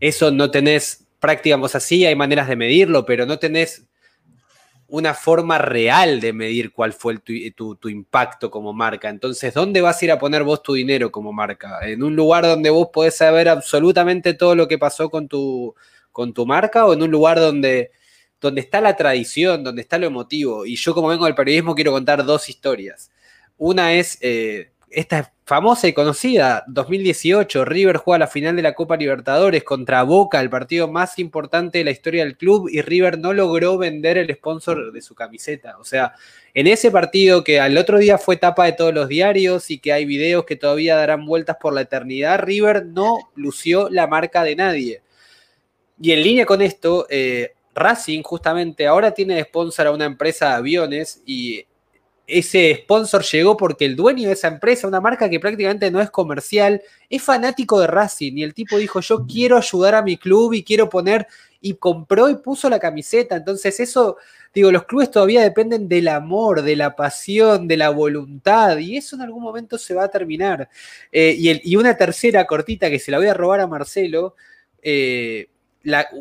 eso 0.00 0.30
no 0.30 0.50
tenés 0.50 1.06
prácticamente 1.20 1.76
así, 1.76 2.06
hay 2.06 2.14
maneras 2.14 2.48
de 2.48 2.56
medirlo, 2.56 3.04
pero 3.04 3.26
no 3.26 3.38
tenés 3.38 3.84
una 4.88 5.12
forma 5.12 5.58
real 5.58 6.18
de 6.20 6.32
medir 6.32 6.72
cuál 6.72 6.94
fue 6.94 7.18
tu, 7.18 7.32
impacto 7.88 8.50
como 8.50 8.72
marca. 8.72 9.10
Entonces, 9.10 9.52
¿dónde 9.52 9.82
vas 9.82 10.00
a 10.00 10.04
ir 10.06 10.12
a 10.12 10.18
poner 10.18 10.42
vos 10.42 10.62
tu 10.62 10.74
dinero 10.74 11.12
como 11.12 11.32
marca? 11.32 11.78
¿En 11.86 12.02
un 12.02 12.16
lugar 12.16 12.44
donde 12.44 12.70
vos 12.70 12.88
podés 12.92 13.16
saber 13.16 13.50
absolutamente 13.50 14.32
todo 14.32 14.54
lo 14.54 14.66
que 14.66 14.78
pasó 14.78 15.10
con 15.10 15.28
tu, 15.28 15.74
con 16.10 16.32
tu 16.32 16.46
marca 16.46 16.86
o 16.86 16.94
en 16.94 17.02
un 17.02 17.10
lugar 17.10 17.38
donde, 17.38 17.90
donde 18.40 18.62
está 18.62 18.80
la 18.80 18.96
tradición, 18.96 19.62
donde 19.62 19.82
está 19.82 19.98
lo 19.98 20.06
emotivo? 20.06 20.64
Y 20.64 20.76
yo 20.76 20.94
como 20.94 21.08
vengo 21.08 21.26
del 21.26 21.34
periodismo 21.34 21.74
quiero 21.74 21.92
contar 21.92 22.24
dos 22.24 22.48
historias. 22.48 23.10
Una 23.58 23.92
es 23.92 24.16
eh, 24.22 24.70
esta 24.90 25.32
famosa 25.44 25.88
y 25.88 25.92
conocida, 25.92 26.64
2018, 26.68 27.64
River 27.64 27.96
juega 27.96 28.18
la 28.18 28.26
final 28.26 28.56
de 28.56 28.62
la 28.62 28.74
Copa 28.74 28.96
Libertadores 28.96 29.64
contra 29.64 30.02
Boca, 30.02 30.40
el 30.40 30.50
partido 30.50 30.88
más 30.88 31.18
importante 31.18 31.78
de 31.78 31.84
la 31.84 31.90
historia 31.90 32.24
del 32.24 32.36
club, 32.36 32.68
y 32.70 32.82
River 32.82 33.18
no 33.18 33.32
logró 33.32 33.78
vender 33.78 34.18
el 34.18 34.34
sponsor 34.34 34.92
de 34.92 35.00
su 35.00 35.14
camiseta. 35.14 35.78
O 35.78 35.84
sea, 35.84 36.14
en 36.54 36.66
ese 36.66 36.90
partido 36.90 37.44
que 37.44 37.60
al 37.60 37.76
otro 37.78 37.98
día 37.98 38.18
fue 38.18 38.36
tapa 38.36 38.64
de 38.64 38.72
todos 38.72 38.92
los 38.92 39.08
diarios 39.08 39.70
y 39.70 39.78
que 39.78 39.92
hay 39.92 40.04
videos 40.04 40.44
que 40.44 40.56
todavía 40.56 40.96
darán 40.96 41.24
vueltas 41.24 41.56
por 41.60 41.72
la 41.72 41.82
eternidad, 41.82 42.40
River 42.40 42.86
no 42.86 43.30
lució 43.34 43.88
la 43.90 44.06
marca 44.06 44.42
de 44.42 44.56
nadie. 44.56 45.02
Y 46.00 46.12
en 46.12 46.22
línea 46.22 46.46
con 46.46 46.62
esto, 46.62 47.06
eh, 47.10 47.52
Racing 47.74 48.22
justamente 48.22 48.86
ahora 48.86 49.12
tiene 49.12 49.34
de 49.36 49.44
sponsor 49.44 49.86
a 49.86 49.92
una 49.92 50.04
empresa 50.04 50.48
de 50.48 50.54
aviones 50.54 51.22
y 51.24 51.64
ese 52.28 52.82
sponsor 52.82 53.24
llegó 53.24 53.56
porque 53.56 53.86
el 53.86 53.96
dueño 53.96 54.28
de 54.28 54.34
esa 54.34 54.48
empresa, 54.48 54.86
una 54.86 55.00
marca 55.00 55.28
que 55.28 55.40
prácticamente 55.40 55.90
no 55.90 56.00
es 56.00 56.10
comercial, 56.10 56.82
es 57.08 57.22
fanático 57.22 57.80
de 57.80 57.86
Racing 57.86 58.34
y 58.36 58.42
el 58.42 58.54
tipo 58.54 58.76
dijo, 58.76 59.00
yo 59.00 59.26
quiero 59.26 59.56
ayudar 59.56 59.94
a 59.94 60.02
mi 60.02 60.18
club 60.18 60.52
y 60.52 60.62
quiero 60.62 60.88
poner, 60.88 61.26
y 61.60 61.74
compró 61.74 62.28
y 62.28 62.36
puso 62.36 62.68
la 62.68 62.78
camiseta. 62.78 63.36
Entonces 63.36 63.80
eso, 63.80 64.16
digo, 64.54 64.70
los 64.70 64.84
clubes 64.84 65.10
todavía 65.10 65.42
dependen 65.42 65.88
del 65.88 66.08
amor, 66.08 66.62
de 66.62 66.76
la 66.76 66.94
pasión, 66.94 67.66
de 67.66 67.76
la 67.76 67.90
voluntad, 67.90 68.78
y 68.78 68.96
eso 68.96 69.16
en 69.16 69.22
algún 69.22 69.42
momento 69.42 69.78
se 69.78 69.94
va 69.94 70.04
a 70.04 70.10
terminar. 70.10 70.68
Eh, 71.10 71.60
y, 71.64 71.76
una 71.76 71.96
tercera 71.96 72.46
cortita 72.46 72.90
que 72.90 72.98
se 72.98 73.10
la 73.10 73.18
voy 73.18 73.28
a 73.28 73.34
robar 73.34 73.60
a 73.60 73.66
Marcelo. 73.66 74.34
Eh, 74.82 75.48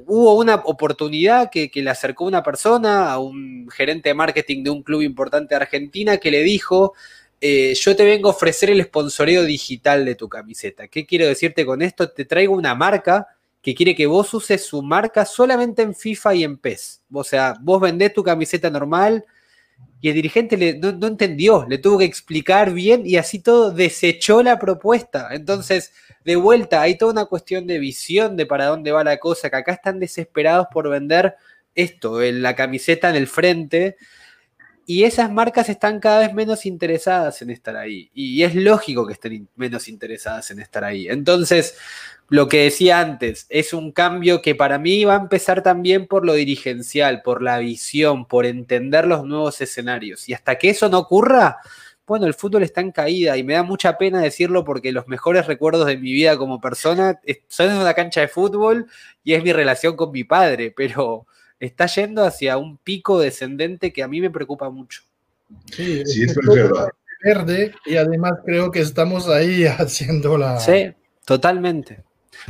hubo 0.06 0.36
una 0.36 0.56
oportunidad 0.56 1.50
que, 1.50 1.70
le 1.74 1.90
acercó 1.90 2.26
una 2.26 2.44
persona 2.44 3.12
a 3.12 3.20
un 3.20 3.70
gerente 3.70 4.10
de 4.10 4.16
marketing 4.16 4.64
de 4.64 4.70
un 4.70 4.84
club 4.84 5.02
importante 5.02 5.56
de 5.56 5.62
Argentina 5.62 6.18
que 6.18 6.32
le 6.32 6.44
dijo, 6.44 6.94
eh, 7.42 7.74
yo 7.76 7.96
te 7.96 8.04
vengo 8.04 8.30
a 8.30 8.32
ofrecer 8.34 8.70
el 8.70 8.84
sponsoreo 8.84 9.44
digital 9.44 10.06
de 10.06 10.16
tu 10.16 10.30
camiseta. 10.30 10.88
¿Qué 10.88 11.06
quiero 11.06 11.28
decirte 11.28 11.66
con 11.66 11.82
esto? 11.82 12.10
Te 12.10 12.26
traigo 12.26 12.54
una 12.54 12.76
marca 12.76 13.28
que 13.62 13.76
quiere 13.76 13.96
que 13.96 14.06
vos 14.06 14.34
uses 14.34 14.66
su 14.66 14.82
marca 14.82 15.26
solamente 15.26 15.82
en 15.82 15.94
FIFA 15.94 16.36
y 16.36 16.44
en 16.44 16.58
PES. 16.58 17.02
O 17.12 17.24
sea, 17.24 17.56
vos 17.62 17.82
vendés 17.82 18.14
tu 18.14 18.24
camiseta 18.24 18.70
normal 18.70 19.26
y 20.00 20.10
el 20.10 20.16
dirigente 20.16 20.78
no, 20.80 20.92
no 20.92 21.08
entendió, 21.08 21.66
le 21.68 21.80
tuvo 21.80 21.98
que 21.98 22.06
explicar 22.06 22.72
bien 22.72 23.04
y 23.06 23.18
así 23.18 23.40
todo 23.40 23.72
desechó 23.72 24.44
la 24.44 24.60
propuesta. 24.60 25.30
Entonces 25.32 25.92
de 26.28 26.36
vuelta, 26.36 26.82
hay 26.82 26.98
toda 26.98 27.14
una 27.14 27.26
cuestión 27.26 27.68
de 27.68 27.80
visión 27.80 28.36
de 28.36 28.46
para 28.46 28.66
dónde 28.66 28.92
va 28.92 29.02
la 29.02 29.16
cosa, 29.16 29.50
que 29.50 29.56
acá 29.56 29.72
están 29.72 29.98
desesperados 29.98 30.68
por 30.74 30.90
vender 30.90 31.38
esto, 31.74 32.22
en 32.22 32.42
la 32.42 32.54
camiseta 32.54 33.10
en 33.10 33.16
el 33.16 33.28
frente, 33.28 33.96
y 34.90 35.04
esas 35.04 35.30
marcas 35.30 35.68
están 35.68 36.00
cada 36.00 36.20
vez 36.20 36.34
menos 36.34 36.66
interesadas 36.66 37.42
en 37.42 37.50
estar 37.50 37.76
ahí. 37.76 38.10
Y 38.14 38.44
es 38.44 38.56
lógico 38.56 39.06
que 39.06 39.12
estén 39.12 39.50
menos 39.58 39.90
interesadas 39.90 40.50
en 40.50 40.62
estar 40.62 40.86
ahí. 40.86 41.10
Entonces, 41.10 41.78
lo 42.30 42.48
que 42.48 42.64
decía 42.64 43.02
antes, 43.02 43.48
es 43.50 43.74
un 43.74 43.92
cambio 43.92 44.42
que 44.42 44.56
para 44.56 44.80
mí 44.80 45.04
va 45.04 45.16
a 45.16 45.20
empezar 45.20 45.62
también 45.62 46.08
por 46.08 46.26
lo 46.26 46.34
dirigencial, 46.34 47.22
por 47.22 47.44
la 47.44 47.58
visión, 47.58 48.26
por 48.26 48.46
entender 48.46 49.08
los 49.08 49.26
nuevos 49.26 49.60
escenarios. 49.60 50.30
Y 50.30 50.34
hasta 50.34 50.58
que 50.58 50.70
eso 50.70 50.88
no 50.88 51.00
ocurra, 51.00 51.58
bueno, 52.06 52.26
el 52.26 52.34
fútbol 52.34 52.64
está 52.64 52.80
en 52.80 52.94
caída 52.94 53.36
y 53.36 53.44
me 53.44 53.56
da 53.56 53.64
mucha 53.64 53.98
pena 53.98 54.22
decirlo 54.22 54.64
porque 54.64 54.94
los 54.94 55.10
mejores 55.10 55.48
recuerdos 55.48 55.86
de 55.86 55.98
mi 55.98 56.14
vida 56.14 56.38
como 56.38 56.62
persona 56.62 57.20
son 57.50 57.72
en 57.72 57.78
una 57.78 57.94
cancha 57.94 58.22
de 58.22 58.30
fútbol 58.30 58.88
y 59.22 59.34
es 59.34 59.44
mi 59.44 59.52
relación 59.52 59.98
con 59.98 60.12
mi 60.14 60.24
padre, 60.24 60.74
pero 60.74 61.28
está 61.60 61.88
yendo 61.88 62.24
hacia 62.24 62.58
un 62.58 62.78
pico 62.78 63.20
descendente 63.20 63.92
que 63.92 64.04
a 64.04 64.08
mí 64.08 64.22
me 64.22 64.30
preocupa 64.30 64.70
mucho. 64.70 65.04
Sí, 65.72 66.02
es, 66.02 66.36
verdad. 66.36 66.90
Verde 67.24 67.74
y 67.86 67.96
además 67.96 68.34
creo 68.46 68.72
que 68.72 68.82
estamos 68.82 69.28
ahí 69.28 69.66
haciendo 69.78 70.38
la... 70.38 70.60
Sí, 70.60 70.94
totalmente. 71.26 72.04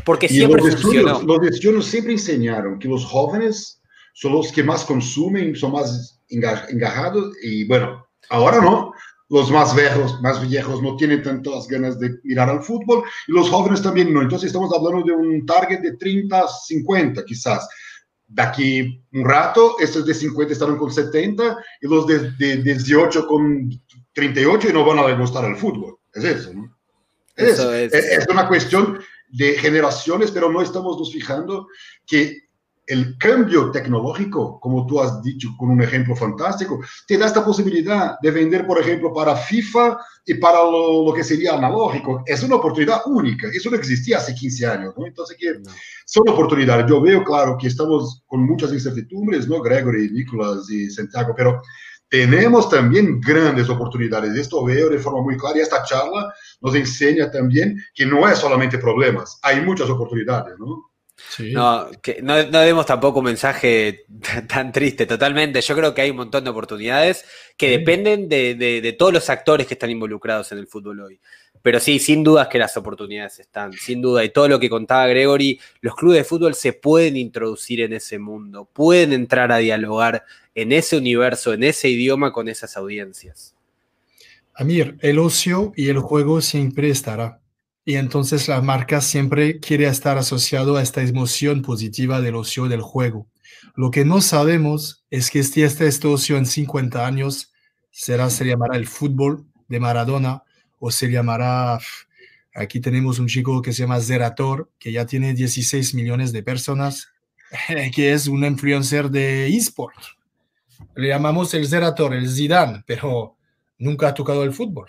Porque 0.03 0.27
siempre 0.27 0.61
los 0.61 0.81
funcionó. 0.81 1.21
los 1.21 1.47
estudios 1.47 1.85
siempre 1.85 2.13
enseñaron 2.13 2.77
que 2.77 2.87
los 2.87 3.05
jóvenes 3.05 3.81
son 4.13 4.33
los 4.33 4.51
que 4.51 4.63
más 4.63 4.83
consumen, 4.83 5.55
son 5.55 5.71
más 5.73 6.19
engajados 6.29 7.33
y 7.41 7.65
bueno, 7.65 8.05
ahora 8.29 8.59
no 8.59 8.91
los 9.29 9.51
más 9.51 9.75
viejos, 9.75 10.21
más 10.21 10.47
viejos 10.47 10.81
no 10.81 10.95
tienen 10.95 11.21
tantas 11.21 11.67
ganas 11.67 11.99
de 11.99 12.11
mirar 12.23 12.49
al 12.49 12.63
fútbol 12.63 13.03
y 13.27 13.33
los 13.33 13.49
jóvenes 13.49 13.81
también 13.81 14.13
no. 14.13 14.21
Entonces 14.21 14.47
estamos 14.47 14.71
hablando 14.73 15.05
de 15.05 15.13
un 15.13 15.45
target 15.45 15.81
de 15.81 15.97
30, 15.97 16.47
50 16.47 17.25
quizás. 17.25 17.67
De 18.27 18.41
aquí 18.41 19.03
un 19.13 19.25
rato, 19.25 19.77
estos 19.79 20.05
de 20.05 20.13
50 20.13 20.53
estarán 20.53 20.77
con 20.77 20.91
70 20.91 21.57
y 21.81 21.87
los 21.87 22.05
de, 22.07 22.31
de, 22.31 22.57
18 22.57 23.25
con 23.25 23.69
38 24.13 24.69
y 24.69 24.73
no 24.73 24.85
van 24.85 24.99
a 24.99 25.17
gustar 25.17 25.45
el 25.45 25.55
fútbol. 25.55 25.97
Es 26.13 26.23
eso, 26.23 26.53
¿no? 26.53 26.75
Es, 27.35 27.59
es. 27.59 27.93
es 27.93 28.27
una 28.27 28.47
cuestión 28.47 28.99
de 29.29 29.53
generaciones, 29.53 30.31
pero 30.31 30.51
no 30.51 30.61
estamos 30.61 30.97
nos 30.97 31.11
fijando 31.11 31.67
que 32.05 32.46
el 32.87 33.17
cambio 33.17 33.69
tecnológico, 33.69 34.59
como 34.61 34.85
tú 34.85 35.01
has 35.01 35.21
dicho 35.21 35.49
con 35.57 35.69
un 35.69 35.81
ejemplo 35.81 36.15
fantástico, 36.15 36.79
te 37.05 37.17
da 37.17 37.25
esta 37.25 37.43
posibilidad 37.43 38.17
de 38.21 38.31
vender, 38.31 38.65
por 38.65 38.79
ejemplo, 38.79 39.13
para 39.13 39.35
FIFA 39.35 39.97
y 40.25 40.35
para 40.35 40.59
lo, 40.63 41.13
que 41.13 41.23
sería 41.23 41.55
analógico. 41.55 42.23
Es 42.25 42.43
una 42.43 42.55
oportunidad 42.55 43.01
única. 43.05 43.47
Eso 43.53 43.69
no 43.69 43.75
existía 43.75 44.17
hace 44.17 44.33
15 44.33 44.65
años, 44.65 44.93
¿no? 44.97 45.05
Entonces, 45.05 45.35
que 45.37 45.53
son 46.05 46.29
oportunidades. 46.29 46.85
Yo 46.87 47.01
veo, 47.01 47.25
claro, 47.25 47.57
que 47.59 47.67
estamos 47.67 48.23
con 48.25 48.45
muchas 48.45 48.71
incertidumbres, 48.71 49.49
¿no? 49.49 49.61
Gregory, 49.61 50.09
Nicolás 50.09 50.69
y 50.69 50.89
Santiago, 50.89 51.33
pero 51.35 51.61
tenemos 52.09 52.69
también 52.69 53.19
grandes 53.19 53.69
oportunidades. 53.69 54.33
Esto 54.37 54.63
veo 54.63 54.89
de 54.89 54.99
forma 54.99 55.21
muy 55.21 55.35
clara 55.35 55.57
y 55.57 55.61
esta 55.61 55.83
charla 55.83 56.33
nos 56.61 56.73
enseña 56.73 57.29
también 57.29 57.77
que 57.93 58.05
no 58.05 58.27
es 58.29 58.37
solamente 58.37 58.77
problemas, 58.77 59.39
hay 59.43 59.59
muchas 59.61 59.89
oportunidades, 59.89 60.57
¿no? 60.57 60.89
No, 61.51 61.89
que 62.01 62.21
no, 62.21 62.35
demos 62.35 62.85
tampoco 62.85 63.19
un 63.19 63.25
mensaje 63.25 64.05
tan 64.47 64.71
triste, 64.71 65.05
totalmente. 65.05 65.61
Yo 65.61 65.75
creo 65.75 65.93
que 65.93 66.01
hay 66.01 66.11
un 66.11 66.17
montón 66.17 66.43
de 66.43 66.49
oportunidades 66.49 67.25
que 67.55 67.69
dependen 67.69 68.29
de, 68.29 68.95
todos 68.97 69.13
los 69.13 69.29
actores 69.29 69.67
que 69.67 69.73
están 69.73 69.89
involucrados 69.89 70.51
en 70.51 70.59
el 70.59 70.67
fútbol 70.67 71.01
hoy. 71.01 71.19
Pero 71.61 71.79
sí, 71.79 71.99
sin 71.99 72.23
dudas 72.23 72.47
que 72.47 72.59
las 72.59 72.77
oportunidades 72.77 73.39
están, 73.39 73.73
sin 73.73 74.01
duda. 74.01 74.23
Y 74.23 74.29
todo 74.29 74.47
lo 74.47 74.59
que 74.59 74.69
contaba 74.69 75.07
Gregory, 75.07 75.59
los 75.81 75.95
clubes 75.95 76.19
de 76.19 76.23
fútbol 76.23 76.53
se 76.53 76.73
pueden 76.73 77.17
introducir 77.17 77.81
en 77.81 77.93
ese 77.93 78.19
mundo, 78.19 78.69
pueden 78.71 79.11
entrar 79.11 79.51
a 79.51 79.57
dialogar 79.57 80.23
en 80.53 80.71
ese 80.71 80.97
universo, 80.97 81.53
en 81.53 81.63
ese 81.63 81.89
idioma 81.89 82.31
con 82.31 82.47
esas 82.47 82.77
audiencias. 82.77 83.55
Amir, 84.53 84.97
el 85.01 85.19
ocio 85.19 85.73
y 85.75 85.89
el 85.89 85.99
juego 85.99 86.41
siempre 86.41 86.89
estará 86.89 87.39
y 87.87 87.95
entonces 87.95 88.49
la 88.49 88.61
marca 88.61 88.99
siempre 88.99 89.61
quiere 89.61 89.87
estar 89.87 90.17
asociado 90.17 90.75
a 90.75 90.83
esta 90.83 91.01
emoción 91.01 91.61
positiva 91.61 92.19
del 92.19 92.35
ocio 92.35 92.67
del 92.67 92.81
juego. 92.81 93.29
Lo 93.77 93.91
que 93.91 94.03
no 94.03 94.19
sabemos 94.19 95.05
es 95.09 95.31
que 95.31 95.41
si 95.41 95.63
este, 95.63 95.87
este 95.87 96.05
ocio 96.09 96.35
en 96.35 96.45
50 96.45 97.07
años 97.07 97.53
será, 97.89 98.29
se 98.29 98.43
llamará 98.43 98.75
el 98.75 98.87
fútbol 98.87 99.45
de 99.69 99.79
Maradona, 99.79 100.43
o 100.79 100.91
se 100.91 101.09
llamará, 101.09 101.79
aquí 102.53 102.81
tenemos 102.81 103.19
un 103.19 103.27
chico 103.27 103.61
que 103.61 103.71
se 103.71 103.83
llama 103.83 104.01
Zerator, 104.01 104.69
que 104.77 104.91
ya 104.91 105.05
tiene 105.05 105.33
16 105.33 105.93
millones 105.93 106.33
de 106.33 106.43
personas, 106.43 107.07
que 107.95 108.11
es 108.11 108.27
un 108.27 108.43
influencer 108.43 109.09
de 109.09 109.47
eSport. 109.47 109.95
Le 110.93 111.07
llamamos 111.07 111.53
el 111.53 111.65
Zerator, 111.65 112.13
el 112.13 112.29
Zidane, 112.29 112.83
pero 112.85 113.37
nunca 113.77 114.09
ha 114.09 114.13
tocado 114.13 114.43
el 114.43 114.51
fútbol. 114.51 114.87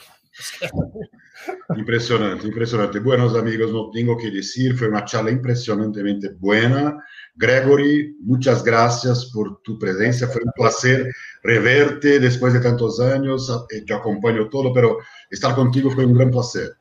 Impresionante, 1.77 2.47
impresionante. 2.47 2.99
Buenos 2.99 3.37
amigos, 3.37 3.73
no 3.73 3.91
tengo 3.91 4.17
que 4.17 4.31
decir, 4.31 4.77
fue 4.77 4.89
una 4.89 5.05
charla 5.05 5.31
impresionantemente 5.31 6.31
buena. 6.39 6.97
Gregory, 7.37 8.17
muchas 8.21 8.65
gracias 8.65 9.31
por 9.33 9.61
tu 9.63 9.79
presencia. 9.79 10.27
Fue 10.27 10.43
un 10.43 10.53
placer 10.53 11.13
reverte 11.43 12.19
después 12.19 12.53
de 12.55 12.61
tantos 12.61 13.01
años. 13.01 13.49
Eh, 13.71 13.83
yo 13.87 13.97
acompaño 13.97 14.49
todo, 14.49 14.73
pero 14.73 14.99
estar 15.31 15.55
contigo 15.55 15.91
fue 15.91 16.07
un 16.07 16.15
gran 16.15 16.31
placer. 16.31 16.73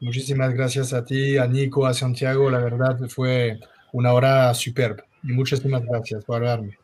Muchísimas 0.00 0.52
gracias 0.52 0.92
a 0.92 1.04
ti, 1.04 1.38
a 1.38 1.46
Nico, 1.46 1.86
a 1.86 1.94
Santiago. 1.94 2.50
La 2.50 2.58
verdad 2.58 2.98
fue 3.08 3.60
una 3.92 4.12
hora 4.12 4.52
superba. 4.52 5.04
Y 5.22 5.32
muchísimas 5.32 5.82
gracias 5.84 6.24
por 6.24 6.36
hablarme. 6.36 6.76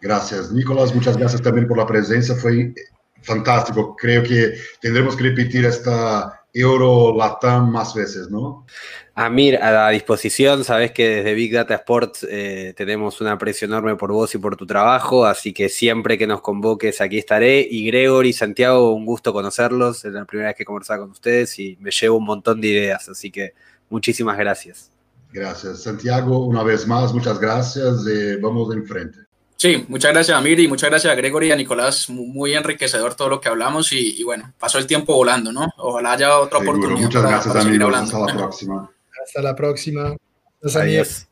Gracias, 0.00 0.52
Nicolás. 0.52 0.94
Muchas 0.94 1.16
gracias 1.16 1.40
también 1.40 1.68
por 1.68 1.78
la 1.78 1.86
presencia. 1.86 2.34
Fue 2.34 2.74
fantástico. 3.22 3.96
Creo 3.96 4.22
que 4.22 4.54
tendremos 4.80 5.16
que 5.16 5.24
repetir 5.24 5.64
esta 5.64 6.38
Euro 6.52 7.14
Latam 7.16 7.70
más 7.70 7.94
veces, 7.94 8.30
¿no? 8.30 8.66
Amir, 9.14 9.56
a 9.56 9.72
la 9.72 9.88
disposición, 9.90 10.62
sabes 10.62 10.92
que 10.92 11.08
desde 11.08 11.34
Big 11.34 11.52
Data 11.52 11.74
Sports 11.74 12.24
eh, 12.30 12.72
tenemos 12.76 13.20
un 13.20 13.26
aprecio 13.26 13.66
enorme 13.66 13.96
por 13.96 14.12
vos 14.12 14.32
y 14.34 14.38
por 14.38 14.56
tu 14.56 14.64
trabajo, 14.64 15.26
así 15.26 15.52
que 15.52 15.68
siempre 15.68 16.16
que 16.16 16.26
nos 16.26 16.40
convoques 16.40 17.00
aquí 17.00 17.18
estaré. 17.18 17.66
Y 17.68 17.84
Gregory, 17.86 18.32
Santiago, 18.32 18.94
un 18.94 19.04
gusto 19.04 19.32
conocerlos, 19.32 20.04
es 20.04 20.12
la 20.12 20.24
primera 20.24 20.50
vez 20.50 20.56
que 20.56 20.64
conversaba 20.64 21.00
con 21.00 21.10
ustedes 21.10 21.58
y 21.58 21.76
me 21.80 21.90
llevo 21.90 22.18
un 22.18 22.24
montón 22.24 22.60
de 22.60 22.68
ideas, 22.68 23.08
así 23.08 23.30
que 23.30 23.54
muchísimas 23.90 24.38
gracias. 24.38 24.92
Gracias, 25.32 25.82
Santiago, 25.82 26.46
una 26.46 26.62
vez 26.62 26.86
más, 26.86 27.12
muchas 27.12 27.40
gracias, 27.40 28.06
eh, 28.06 28.38
vamos 28.40 28.70
de 28.70 28.76
enfrente. 28.76 29.27
Sí, 29.60 29.84
muchas 29.88 30.12
gracias 30.12 30.38
a 30.38 30.40
Miri 30.40 30.66
y 30.66 30.68
muchas 30.68 30.88
gracias 30.88 31.12
a 31.12 31.16
Gregory 31.16 31.48
y 31.48 31.50
a 31.50 31.56
Nicolás. 31.56 32.08
Muy 32.08 32.54
enriquecedor 32.54 33.16
todo 33.16 33.28
lo 33.28 33.40
que 33.40 33.48
hablamos 33.48 33.92
y, 33.92 34.22
bueno, 34.22 34.52
pasó 34.56 34.78
el 34.78 34.86
tiempo 34.86 35.16
volando, 35.16 35.50
¿no? 35.50 35.68
Ojalá 35.78 36.12
haya 36.12 36.38
otra 36.38 36.60
oportunidad. 36.60 37.00
Muchas 37.00 37.22
gracias, 37.24 37.56
amigos. 37.56 37.92
Hasta 37.92 38.18
la 38.20 38.36
próxima. 38.36 38.90
Hasta 39.20 39.42
la 39.42 39.56
próxima. 39.56 40.16
Adiós. 40.62 41.26